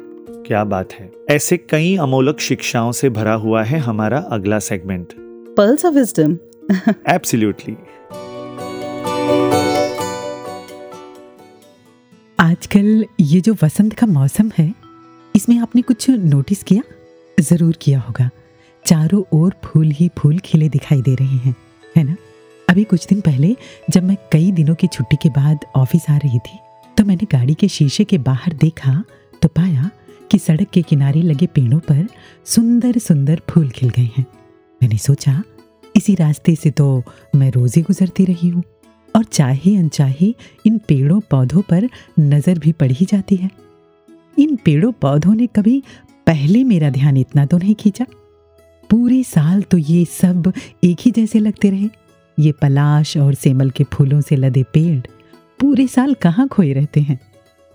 क्या 0.48 0.64
बात 0.64 0.94
है। 0.94 1.12
ऐसे 1.30 1.58
कई 1.58 1.98
अमोलक 1.98 2.40
शिक्षाओं 2.40 2.92
से 2.92 3.10
भरा 3.10 3.34
हुआ 3.34 3.64
है 3.64 3.80
हमारा 3.80 4.18
अगला 4.18 4.60
segment 4.60 5.08
pearls 5.58 5.86
of 5.86 5.94
wisdom 5.94 6.38
absolutely 7.10 7.78
आजकल 12.40 13.06
ये 13.20 13.42
जो 13.42 13.56
वसंत 13.64 13.94
का 13.94 14.08
मौसम 14.08 14.52
है 14.58 14.74
इसमें 15.36 15.60
आपने 15.60 15.82
कुछ 15.82 16.10
नोटिस 16.10 16.64
किया? 16.64 16.82
ज़रूर 17.38 17.78
किया 17.82 18.00
होगा। 18.00 18.30
चारों 18.86 19.24
ओर 19.34 19.54
फूल 19.64 19.90
ही 19.92 20.10
फूल 20.18 20.38
खिले 20.40 20.70
दिखाई 20.70 21.02
दे 21.02 21.16
रहे 21.16 21.38
हैं, 21.38 21.56
है 21.96 22.04
ना? 22.04 22.16
अभी 22.68 22.84
कुछ 22.84 23.06
दिन 23.08 23.22
पहले 23.22 23.56
जब 23.90 24.04
मैं 24.04 24.18
कई 24.32 24.52
दिनों 24.52 24.76
की 24.76 24.88
छुट्टी 24.88 25.16
के 25.16 25.30
बाद 25.32 25.66
ऑफ़िस 25.76 26.10
आ 26.10 26.18
रही 26.18 26.40
थी 26.40 26.58
तो 26.98 27.04
मैंने 27.06 27.28
गाड़ी 27.32 27.54
के 27.54 27.68
शीशे 27.68 28.04
के 28.04 28.18
बाहर 28.20 28.54
देखा 28.54 29.04
तो 29.42 29.48
पाया 29.50 29.90
कि 30.32 30.40
सड़क 30.40 30.70
के 30.74 30.82
किनारे 30.82 31.22
लगे 31.22 31.48
पेड़ों 31.48 31.80
पर 31.80 32.08
सुंदर 32.46 32.98
सुंदर 33.00 33.42
फूल 33.50 33.70
खिल 33.70 33.90
गए 33.90 34.10
हैं। 34.18 34.26
मैंने 34.82 34.98
सोचा, 34.98 35.42
इसी 35.96 36.16
रास्ते 36.16 36.56
से 36.56 36.72
तो 36.72 37.04
मैं 37.36 37.52
रोज 37.52 37.78
गुजरती 37.80 38.26
रही 38.26 38.50
हूँ, 38.50 38.64
और 39.16 39.24
चाहे 39.24 39.76
अनचाहे 39.78 40.34
इन 40.66 40.78
पेड़ों 40.78 41.20
पौधों 41.22 41.62
पर 41.62 41.90
नज़र 42.20 42.60
भी 42.60 42.72
पड़ 42.72 42.92
ही 42.92 43.06
जाती 43.06 43.36
है। 43.36 43.50
इन 44.38 44.56
पेड़ों 44.56 44.92
पौधों 44.92 45.34
ने 45.36 45.48
कभी 45.48 45.82
पहले 46.28 46.64
मेरा 46.64 46.90
ध्यान 46.90 47.18
इतना 47.18 47.46
तो 47.46 47.58
नहीं 47.58 47.76
खींचा। 47.76 48.06
पूरे 48.90 49.24
साल 49.24 49.62
तो 49.62 49.78
ये 49.78 50.06
सब 50.06 50.52
एक 50.84 50.98
ही 51.02 51.12
जैसे 51.12 51.40
लगते 51.40 51.70
रहे। 51.70 51.90
ये 52.40 52.52
पलाश 52.52 53.18
और 53.18 53.34
सेमल 53.34 53.70
के 53.70 53.84
फूलों 53.84 54.22
से 54.22 54.36
लदे 54.36 54.64
पेड़ 54.64 55.00
पूरे 55.60 55.88
साल 55.88 56.14
कहाँ 56.14 56.48
खोए 56.48 56.74
रहते 56.74 57.02
हैं? 57.02 57.20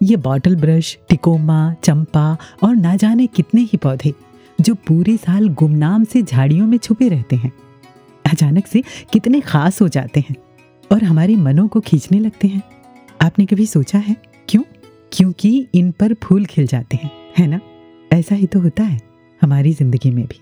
ये 0.02 0.16
बॉटल 0.16 0.56
ब्रश, 0.56 0.98
टिकोमा, 1.08 1.74
चंपा 1.84 2.36
और 2.62 2.76
ना 2.76 2.96
जाने 2.96 3.26
कितने 3.26 3.60
ही 3.60 3.76
पौधे 3.76 4.14
जो 4.60 4.74
पूरे 4.74 5.16
साल 5.16 5.48
गुमनाम 5.48 6.04
से 6.04 6.22
झाड़ियों 6.22 6.66
में 6.66 6.78
छुपे 6.78 7.08
रहते 7.08 7.36
हैं। 7.36 7.52
अचानक 8.32 8.66
से 8.66 8.82
कितने 9.12 9.40
खास 9.40 9.82
हो 9.82 9.88
जाते 9.88 10.20
हैं 10.20 10.36
और 10.92 11.04
हमारे 11.04 11.36
मनों 11.36 11.68
को 11.68 11.80
खींचने 11.80 12.18
लगते 12.20 12.48
हैं। 12.48 12.62
आपने 13.22 13.46
कभी 13.46 13.66
सोचा 13.66 13.98
है? 13.98 14.16
क्यों? 14.48 14.62
क्योंकि 15.12 15.66
इन 15.74 15.90
पर 15.90 16.14
फूल 16.14 16.44
खिल 16.44 16.66
जाते 16.66 16.96
हैं, 16.96 17.10
है 17.38 17.46
ना? 17.46 17.60
ऐसा 18.10 18.34
ही 18.34 18.46
तो 18.46 18.60
होता 18.60 18.82
है 18.82 19.00
हमारी 19.40 19.72
ज़िंदगी 19.72 20.10
में 20.10 20.24
भी। 20.26 20.40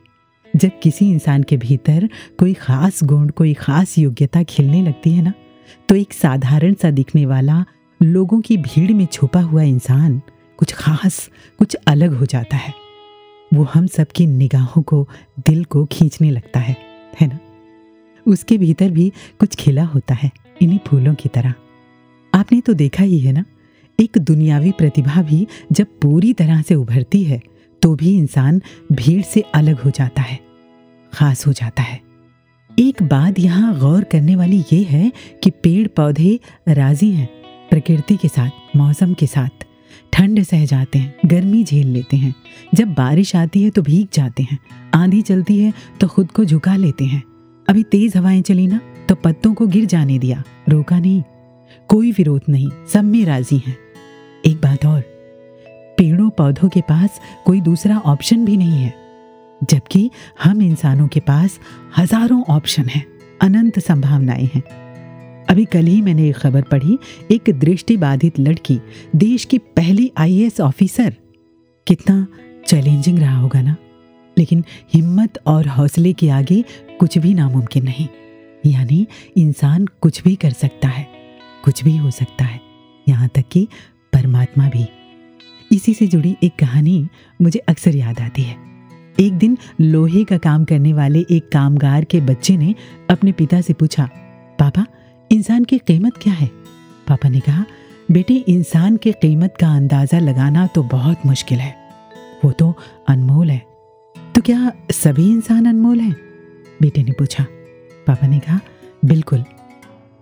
जब 0.54 0.78
किसी 0.82 1.08
इंसान 1.10 1.42
के 1.42 1.56
भीतर 1.56 2.08
कोई 2.38 2.52
खास 2.54 3.02
गुण, 3.04 3.28
कोई 3.28 3.54
खास 3.54 3.96
योग्यता 3.98 4.42
खिलने 4.42 4.82
लगती 4.82 5.12
है 5.12 5.22
ना 5.22 5.32
तो 5.88 5.94
एक 5.94 6.12
साधारण 6.12 6.74
सा 6.74 6.90
दिखने 6.90 7.24
वाला, 7.26 7.64
लोगों 8.00 8.40
की 8.40 8.56
भीड़ 8.56 8.92
में 8.92 9.04
छुपा 9.06 9.40
हुआ 9.40 9.62
इंसान 9.62 10.20
कुछ 10.58 10.72
खास, 10.72 11.28
कुछ 11.58 11.74
अलग 11.86 12.14
हो 12.14 12.26
जाता 12.26 12.56
है। 12.56 12.72
वो 13.50 13.62
हम 13.64 13.86
सबकी 13.86 14.26
निगाहों 14.26 14.82
को, 14.82 15.08
दिल 15.38 15.64
को 15.64 15.84
खींचने 15.84 16.30
लगता 16.30 16.60
है 16.60 16.76
है 17.20 17.26
ना? 17.26 17.38
उसके 18.26 18.58
भीतर 18.58 18.90
भी 18.90 19.12
कुछ 19.40 19.54
खिला 19.54 19.84
होता 19.84 20.14
है, 20.14 20.30
इन्हीं 20.62 20.78
फूलों 20.86 21.14
की 21.14 21.28
तरह। 21.28 21.54
आपने 22.32 22.60
तो 22.60 22.74
देखा 22.74 23.02
ही 23.02 23.18
है 23.18 23.32
ना, 23.32 23.44
एक 23.98 24.18
दुनियावी 24.18 24.72
प्रतिभा 24.72 25.22
भी 25.22 25.46
जब 25.72 25.86
पूरी 26.02 26.32
तरह 26.32 26.62
से 26.62 26.74
उभरती 26.74 27.22
है 27.24 27.40
तो 27.86 27.94
भी 27.94 28.16
इंसान 28.18 28.60
भीड़ 28.92 29.22
से 29.22 29.40
अलग 29.54 29.80
हो 29.80 29.90
जाता 29.90 30.22
है, 30.22 30.38
खास 31.12 31.46
हो 31.46 31.52
जाता 31.52 31.82
है। 31.82 32.00
एक 32.70 33.02
बात 33.02 33.38
यहाँ 33.38 33.78
गौर 33.78 34.04
करने 34.04 34.36
वाली 34.36 34.58
ये 34.72 34.82
है 34.82 35.12
कि 35.44 35.50
पेड़ 35.62 35.86
पौधे 35.88 36.38
राज़ी 36.68 37.10
हैं 37.10 37.28
प्रकृति 37.70 38.16
के 38.16 38.28
साथ, 38.28 38.50
मौसम 38.76 39.14
के 39.14 39.26
साथ। 39.26 39.64
ठंड 40.12 40.42
सह 40.42 40.64
जाते 40.64 40.98
हैं, 40.98 41.14
गर्मी 41.26 41.62
झेल 41.64 41.86
लेते 41.86 42.16
हैं। 42.16 42.34
जब 42.74 42.94
बारिश 42.94 43.34
आती 43.36 43.62
है 43.62 43.70
तो 43.70 43.82
भीग 43.82 44.08
जाते 44.14 44.42
हैं, 44.42 44.58
आंधी 44.94 45.22
चलती 45.22 45.58
है 45.58 45.72
तो 46.00 46.08
खुद 46.08 46.30
को 46.30 46.44
झुका 46.44 46.76
लेते 46.76 47.04
हैं। 47.04 47.22
अभी 47.68 47.82
तेज 47.82 48.16
हवाएँ 48.16 48.42
चली 48.42 48.66
ना 48.66 48.80
तो 49.08 49.14
पत्तों 49.14 49.54
को 49.54 49.66
गिर 49.66 49.84
जाने 49.86 50.18
दिया, 50.18 50.42
रोका 50.68 50.98
नहीं। 51.00 51.22
कोई 51.88 52.12
विरोध 52.12 52.42
नहीं, 52.48 52.70
सब 52.92 53.04
में 53.04 53.24
राज़ी 53.24 53.62
हैं। 53.66 53.76
एक 54.46 54.56
बात 54.56 54.86
और 54.86 55.15
पेड़ों 55.98 56.30
पौधों 56.30 56.68
के 56.68 56.80
पास 56.80 57.20
कोई 57.44 57.60
दूसरा 57.60 57.98
ऑप्शन 57.98 58.44
भी 58.44 58.56
नहीं 58.56 58.82
है। 58.82 58.94
जबकि 59.64 60.10
हम 60.42 60.62
इंसानों 60.62 61.08
के 61.08 61.20
पास 61.20 61.60
हज़ारों 61.98 62.42
ऑप्शन 62.42 62.84
हैं, 62.84 63.06
अनंत 63.42 63.78
संभावनाएँ 63.78 64.50
हैं। 64.54 64.62
अभी 65.46 65.64
कल 65.64 65.86
ही 65.86 66.00
मैंने 66.02 66.28
एक 66.28 66.36
खबर 66.36 66.62
पढ़ी, 66.62 66.98
एक 67.30 67.50
दृष्टिबाधित 67.50 68.38
लड़की, 68.40 68.80
देश 69.16 69.44
की 69.44 69.58
पहली 69.58 70.12
आईएएस 70.16 70.60
ऑफिसर 70.60 71.14
कितना 71.86 72.26
चैलेंजिंग 72.66 73.18
रहा 73.18 73.36
होगा 73.36 73.62
ना? 73.62 73.76
लेकिन 74.38 74.64
हिम्मत 74.94 75.38
और 75.46 75.68
हौसले 75.68 76.12
के 76.12 76.28
आगे 76.30 76.64
कुछ 77.00 77.18
भी 77.18 77.34
नामुमकिन 77.34 77.84
नहीं। 77.84 78.08
यानी 78.66 79.06
इंसान 79.36 79.86
कुछ 80.00 80.22
भी 80.22 80.34
कर 80.34 80.50
सकता 80.50 80.88
है, 80.88 81.06
कुछ 81.64 81.84
भी 81.84 81.96
हो 81.96 82.10
सकता 82.10 82.44
है, 82.44 82.60
यहाँ 83.08 83.28
तक 83.28 83.44
कि 83.52 83.68
परमात्मा 84.12 84.68
भी। 84.68 84.86
इसी 85.72 85.94
से 85.94 86.06
जुड़ी 86.06 86.36
एक 86.42 86.52
कहानी 86.58 87.08
मुझे 87.42 87.58
अक्सर 87.58 87.96
याद 87.96 88.20
आती 88.20 88.42
है। 88.42 88.56
एक 89.20 89.32
दिन 89.32 89.58
लोहे 89.80 90.24
का 90.24 90.38
काम 90.38 90.64
करने 90.64 90.92
वाले 90.92 91.26
एक 91.30 91.48
कामगार 91.52 92.04
के 92.04 92.20
बच्चे 92.20 92.56
ने 92.56 92.74
अपने 93.10 93.32
पिता 93.32 93.60
से 93.60 93.72
पूछा, 93.72 94.10
पापा, 94.58 94.86
इंसान 95.32 95.64
की 95.64 95.78
कीमत 95.78 96.16
क्या 96.16 96.32
है? 96.32 96.46
पापा 97.08 97.28
ने 97.28 97.40
कहा, 97.40 97.64
बेटे, 98.10 98.34
इंसान 98.34 98.96
की 98.96 99.12
कीमत 99.12 99.54
का 99.60 99.74
अंदाज़ा 99.74 100.18
लगाना 100.18 100.66
तो 100.66 100.82
बहुत 100.82 101.16
मुश्किल 101.26 101.58
है। 101.58 101.76
वो 102.44 102.52
तो 102.52 102.74
अनमोल 103.08 103.50
है। 103.50 103.62
तो 104.34 104.40
क्या 104.40 104.72
सभी 104.90 105.30
इंसान 105.30 105.66
अनमोल 105.66 106.00
हैं? 106.00 106.16
बेटे 106.82 107.02
ने 107.02 107.12
पूछा। 107.12 107.46
पापा 108.06 108.26
ने 108.26 108.38
कहा, 108.38 108.60
बिल्कुल। 109.04 109.44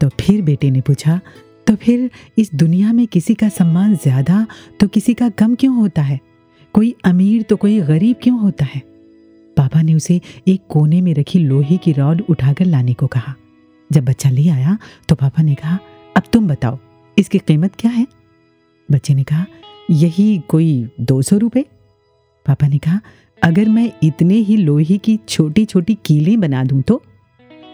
तो 0.01 0.09
फिर 0.09 0.43
बेटे 0.43 0.71
ने 0.71 0.81
पूछा 0.81 1.21
तो 1.67 1.75
फिर 1.77 2.11
इस 2.39 2.51
दुनिया 2.55 2.93
में 2.93 3.07
किसी 3.07 3.35
का 3.35 3.49
सम्मान 3.49 3.95
ज़्यादा 3.97 4.47
तो 4.81 4.89
किसी 4.89 5.15
का 5.15 5.29
कम 5.31 5.55
क्यों 5.55 5.75
होता 5.77 6.03
है? 6.03 6.19
कोई 6.75 6.95
अमीर 7.05 7.43
तो 7.43 7.57
कोई 7.57 7.81
गरीब 7.83 8.17
क्यों 8.23 8.39
होता 8.41 8.65
है? 8.65 8.83
पापा 9.57 9.83
ने 9.83 9.95
उसे 9.95 10.21
एक 10.49 10.61
कोने 10.69 11.01
में 11.01 11.13
रखी 11.15 11.39
लोहे 11.39 11.77
की 11.77 11.93
रॉड 11.93 12.23
उठाकर 12.31 12.65
लाने 12.65 12.95
को 12.95 13.07
कहा। 13.07 13.35
जब 13.91 14.05
बच्चा 14.05 14.31
ले 14.31 14.49
आया 14.49 14.77
तो 15.09 15.15
पापा 15.15 15.43
ने 15.43 15.55
कहा, 15.55 15.79
अब 16.17 16.23
तुम 16.33 16.49
बताओ, 16.49 16.79
इसकी 17.17 17.39
कीमत 17.39 17.75
क्या 17.75 17.91
है? 17.91 18.07
बच्चे 18.89 19.15
ने 19.15 19.25
कहा, 19.25 19.47
यही 19.91 20.39
कोई 20.49 20.89
दो 21.01 21.21
सौ 21.23 21.37
रुपये 21.39 21.65
पापा 22.47 22.69
ने 22.69 22.79
कहा, 22.79 23.01
अगर 23.43 23.69
मैं 23.69 23.91
इतने 24.03 24.35
ही 24.37 24.57
लोहे 24.57 24.99
की 24.99 25.19
छोटी 25.29 25.65
छोटी 25.65 25.99
कीलें 26.05 26.41
बना 26.41 26.65
दूँ 26.65 26.83
तो? 26.83 27.03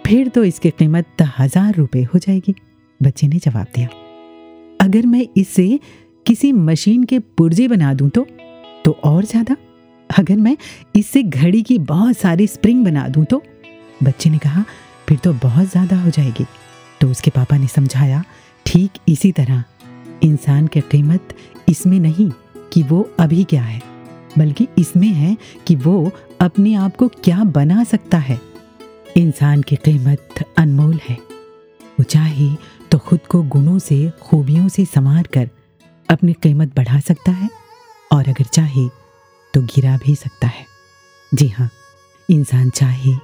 फिर 0.06 0.28
तो 0.28 0.44
इसकी 0.44 0.70
कीमत 0.70 1.22
हज़ार 1.38 1.74
रुपये 1.74 2.02
हो 2.04 2.18
जाएगी। 2.18 2.54
बच्चे 3.00 3.28
ने 3.28 3.38
जवाब 3.38 3.66
दिया, 3.74 3.88
अगर 4.80 5.06
मैं 5.06 5.26
इससे 5.36 5.78
किसी 6.26 6.52
मशीन 6.52 7.04
के 7.04 7.18
पुर्जे 7.18 7.66
बना 7.68 7.92
दूँ 7.94 8.08
तो? 8.10 8.26
तो 8.84 8.90
और 9.04 9.24
ज़्यादा? 9.24 9.56
अगर 10.10 10.36
मैं 10.36 10.56
इससे 10.96 11.22
घड़ी 11.22 11.62
की 11.62 11.78
बहुत 11.80 12.16
सारी 12.16 12.46
स्प्रिंग 12.46 12.84
बना 12.84 13.06
दूँ 13.08 13.24
तो? 13.24 13.42
बच्चे 14.02 14.30
ने 14.30 14.38
कहा, 14.38 14.64
फिर 15.08 15.18
तो 15.18 15.32
बहुत 15.34 15.70
ज़्यादा 15.70 15.96
हो 15.96 16.10
जाएगी। 16.10 16.46
तो 17.00 17.10
उसके 17.10 17.30
पापा 17.30 17.56
ने 17.56 17.66
समझाया, 17.66 18.22
ठीक 18.66 18.98
इसी 19.08 19.32
तरह, 19.32 19.62
इंसान 20.22 20.66
की 20.66 20.80
कीमत 20.82 21.34
इसमें 21.68 21.98
नहीं 22.00 22.30
कि 22.72 22.82
वो 22.82 23.08
अभी 23.20 23.44
क्या 23.44 23.62
है, 23.62 23.80
बल्कि 24.38 24.66
इसमें 24.78 25.08
है 25.08 25.36
कि 25.66 25.76
वो 25.76 26.10
अपने 26.40 26.74
आप 26.74 26.96
को 26.96 27.08
क्या 27.14 27.44
बना 27.46 27.84
सकता 27.84 28.18
है। 28.18 28.40
इंसान 29.16 29.62
की 29.62 29.76
कीमत 29.78 30.44
अनमोल 30.58 30.98
है, 31.04 31.14
वो 31.14 32.02
चाहे 32.02 32.48
खुद 33.10 33.20
को 33.30 33.42
गुणों 33.42 33.78
से, 33.78 34.10
खूबियों 34.22 34.68
से 34.68 34.84
संवार 34.84 35.26
कर 35.26 35.48
अपनी 36.10 36.32
कीमत 36.32 36.76
बढ़ा 36.76 37.00
सकता 37.00 37.32
है 37.32 37.48
और 38.12 38.28
अगर 38.28 38.44
चाहे 38.44 38.88
तो 39.54 39.62
गिरा 39.62 39.96
भी 39.96 40.14
सकता 40.14 40.46
है। 40.46 40.66
जी 41.34 41.48
हाँ 41.48 41.70
इंसान 42.30 42.70
चाहे 42.70 43.14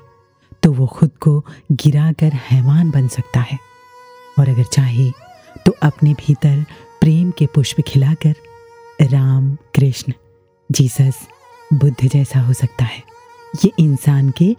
तो 0.62 0.72
वो 0.72 0.86
खुद 0.86 1.10
को 1.20 1.44
गिरा 1.72 2.12
कर 2.12 2.32
हैवान 2.32 2.90
बन 2.90 3.08
सकता 3.08 3.40
है 3.40 3.58
और 4.38 4.48
अगर 4.48 4.64
चाहे 4.64 5.10
तो 5.66 5.76
अपने 5.82 6.14
भीतर 6.14 6.64
प्रेम 7.00 7.30
के 7.30 7.46
पुष्प 7.46 7.80
खिलाकर 7.80 8.34
राम, 9.02 9.54
कृष्ण, 9.74 10.12
जीसस, 10.72 11.26
बुद्ध 11.72 12.08
जैसा 12.08 12.40
हो 12.40 12.52
सकता 12.52 12.84
है। 12.84 13.02
ये 13.64 13.72
इंसान 13.78 14.30
के 14.30 14.56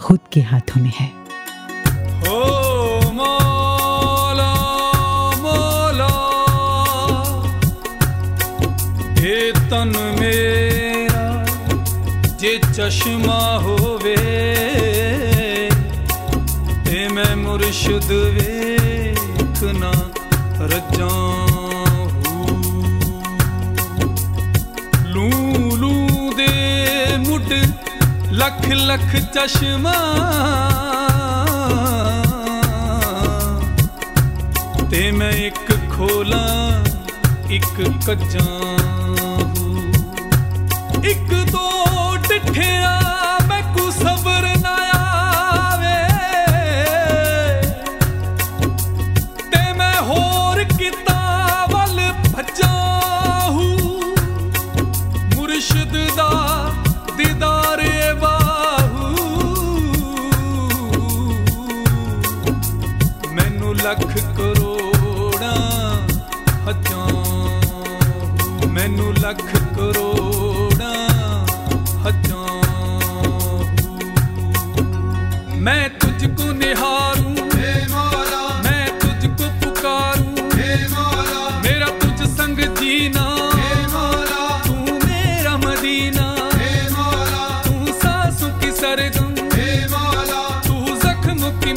खुद 0.00 0.20
के 0.32 0.40
हाथों 0.40 0.82
में 0.82 0.92
है। 0.94 1.17
ਤਨ 9.70 9.92
ਮੇਰਾ, 10.20 11.44
ਜੇ 12.38 12.58
ਚਸ਼ਮਾ 12.74 13.58
ਹੋਵੇ, 13.58 14.16
ਤੇ 16.84 17.08
ਮੈਂ 17.08 17.36
ਮੁਰਸ਼ਿਦ 17.36 18.12
ਵੇਖ 18.12 19.62
ਨਾ 19.74 19.92
ਰੱਜਾਂ 20.60 21.08
ਹੂੰ। 22.28 22.62
ਲੂ 25.04 25.30
ਲੂ 25.76 26.32
ਦੇ 26.36 26.48
ਮੁੱਢ 27.18 27.52
ਲੱਖ 28.32 28.68
ਲੱਖ 28.68 29.16
ਚਸ਼ਮਾ, 29.34 29.94
ਤੇ 34.90 35.10
ਮੈਂ 35.10 35.32
ਇੱਕ 35.32 35.72
ਖੋਲਾਂ, 35.92 36.84
ਇੱਕ 37.50 37.82
ਕੱਜਾਂ 38.06 38.78
ਇੱਕ 41.10 41.32
ਦੋ 41.50 42.16
ਡਿਠਿਆ 42.28 42.97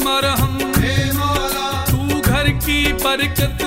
मरहम। 0.06 0.58
तू 1.89 2.22
घर 2.22 2.49
की 2.66 2.93
बरकत। 2.93 3.58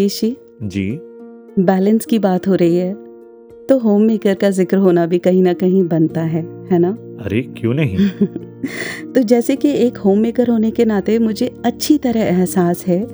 भावेश 0.00 0.20
जी। 0.20 0.36
जी 0.62 1.00
बैलेंस 1.62 2.06
की 2.06 2.18
बात 2.18 2.48
हो 2.48 2.54
रही 2.54 2.76
है 2.76 2.94
तो 3.68 3.78
होम 3.78 4.02
मेकर 4.02 4.34
का 4.34 4.50
ज़िक्र 4.50 4.76
होना 4.76 5.06
भी 5.06 5.18
कहीं 5.18 5.42
ना 5.42 5.52
कहीं 5.52 5.88
बनता 5.88 6.20
है 6.20 6.66
है 6.72 6.78
ना? 6.78 6.90
अरे 7.20 7.42
क्यों 7.42 7.74
नहीं? 7.74 8.08
तो 9.12 9.22
जैसे 9.22 9.56
कि 9.56 9.70
एक 9.70 9.96
होम 9.96 10.18
मेकर 10.18 10.48
होने 10.48 10.70
के 10.70 10.84
नाते 10.84 11.18
मुझे 11.18 11.54
अच्छी 11.64 11.98
तरह 11.98 12.20
एहसास 12.20 12.86
है 12.86 13.06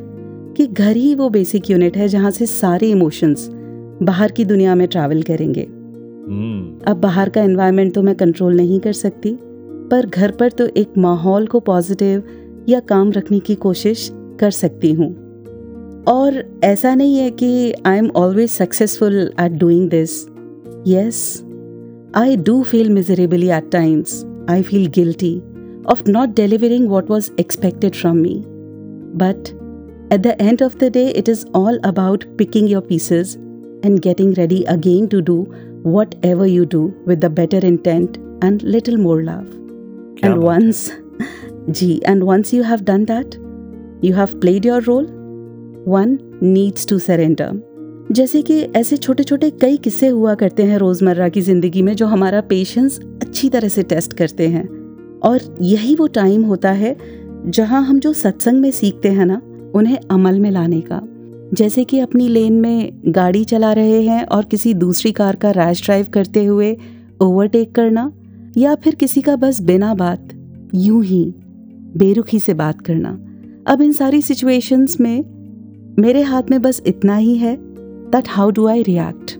कि 0.56 0.66
घर 0.66 0.96
ही 0.96 1.14
वो 1.14 1.30
बेसिक 1.30 1.70
यूनिट 1.70 1.96
है 1.96 2.08
जहाँ 2.08 2.30
से 2.30 2.46
सारे 2.46 2.90
इमोशंस 2.90 3.48
बाहर 4.02 4.32
की 4.32 4.44
दुनिया 4.44 4.74
में 4.74 4.88
ट्रैवल 4.88 5.22
करेंगे। 5.22 5.62
हम्म, 5.62 6.78
अब 6.86 6.96
बाहर 6.96 7.28
का 7.28 7.42
एनवायरनमेंट 7.42 7.94
तो 7.94 8.02
मैं 8.02 8.14
कंट्रोल 8.14 8.56
नहीं 8.56 8.80
कर 8.80 8.92
सकती 8.92 9.38
पर 9.90 10.06
घर 10.06 10.30
पर 10.30 10.50
तो 10.50 10.66
एक 10.66 10.88
माहौल 10.98 11.46
को 11.46 11.60
पॉजिटिव 11.60 12.22
या 12.68 12.80
काम 12.80 13.12
रखने 13.12 13.38
की 13.38 13.54
कोशिश 13.54 14.12
कर 14.40 14.50
सकती 14.50 14.92
हूँ। 14.92 15.25
और 16.07 16.43
ऐसा 16.63 16.95
नहीं 16.95 17.17
है 17.17 17.29
कि 17.31 17.73
I 17.85 17.97
am 17.97 18.09
always 18.15 18.49
successful 18.49 19.31
at 19.41 19.51
doing 19.51 19.89
this 19.89 20.25
yes 20.87 21.43
I 22.15 22.35
do 22.35 22.61
feel 22.63 22.89
miserably 22.89 23.49
at 23.49 23.71
times 23.71 24.25
I 24.49 24.61
feel 24.61 24.87
guilty 24.95 25.37
of 25.87 26.03
not 26.07 26.35
delivering 26.35 26.89
what 26.89 27.09
was 27.09 27.31
expected 27.39 27.93
from 27.93 28.17
me 28.17 28.43
but 29.23 29.57
at 30.11 30.23
the 30.23 30.31
end 30.41 30.61
of 30.61 30.77
the 30.79 30.89
day, 30.89 31.07
it 31.19 31.29
is 31.29 31.45
all 31.53 31.77
about 31.83 32.25
picking 32.37 32.67
your 32.67 32.81
pieces 32.81 33.35
and 33.83 34.01
getting 34.01 34.33
ready 34.33 34.65
again 34.65 35.07
to 35.07 35.21
do 35.21 35.37
whatever 35.83 36.45
you 36.45 36.65
do 36.65 36.93
with 37.05 37.21
the 37.21 37.29
better 37.29 37.61
intent 37.65 38.17
and 38.41 38.61
little 38.63 38.97
more 38.97 39.21
love. 39.23 39.45
क्या 40.19 40.31
and 40.31 40.43
बात 40.43 40.61
है। 40.61 40.69
once, 40.69 40.81
gee, 41.79 41.93
and 42.11 42.27
once 42.31 42.51
you 42.55 42.65
have 42.71 42.83
done 42.89 43.05
that, 43.05 43.37
you 44.01 44.13
have 44.13 44.35
played 44.41 44.67
your 44.69 44.81
role, 44.81 45.07
one 45.88 46.16
needs 46.42 46.86
to 46.86 46.98
surrender 46.98 48.08
जैसे 48.12 48.42
कि 48.42 48.60
ऐसे 48.60 48.96
छोटे 48.96 49.22
छोटे 49.22 49.50
कई 49.50 49.76
किस्से 49.76 50.08
हुआ 50.08 50.34
करते 50.34 50.62
हैं 50.62 50.78
रोज़मर्रा 50.78 51.28
की 51.28 51.40
ज़िंदगी 51.40 51.82
में 51.82 51.94
जो 51.96 52.06
हमारा 52.06 52.40
पेशेंस 52.40 52.98
अच्छी 53.22 53.48
तरह 53.48 53.68
से 53.68 53.82
टेस्ट 53.82 54.12
करते 54.12 54.48
हैं। 54.48 54.64
और 55.20 55.58
यही 55.62 55.94
वो 55.96 56.06
टाइम 56.06 56.42
होता 56.42 56.70
है 56.70 56.96
जहाँ 57.46 57.82
हम 57.82 58.00
जो 58.00 58.12
सत्संग 58.12 58.60
में 58.60 58.70
सीखते 58.70 59.08
हैं 59.08 59.26
ना, 59.26 59.40
उन्हें 59.74 59.98
अमल 60.10 60.40
में 60.40 60.50
लाने 60.50 60.80
का। 60.80 61.00
जैसे 61.54 61.84
कि 61.84 61.98
अपनी 61.98 62.28
लेन 62.28 62.52
में 62.52 62.92
गाड़ी 63.06 63.44
चला 63.44 63.72
रहे 63.72 64.02
हैं 64.02 64.24
और 64.24 64.44
किसी 64.44 64.74
दूसरी 64.74 65.12
कार 65.12 65.36
का 65.36 65.50
रैश 65.50 65.84
ड्राइव 65.84 66.06
करते 66.12 66.44
हुए 66.44 66.76
ओवरटेक 67.20 67.74
करना, 67.74 68.12
या 68.56 68.74
फिर 68.74 68.94
किसी 68.94 69.20
का 69.20 69.36
बस 69.36 69.60
बिना 69.60 69.94
बात, 69.94 70.28
यूँ 70.74 71.04
ही, 71.04 71.24
बेरुखी 71.96 72.40
से 72.40 72.54
बात 72.54 72.80
करना। 72.80 73.18
अब 73.66 73.82
इन 73.82 73.92
सारी 73.92 74.22
सिचुएशंस 74.22 74.96
में 75.00 75.35
मेरे 75.98 76.22
हाथ 76.22 76.42
में 76.50 76.60
बस 76.62 76.82
इतना 76.86 77.16
ही 77.16 77.34
है 77.36 77.56
that 78.10 78.28
how 78.28 78.50
do 78.50 78.66
I 78.66 78.82
react 78.82 79.30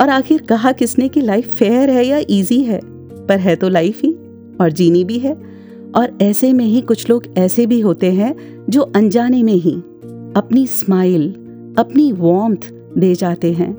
और 0.00 0.08
आखिर 0.08 0.42
कहा 0.42 0.72
किसने 0.72 1.08
कि 1.08 1.20
लाइफ 1.20 1.48
फेयर 1.48 1.90
है 1.90 2.04
या 2.06 2.18
इजी 2.30 2.60
है? 2.62 2.80
पर 3.26 3.38
है 3.38 3.54
तो 3.56 3.68
लाइफ 3.68 4.00
ही, 4.02 4.10
और 4.60 4.72
जीनी 4.72 5.04
भी 5.04 5.18
है, 5.18 5.32
और 5.96 6.18
ऐसे 6.22 6.52
में 6.52 6.64
ही 6.64 6.80
कुछ 6.80 7.08
लोग 7.10 7.24
ऐसे 7.38 7.66
भी 7.66 7.80
होते 7.80 8.12
हैं 8.12 8.34
जो 8.70 8.82
अनजाने 8.96 9.42
में 9.42 9.52
ही 9.52 9.72
अपनी 10.36 10.66
स्माइल 10.66 11.30
अपनी 11.78 12.10
वार्मथ 12.12 12.70
दे 12.98 13.14
जाते 13.14 13.52
हैं। 13.52 13.72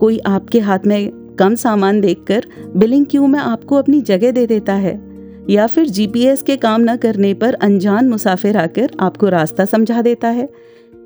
कोई 0.00 0.18
आपके 0.18 0.60
हाथ 0.60 0.86
में 0.86 1.10
कम 1.38 1.54
सामान 1.54 2.00
देखकर 2.00 2.46
बिलिंग 2.76 3.06
क्यू 3.10 3.26
में 3.26 3.38
आपको 3.38 3.76
अपनी 3.76 4.00
जगह 4.00 4.30
दे 4.30 4.46
देता 4.46 4.74
है, 4.74 5.00
या 5.50 5.66
फिर 5.66 5.88
जीपीएस 5.88 6.42
के 6.42 6.56
काम 6.56 6.80
न 6.80 6.96
करने 6.96 7.32
पर 7.34 7.54
अनजान 7.54 8.08
मुसाफिर 8.08 8.56
आकर 8.56 8.90
आपको 9.00 9.28
रास्ता 9.28 9.64
समझा 9.64 10.02
देता 10.02 10.28
है 10.28 10.48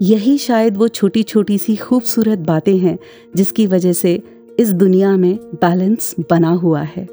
यही 0.02 0.38
शायद 0.38 0.76
वो 0.76 0.88
छोटी 0.88 1.22
छोटी 1.22 1.58
सी 1.58 1.76
खूबसूरत 1.76 2.38
बातें 2.38 2.78
हैं 2.78 2.98
जिसकी 3.36 3.66
वजह 3.66 3.92
से 3.92 4.22
इस 4.60 4.72
दुनिया 4.72 5.16
में 5.16 5.36
बैलेंस 5.36 6.14
बना 6.30 6.48
हुआ 6.48 6.82
है। 6.82 7.06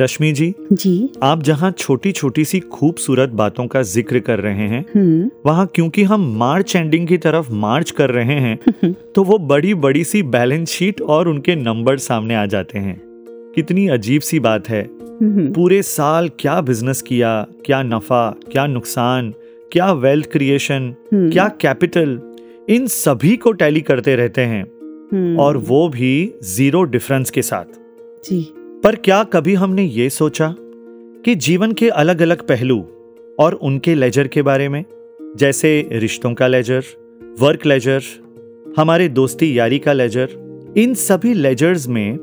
रश्मि 0.00 0.32
जी 0.32 0.54
जी। 0.72 1.10
आप 1.22 1.42
जहाँ 1.42 1.70
छोटी 1.70 2.12
छोटी 2.12 2.44
सी 2.44 2.60
खूबसूरत 2.60 3.28
बातों 3.28 3.66
का 3.66 3.82
ज़िक्र 3.82 4.20
कर 4.20 4.38
रहे 4.38 4.68
हैं 4.68 4.84
हम्म। 4.94 5.30
वहाँ 5.46 5.66
क्योंकि 5.66 6.02
हम 6.02 6.38
मार्च 6.38 6.76
एंडिंग 6.76 7.08
की 7.08 7.18
तरफ़ 7.18 7.52
मार्च 7.52 7.90
कर 7.90 8.10
रहे 8.10 8.38
हैं 8.40 8.92
तो 9.14 9.24
वो 9.24 9.38
बड़ी 9.38 9.74
बड़ी 9.74 10.04
सी 10.04 10.22
बैलेंस 10.22 10.68
शीट 10.68 11.00
और 11.00 11.28
उनके 11.28 11.56
नंबर 11.56 11.98
सामने 11.98 12.34
आ 12.34 12.46
जाते 12.46 12.78
हैं। 12.78 13.00
कितनी 13.54 13.88
अजीब 13.88 14.20
सी 14.20 14.40
बात 14.40 14.68
है। 14.68 14.82
हम्म, 15.22 15.52
पूरे 15.52 15.82
साल 15.82 16.30
क्या 16.38 16.60
बिज़नेस 16.60 17.02
किया 17.02 17.46
क्या 17.64 17.82
नफा 17.82 18.30
क्या 18.52 18.66
नुकसान 18.66 19.32
क्या 19.72 19.92
वेल्थ 19.92 20.30
क्रिएशन 20.32 20.94
हम्म, 21.12 21.30
क्या 21.30 21.48
कैपिटल 21.48 22.20
इन 22.68 22.86
सभी 22.86 23.36
को 23.36 23.52
टैली 23.52 23.80
करते 23.80 24.16
रहते 24.16 24.40
हैं। 24.40 24.64
हम्म, 25.12 25.40
और 25.40 25.56
वो 25.56 25.88
भी 25.88 26.34
ज़ीरो 26.42 26.82
डिफरेंस 26.82 27.30
के 27.30 27.42
साथ। 27.42 27.64
जी। 28.30 28.54
पर 28.84 28.94
क्या 28.94 29.24
कभी 29.24 29.54
हमने 29.54 29.82
ये 29.82 30.10
सोचा 30.10 30.54
कि 31.24 31.34
जीवन 31.34 31.72
के 31.72 31.88
अलग 31.88 32.22
अलग 32.22 32.46
पहलू 32.46 32.86
और 33.38 33.52
उनके 33.52 33.94
लेजर 33.94 34.28
के 34.28 34.42
बारे 34.42 34.68
में? 34.68 34.84
जैसे 35.36 35.88
रिश्तों 35.92 36.34
का 36.34 36.46
लेजर 36.46 36.82
वर्क 37.40 37.66
लेजर 37.66 38.00
हमारे 38.76 39.08
दोस्ती 39.08 39.58
यारी 39.58 39.78
का 39.78 39.92
लेजर 39.92 40.28
इन 40.76 40.94
सभी 40.94 41.34
लेजर्स 41.34 41.88
में 41.88 42.18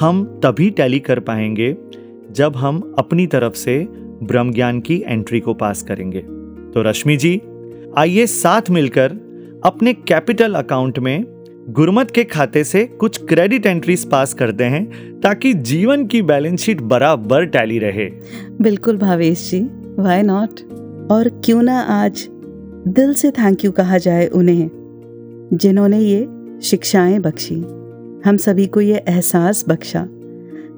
हम 0.00 0.40
तभी 0.44 0.70
टैली 0.70 0.98
कर 1.00 1.20
पाएँगे 1.20 1.76
जब 2.30 2.56
हम 2.56 2.94
अपनी 2.98 3.26
तरफ़ 3.26 3.54
से 3.54 3.86
ब्रह्म 4.22 4.52
ज्ञान 4.52 4.80
की 4.80 5.02
एंट्री 5.06 5.40
को 5.40 5.54
पास 5.54 5.82
करेंगे। 5.82 6.24
तो 6.74 6.82
रश्मि 6.82 7.16
जी, 7.16 7.40
आइए 7.98 8.26
साथ 8.26 8.70
मिलकर 8.70 9.12
अपने 9.64 9.92
कैपिटल 9.92 10.54
अकाउंट 10.54 10.98
में 10.98 11.24
गुरमत 11.68 12.10
के 12.10 12.24
खाते 12.24 12.64
से 12.64 12.84
कुछ 13.00 13.18
क्रेडिट 13.24 13.66
एंट्रीज 13.66 14.04
पास 14.10 14.34
करते 14.34 14.64
हैं 14.64 15.20
ताकि 15.20 15.52
जीवन 15.54 16.06
की 16.06 16.22
बैलेंस 16.22 16.60
शीट 16.60 16.80
बराबर 16.80 17.44
टैली 17.46 17.78
रहे। 17.78 18.08
बिल्कुल 18.60 18.96
भावेश 18.96 19.50
जी 19.50 19.60
वाई 19.98 20.22
नॉट 20.22 20.60
और 21.12 21.28
क्यों 21.44 21.62
ना 21.62 21.80
आज 21.80 22.28
दिल 22.88 23.14
से 23.14 23.30
थैंक 23.30 23.64
यू 23.64 23.72
कहा 23.72 23.98
जाए 23.98 24.26
उन्हें, 24.26 24.68
जिन्होंने 25.52 26.00
ये 26.00 26.28
शिक्षाएँ 26.62 27.18
बख्शी। 27.18 27.60
हम 28.24 28.36
सभी 28.36 28.66
को 28.66 28.80
ये 28.80 29.04
एहसास 29.08 29.64
बख्शा। 29.68 30.06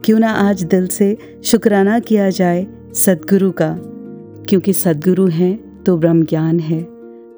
क्यों 0.04 0.18
ना 0.18 0.30
आज 0.30 0.64
दिल 0.64 0.86
से 0.86 1.16
शुक्राना 1.44 1.98
किया 1.98 2.30
जाए 2.30 2.66
सदगुरु 2.94 3.50
का, 3.50 3.76
क्योंकि 4.48 4.72
सदगुरु 4.72 5.26
हैं 5.26 5.58
तो 5.86 5.96
ब्रह्म 5.96 6.24
ज्ञान 6.24 6.58
है 6.60 6.82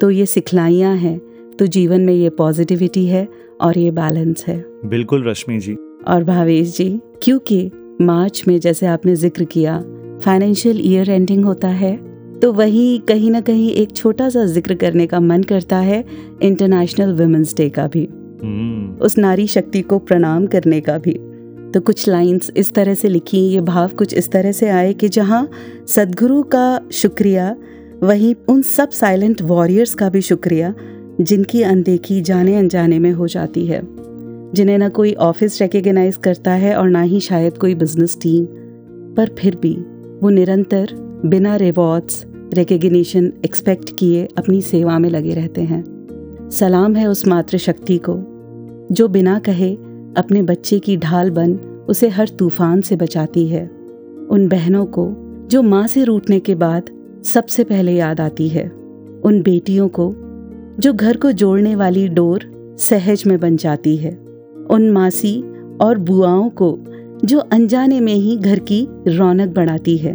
तो 0.01 0.09
ये 0.09 0.25
सिखलाइयाँ 0.25 0.95
हैं 0.95 1.17
तो 1.59 1.65
जीवन 1.67 2.01
में 2.01 2.13
ये 2.13 2.29
पॉजिटिविटी 2.29 3.05
है 3.07 3.27
और 3.61 3.77
ये 3.77 3.91
बैलेंस 3.91 4.43
है। 4.47 4.57
बिल्कुल 4.85 5.27
रश्मि 5.27 5.57
जी। 5.59 5.75
और 6.07 6.23
भावेश 6.23 6.75
जी 6.77 6.89
क्योंकि 7.23 7.69
मार्च 8.01 8.43
में 8.47 8.59
जैसे 8.59 8.85
आपने 8.87 9.15
ज़िक्र 9.15 9.45
किया 9.45 9.79
फाइनेंशियल 10.23 10.81
ईयर 10.83 11.09
एंडिंग 11.11 11.45
होता 11.45 11.67
है 11.67 11.95
तो 12.39 12.51
वहीं 12.53 12.99
कहीं 12.99 13.31
ना 13.31 13.41
कहीं 13.41 13.71
एक 13.71 13.95
छोटा 13.95 14.29
सा 14.29 14.45
ज़िक्र 14.45 14.75
करने 14.75 15.07
का 15.07 15.19
मन 15.19 15.43
करता 15.43 15.77
है 15.77 16.03
इंटरनेशनल 16.41 17.13
वुमेंस 17.13 17.55
डे 17.57 17.69
का 17.69 17.87
भी। 17.87 18.05
हम्म, 18.43 18.97
उस 18.97 19.17
नारी 19.17 19.47
शक्ति 19.47 19.81
को 19.81 19.99
प्रणाम 19.99 20.45
करने 20.47 20.81
का 20.81 20.97
भी। 20.97 21.13
तो 21.73 21.81
कुछ 21.81 22.07
लाइंस 22.09 22.51
इस 22.57 22.73
तरह 22.73 22.93
से 22.93 23.09
लिखी 23.09 23.47
ये 23.47 23.61
भाव 23.61 23.89
कुछ 23.89 24.13
इस 24.13 24.31
तरह 24.31 24.51
से 24.51 24.69
आए 24.69 24.93
कि 24.93 25.09
जहाँ 25.09 25.47
सदगुरु 25.87 26.41
का 26.45 26.79
शुक्रिया 26.91 27.55
वहीं 28.03 28.35
उन 28.49 28.61
सब 28.61 28.89
साइलेंट 28.89 29.41
वॉरियर्स 29.41 29.93
का 29.93 30.09
भी 30.09 30.21
शुक्रिया, 30.21 30.73
जिनकी 31.21 31.61
अनदेखी 31.63 32.21
जाने 32.21 32.55
अनजाने 32.55 32.99
में 32.99 33.11
हो 33.11 33.27
जाती 33.27 33.65
है। 33.65 33.81
जिन्हें 34.53 34.77
ना 34.77 34.89
कोई 34.89 35.13
ऑफ़िस 35.13 35.61
रिकग्नाइज 35.61 36.17
करता 36.17 36.51
है 36.51 36.75
और 36.75 36.89
ना 36.89 37.01
ही 37.01 37.19
शायद 37.19 37.57
कोई 37.57 37.75
बिज़नेस 37.75 38.17
टीम 38.21 38.45
पर 39.15 39.35
फिर 39.39 39.55
भी 39.55 39.73
वो 40.23 40.29
निरंतर 40.29 40.87
बिना 41.25 41.55
रिवॉर्ड्स 41.55 42.25
रिकग्निशन 42.53 43.33
एक्सपेक्ट 43.45 43.89
किए 43.99 44.27
अपनी 44.37 44.61
सेवा 44.61 44.99
में 44.99 45.09
लगे 45.09 45.33
रहते 45.33 45.61
हैं। 45.61 45.83
सलाम 46.51 46.95
है 46.95 47.07
उस 47.07 47.27
मातृशक्ति 47.27 47.97
को, 47.97 48.15
जो 48.91 49.07
बिना 49.07 49.39
कहे 49.39 49.75
अपने 50.17 50.41
बच्चे 50.41 50.79
की 50.79 50.97
ढाल 50.97 51.29
बन 51.29 51.53
उसे 51.89 52.09
हर 52.09 52.29
तूफ़ान 52.29 52.81
से 52.81 52.95
बचाती 52.95 53.47
है। 53.47 53.65
उन 54.29 54.47
बहनों 54.47 54.85
को, 54.85 55.15
जो 55.47 55.61
माँ 55.61 55.87
से 55.87 56.03
रूटने 56.03 56.39
के 56.39 56.55
बाद 56.55 56.89
सबसे 57.23 57.63
पहले 57.63 57.93
याद 57.93 58.21
आती 58.21 58.47
है 58.49 58.63
उन 59.23 59.41
बेटियों 59.41 59.87
को 59.89 60.13
जो 60.79 60.93
घर 60.93 61.17
को 61.17 61.31
जोड़ने 61.31 61.75
वाली 61.75 62.07
डोर 62.07 62.43
सहज 62.79 63.23
में 63.27 63.39
बन 63.39 63.57
जाती 63.57 63.95
है। 63.97 64.11
उन 64.71 64.89
मासी 64.91 65.41
और 65.81 65.97
बुआओं 65.97 66.49
को 66.49 66.77
जो 67.25 67.39
अनजाने 67.39 67.99
में 67.99 68.13
ही 68.13 68.37
घर 68.37 68.59
की 68.59 68.87
रौनक 69.07 69.49
बढ़ाती 69.49 69.97
है। 69.97 70.13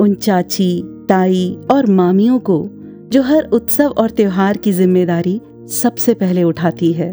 उन 0.00 0.14
चाची, 0.14 0.82
ताई 1.08 1.56
और 1.70 1.86
मामियों 1.86 2.38
को 2.38 2.68
जो 3.12 3.22
हर 3.22 3.44
उत्सव 3.44 3.88
और 3.88 4.10
त्योहार 4.10 4.56
की 4.56 4.72
ज़िम्मेदारी 4.72 5.40
सबसे 5.70 6.14
पहले 6.14 6.42
उठाती 6.42 6.92
है। 6.92 7.10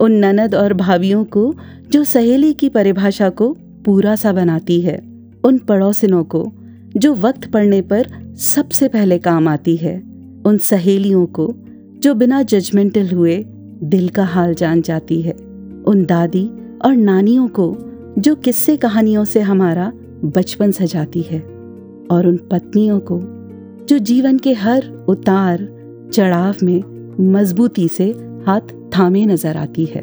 उन 0.00 0.12
ननद 0.12 0.54
और 0.54 0.74
भाभियों 0.74 1.24
को 1.24 1.54
जो 1.92 2.04
सहेली 2.04 2.52
की 2.52 2.68
परिभाषा 2.68 3.28
को 3.30 3.52
पूरा 3.84 4.16
सा 4.16 4.32
बनाती 4.32 4.80
है। 4.80 4.98
उन 5.44 5.58
पड़ोसिनों 5.58 6.24
को 6.24 6.44
जो 6.96 7.14
वक्त 7.14 7.50
पड़ने 7.52 7.80
पर 7.82 8.08
सबसे 8.36 8.88
पहले 8.88 9.18
काम 9.18 9.48
आती 9.48 9.76
है 9.76 9.96
उन 10.46 10.58
सहेलियों 10.58 11.26
को 11.26 11.54
जो 11.98 12.14
बिना 12.14 12.42
जजमेंटल 12.42 13.08
हुए 13.08 13.44
दिल 13.84 14.08
का 14.08 14.24
हाल 14.24 14.54
जान 14.54 14.82
जाती 14.82 15.20
है 15.22 15.32
उन 15.86 16.04
दादी 16.04 16.46
और 16.84 16.96
नानियों 16.96 17.48
को 17.48 17.76
जो 18.18 18.34
किस्से 18.34 18.76
कहानियों 18.76 19.24
से 19.24 19.40
हमारा 19.40 19.92
बचपन 20.24 20.70
सजाती 20.70 21.22
है 21.22 21.40
और 22.10 22.26
उन 22.26 22.36
पत्नियों 22.50 23.00
को 23.00 23.20
जो 23.88 23.98
जीवन 23.98 24.38
के 24.38 24.52
हर 24.52 24.86
उतार 25.08 25.68
चढ़ाव 26.12 26.54
में 26.62 27.32
मजबूती 27.32 27.88
से 27.88 28.10
हाथ 28.46 28.74
थामे 28.98 29.24
नज़र 29.26 29.56
आती 29.56 29.84
है। 29.84 30.02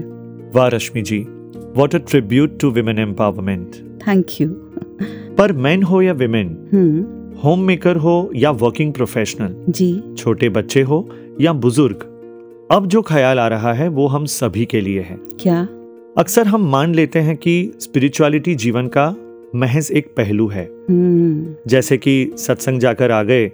वाह 0.55 0.67
Rashmi 0.67 1.01
ji 1.01 1.19
what 1.77 1.95
a 1.95 1.97
tribute 1.97 2.59
to 2.59 2.71
women 2.71 2.99
empowerment 2.99 3.75
thank 4.07 4.25
you 4.41 4.49
पर 5.37 5.53
मैन 5.53 5.83
हो 5.83 6.01
या 6.01 6.13
विमेन 6.13 6.47
होम 7.43 7.59
मेकर 7.59 7.95
हो 7.95 8.31
या 8.35 8.51
वर्किंग 8.51 8.93
प्रोफेशनल 8.93 9.55
जी। 9.69 10.01
छोटे 10.17 10.49
बच्चे 10.49 10.81
हो 10.81 11.09
या 11.41 11.53
बुज़ुर्ग 11.53 12.07
अब 12.71 12.85
जो 12.87 13.01
ख्याल 13.01 13.39
आ 13.39 13.47
रहा 13.47 13.73
है 13.73 13.87
वो 13.87 14.07
हम 14.07 14.25
सभी 14.25 14.65
के 14.65 14.81
लिए 14.81 15.01
है। 15.01 15.19
क्या? 15.39 15.67
अक्सर 16.17 16.47
हम 16.47 16.69
मान 16.69 16.95
लेते 16.95 17.19
हैं 17.19 17.37
कि 17.37 17.73
स्पिरिचुअलिटी 17.79 18.55
जीवन 18.55 18.87
का 18.87 19.15
महज 19.55 19.91
एक 19.91 20.07
पहलू 20.17 20.47
है। 20.47 20.65
हम्म। 20.89 21.55
जैसे 21.67 21.97
कि 21.97 22.31
सत्संग 22.37 22.79
जाकर 22.79 23.11
आ 23.11 23.23
गए 23.23 23.47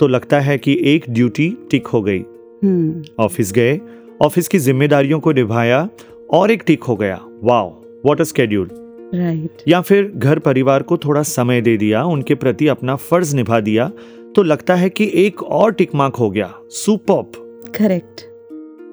तो 0.00 0.06
लगता 0.06 0.40
है 0.40 0.58
कि 0.58 0.78
एक 0.82 1.04
ड्यूटी 1.10 1.56
टिक 1.70 1.86
हो 1.86 2.02
गई। 2.02 2.24
हम्म। 2.64 3.02
ऑफ़िस 3.18 3.52
गए 3.52 3.80
ऑफ़िस 4.22 4.48
की 4.48 4.58
जिम्मेदारियों 4.58 5.20
को 5.20 5.32
निभाया 5.32 5.88
और 6.32 6.50
एक 6.50 6.62
टिक 6.66 6.82
हो 6.82 6.96
गया। 6.96 7.20
Wow 7.44 7.70
what 8.04 8.20
a 8.20 8.24
schedule 8.24 8.89
right 9.14 9.62
या 9.68 9.80
फिर 9.80 10.12
घर 10.16 10.38
परिवार 10.38 10.82
को 10.82 10.96
थोड़ा 10.96 11.22
समय 11.22 11.60
दे 11.60 11.76
दिया 11.76 12.02
उनके 12.04 12.34
प्रति 12.34 12.68
अपना 12.68 12.96
फ़र्ज़ 12.96 13.36
निभा 13.36 13.60
दिया 13.60 13.90
तो 14.36 14.42
लगता 14.42 14.74
है 14.74 14.90
कि 14.90 15.10
एक 15.14 15.42
और 15.42 15.72
टिक 15.72 15.94
मार्क 15.94 16.16
हो 16.16 16.30
गया 16.30 16.52
सुपॉप। 16.70 17.32
करेक्ट 17.76 18.20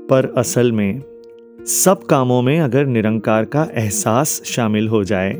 पर 0.10 0.34
असल 0.38 0.72
में 0.72 1.02
सब 1.60 2.04
कामों 2.04 2.42
में 2.42 2.60
अगर 2.60 2.86
निरंकार 2.86 3.46
का 3.46 3.68
एहसास 3.74 4.42
शामिल 4.46 4.88
हो 4.88 5.04
जाए 5.04 5.34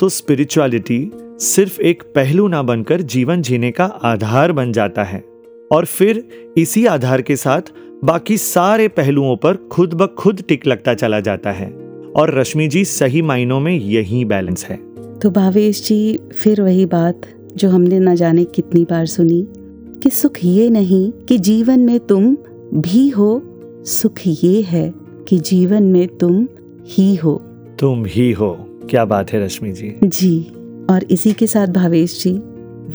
तो 0.00 0.08
स्पिरिचुअलिटी 0.08 1.10
सिर्फ़ 1.40 1.80
एक 1.80 2.02
पहलू 2.02 2.48
ना 2.48 2.62
बनकर 2.62 3.00
जीवन 3.00 3.42
जीने 3.42 3.70
का 3.70 3.84
आधार 3.84 4.52
बन 4.52 4.72
जाता 4.72 5.04
है। 5.04 5.24
और 5.72 5.84
फिर 5.84 6.24
इसी 6.56 6.86
आधार 6.86 7.22
के 7.22 7.36
साथ 7.36 7.72
बाकी 8.04 8.36
सारे 8.36 8.88
पहलुओं 8.88 9.36
पर 9.36 9.56
खुद 9.72 9.94
ब 9.94 10.06
खुद 10.06 10.42
टिक 10.48 10.66
लगता 10.66 10.94
चला 10.94 11.20
जाता 11.20 11.52
है। 11.52 11.81
और 12.16 12.38
रश्मि 12.38 12.68
जी 12.68 12.84
सही 12.84 13.22
मायनों 13.22 13.60
में 13.60 13.80
यही 13.80 14.24
बैलेंस 14.24 14.64
है। 14.64 14.76
तो 15.22 15.30
भावेश 15.30 15.88
जी 15.88 16.20
फिर 16.32 16.62
वही 16.62 16.86
बात 16.86 17.20
जो 17.56 17.70
हमने 17.70 17.98
न 17.98 18.14
जाने 18.14 18.44
कितनी 18.44 18.84
बार 18.84 19.06
सुनी 19.06 19.48
कि 20.02 20.10
सुख 20.10 20.36
ये 20.44 20.70
नहीं 20.70 21.12
कि 21.12 21.38
जीवन 21.38 21.80
में 21.80 22.00
तुम 22.00 22.36
भी 22.74 23.08
हो 23.08 23.42
सुख 23.84 24.20
ये 24.26 24.62
है 24.62 24.94
कि 25.28 25.38
जीवन 25.38 25.82
में 25.82 26.08
तुम 26.08 26.48
ही 26.86 27.14
हो। 27.14 27.42
तुम 27.78 28.04
ही 28.06 28.32
हो 28.32 28.56
क्या 28.90 29.04
बात 29.04 29.32
है 29.32 29.44
रश्मि 29.44 29.72
जी। 29.72 29.94
जी 30.04 30.52
और 30.90 31.04
इसी 31.10 31.32
के 31.32 31.46
साथ 31.46 31.66
भावेश 31.66 32.24
जी 32.24 32.32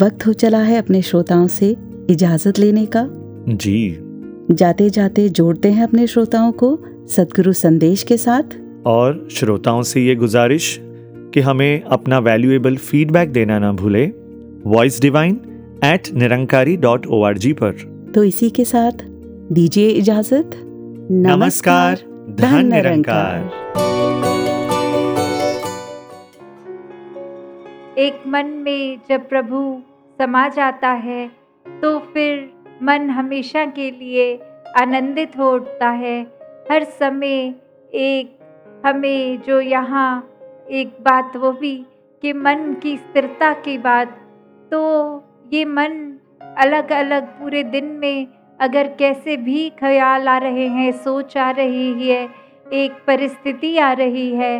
वक्त 0.05 0.27
हो 0.27 0.33
चला 0.33 0.59
है 0.59 0.77
अपने 0.77 1.01
श्रोताओं 1.01 1.47
से 1.47 1.75
इजाज़त 2.09 2.59
लेने 2.59 2.85
का। 2.85 3.09
जी। 3.49 3.97
जाते 4.51 4.89
जाते 4.89 5.29
जोड़ते 5.29 5.71
हैं 5.71 5.83
अपने 5.83 6.07
श्रोताओं 6.07 6.51
को 6.51 6.79
सदगुरु 7.07 7.53
संदेश 7.53 8.03
के 8.03 8.17
साथ। 8.17 8.66
और 8.87 9.27
श्रोताओं 9.31 9.81
से 9.81 10.01
ये 10.01 10.15
गुजारिश 10.15 10.77
कि 11.33 11.39
हमें 11.39 11.81
अपना 11.83 12.19
वैल्यूएबल 12.19 12.75
फीडबैक 12.77 13.31
देना 13.31 13.57
ना 13.59 13.71
भूले। 13.73 14.05
Voice 14.65 15.01
divine 15.01 15.39
at 15.85 16.07
Nirankari 16.13 16.75
dot 16.77 17.07
O 17.07 17.21
R 17.23 17.37
G 17.37 17.51
पर। 17.53 17.71
तो 18.15 18.23
इसी 18.23 18.49
के 18.49 18.65
साथ 18.65 19.03
दीजिए 19.51 19.89
इजाज़त। 19.91 20.51
नमस्कार 21.11 22.03
धन 22.39 22.69
निरंकार। 22.73 23.39
एक 27.99 28.23
मन 28.27 28.53
में 28.65 28.99
जब 29.09 29.27
प्रभु 29.29 29.61
समा 30.19 30.47
जाता 30.49 30.91
है 31.03 31.27
तो 31.65 31.97
फिर 32.13 32.49
मन 32.83 33.09
हमेशा 33.09 33.65
के 33.71 33.89
लिए 33.91 34.33
आनंदित 34.77 35.37
हो 35.37 35.51
उठता 35.55 35.89
है। 35.89 36.19
हर 36.71 36.83
समय 36.99 37.53
एक 37.93 38.36
हमें 38.85 39.41
जो 39.41 39.59
यहाँ 39.61 40.29
एक 40.71 40.97
बात 41.01 41.37
वो 41.37 41.51
भी 41.51 41.85
कि 42.21 42.33
मन 42.33 42.75
की 42.83 42.97
स्थिरता 42.97 43.53
की 43.53 43.77
बात 43.77 44.07
तो 44.73 44.81
ये 45.53 45.65
मन 45.65 46.17
अलग 46.57 46.91
अलग 46.91 47.27
पूरे 47.27 47.63
दिन 47.63 47.85
में 47.85 48.27
अगर 48.59 48.87
कैसे 48.87 49.37
भी 49.37 49.69
ख्याल 49.69 50.27
आ 50.27 50.37
रहे 50.37 50.67
हैं, 50.67 50.91
सोच 50.91 51.37
आ 51.37 51.51
रही 51.51 52.09
है, 52.09 52.29
एक 52.73 52.91
परिस्थिति 53.07 53.77
आ 53.77 53.91
रही 53.93 54.33
है, 54.35 54.59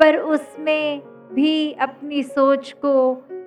पर 0.00 0.16
उसमें 0.16 1.00
भी 1.32 1.72
अपनी 1.72 2.22
सोच 2.22 2.72
को 2.84 2.94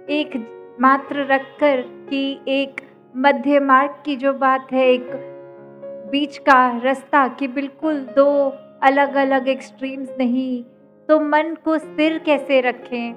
एक 0.09 0.37
मात्र 0.81 1.25
रखकर 1.25 1.81
कि 2.09 2.39
एक 2.47 2.81
मध्य 3.17 3.59
मार्ग 3.59 4.01
की 4.05 4.15
जो 4.15 4.33
बात 4.33 4.71
है, 4.71 4.87
एक 4.87 5.09
बीच 6.11 6.37
का 6.37 6.81
रास्ता 6.83 7.27
कि 7.27 7.47
बिल्कुल 7.47 7.99
दो 7.99 8.49
अलग 8.81 9.15
अलग 9.15 9.47
एक्सट्रीम्स 9.47 10.09
नहीं 10.19 10.63
तो 11.09 11.19
मन 11.19 11.55
को 11.65 11.77
स्थिर 11.77 12.17
कैसे 12.17 12.59
रखें? 12.61 13.13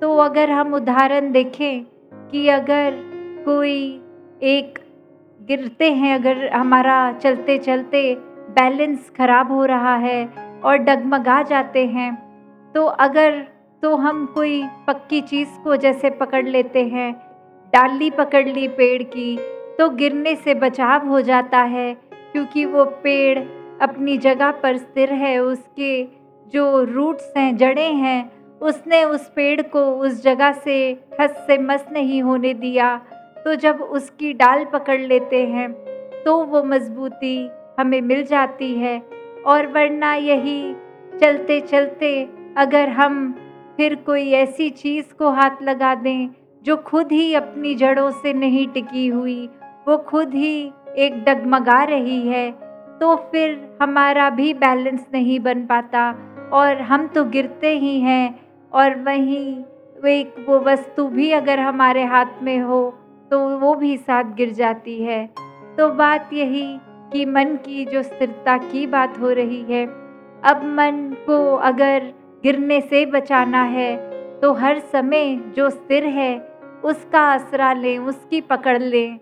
तो 0.00 0.16
अगर 0.16 0.50
हम 0.50 0.74
उदाहरण 0.74 1.30
देखें 1.32 1.84
कि 2.30 2.48
अगर 2.48 2.96
कोई 3.44 4.02
एक 4.42 4.78
गिरते 5.40 5.92
हैं, 5.92 6.14
अगर 6.14 6.48
हमारा 6.48 7.12
चलते 7.12 7.58
चलते 7.58 8.14
बैलेंस 8.50 9.10
खराब 9.10 9.52
हो 9.52 9.64
रहा 9.64 9.94
है 9.96 10.24
और 10.64 10.76
डगमगा 10.76 11.42
जाते 11.42 11.86
हैं 11.86 12.14
तो 12.74 12.84
अगर 12.84 13.44
तो 13.82 13.94
हम 13.96 14.26
कोई 14.26 14.62
पक्की 14.86 15.20
चीज़ 15.20 15.58
को 15.64 15.76
जैसे 15.76 16.10
पकड़ 16.10 16.46
लेते 16.46 16.84
हैं, 16.84 17.12
डाली 17.72 18.10
पकड़ 18.10 18.46
ली 18.48 18.66
पेड़ 18.68 19.02
की 19.02 19.36
तो 19.78 19.88
गिरने 19.90 20.34
से 20.36 20.54
बचाव 20.54 21.06
हो 21.08 21.20
जाता 21.20 21.58
है, 21.58 21.94
क्योंकि 22.32 22.64
वो 22.64 22.84
पेड़ 22.84 23.38
अपनी 23.80 24.16
जगह 24.18 24.50
पर 24.52 24.76
स्थिर 24.76 25.12
है 25.12 25.38
उसके 25.38 26.02
जो 26.52 26.82
रूट्स 26.84 27.32
हैं, 27.36 27.56
जड़ें 27.56 27.94
हैं, 27.94 28.30
उसने 28.60 29.02
उस 29.04 29.28
पेड़ 29.28 29.62
को 29.62 29.80
उस 29.96 30.22
जगह 30.22 30.52
से, 30.54 30.94
ठस 31.12 31.44
से 31.46 31.58
मस 31.58 31.86
नहीं 31.92 32.22
होने 32.22 32.54
दिया। 32.54 32.96
तो 33.44 33.54
जब 33.54 33.82
उसकी 33.82 34.32
डाल 34.32 34.64
पकड़ 34.64 35.00
लेते 35.00 35.44
हैं 35.46 35.70
तो 36.24 36.36
वो 36.44 36.62
मजबूती 36.62 37.50
हमें 37.80 38.00
मिल 38.00 38.22
जाती 38.24 38.74
है। 38.74 38.98
और 39.46 39.66
वरना 39.66 40.14
यही 40.14 40.74
चलते 41.20 41.60
चलते 41.60 42.28
अगर 42.56 42.88
हम 42.88 43.32
फिर 43.76 43.94
कोई 43.96 44.30
ऐसी 44.32 44.68
चीज़ 44.70 45.12
को 45.14 45.30
हाथ 45.30 45.62
लगा 45.62 45.94
दें, 45.94 46.28
जो 46.62 46.76
खुद 46.76 47.12
ही 47.12 47.34
अपनी 47.34 47.74
जड़ों 47.74 48.10
से 48.12 48.32
नहीं 48.32 48.66
टिकी 48.68 49.06
हुई, 49.08 49.48
वो 49.88 49.96
खुद 49.98 50.34
ही 50.34 50.72
एक 50.98 51.22
डगमगा 51.24 51.82
रही 51.84 52.20
है 52.28 52.50
तो 53.00 53.14
फिर 53.32 53.78
हमारा 53.82 54.28
भी 54.30 54.52
बैलेंस 54.54 55.06
नहीं 55.14 55.38
बन 55.40 55.64
पाता 55.66 56.10
और 56.52 56.80
हम 56.82 57.06
तो 57.06 57.24
गिरते 57.24 57.70
ही 57.78 57.98
हैं 58.00 58.38
और 58.72 58.94
वहीं 59.00 59.64
एक 60.08 60.34
वो 60.48 60.58
वस्तु 60.60 61.06
भी 61.08 61.30
अगर 61.32 61.60
हमारे 61.60 62.04
हाथ 62.04 62.42
में 62.42 62.58
हो 62.60 62.80
तो 63.30 63.38
वो 63.58 63.74
भी 63.74 63.96
साथ 63.96 64.34
गिर 64.34 64.52
जाती 64.52 65.02
है। 65.02 65.24
तो 65.78 65.88
बात 65.94 66.32
यही 66.32 66.66
कि 67.12 67.24
मन 67.24 67.54
की 67.56 67.84
जो 67.84 68.02
स्थिरता 68.02 68.56
की 68.58 68.86
बात 68.86 69.18
हो 69.18 69.30
रही 69.32 69.62
है, 69.62 69.84
अब 70.42 70.62
मन 70.70 71.16
को 71.26 71.56
अगर 71.56 72.12
गिरने 72.42 72.80
से 72.80 73.04
बचाना 73.06 73.62
है 73.62 73.96
तो 74.40 74.52
हर 74.52 74.78
समय 74.92 75.34
जो 75.56 75.68
स्थिर 75.70 76.04
है, 76.06 76.38
उसका 76.84 77.20
आसरा 77.22 77.72
लें, 77.72 77.98
उसकी 77.98 78.40
पकड़ 78.40 78.78
लें। 78.78 79.18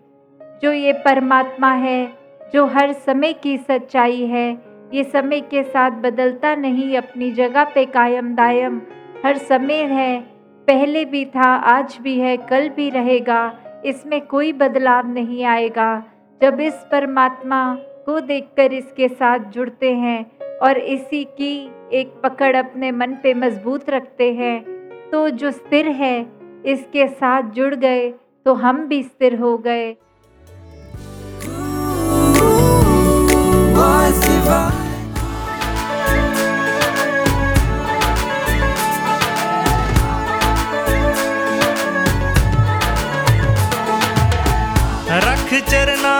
जो 0.62 0.72
ये 0.72 0.92
परमात्मा 1.04 1.72
है 1.72 2.06
जो 2.54 2.64
हर 2.66 2.92
समय 2.92 3.32
की 3.32 3.56
सच्चाई 3.58 4.24
है, 4.24 4.50
ये 4.94 5.04
समय 5.04 5.40
के 5.42 5.62
साथ 5.62 5.90
बदलता 6.02 6.54
नहीं, 6.56 6.96
अपनी 6.96 7.30
जगह 7.32 7.64
पे 7.64 7.84
कायम 7.86 8.34
दायम। 8.34 8.80
हर 9.24 9.38
समय 9.38 9.82
है, 9.84 10.20
पहले 10.68 11.04
भी 11.04 11.24
था, 11.26 11.54
आज 11.54 11.98
भी 12.02 12.18
है, 12.18 12.36
कल 12.36 12.68
भी 12.68 12.88
रहेगा, 12.90 13.52
इसमें 13.86 14.20
कोई 14.26 14.52
बदलाव 14.54 15.08
नहीं 15.08 15.44
आएगा। 15.46 16.02
जब 16.40 16.60
इस 16.60 16.86
परमात्मा 16.92 17.62
को 18.06 18.20
देखकर 18.22 18.72
इसके 18.72 19.08
साथ 19.08 19.50
जुड़ते 19.50 19.92
हैं 19.94 20.58
और 20.58 20.78
इसी 20.78 21.22
की 21.32 21.54
एक 21.92 22.12
पकड़ 22.22 22.54
अपने 22.56 22.90
मन 22.92 23.12
पे 23.22 23.34
मज़बूत 23.34 23.90
रखते 23.90 24.32
हैं 24.34 24.58
तो 25.10 25.28
जो 25.30 25.50
स्थिर 25.50 25.88
है, 25.88 26.26
इसके 26.66 27.06
साथ 27.08 27.50
जुड़ 27.50 27.74
गए 27.74 28.10
तो 28.46 28.54
हम 28.54 28.86
भी 28.86 29.02
स्थिर 29.02 29.34
हो 29.34 29.56
गए। 29.58 29.94
hearts 33.86 34.20
divine. 34.26 34.84
रख 45.26 45.50
चरना 45.70 46.14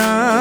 না 0.00 0.39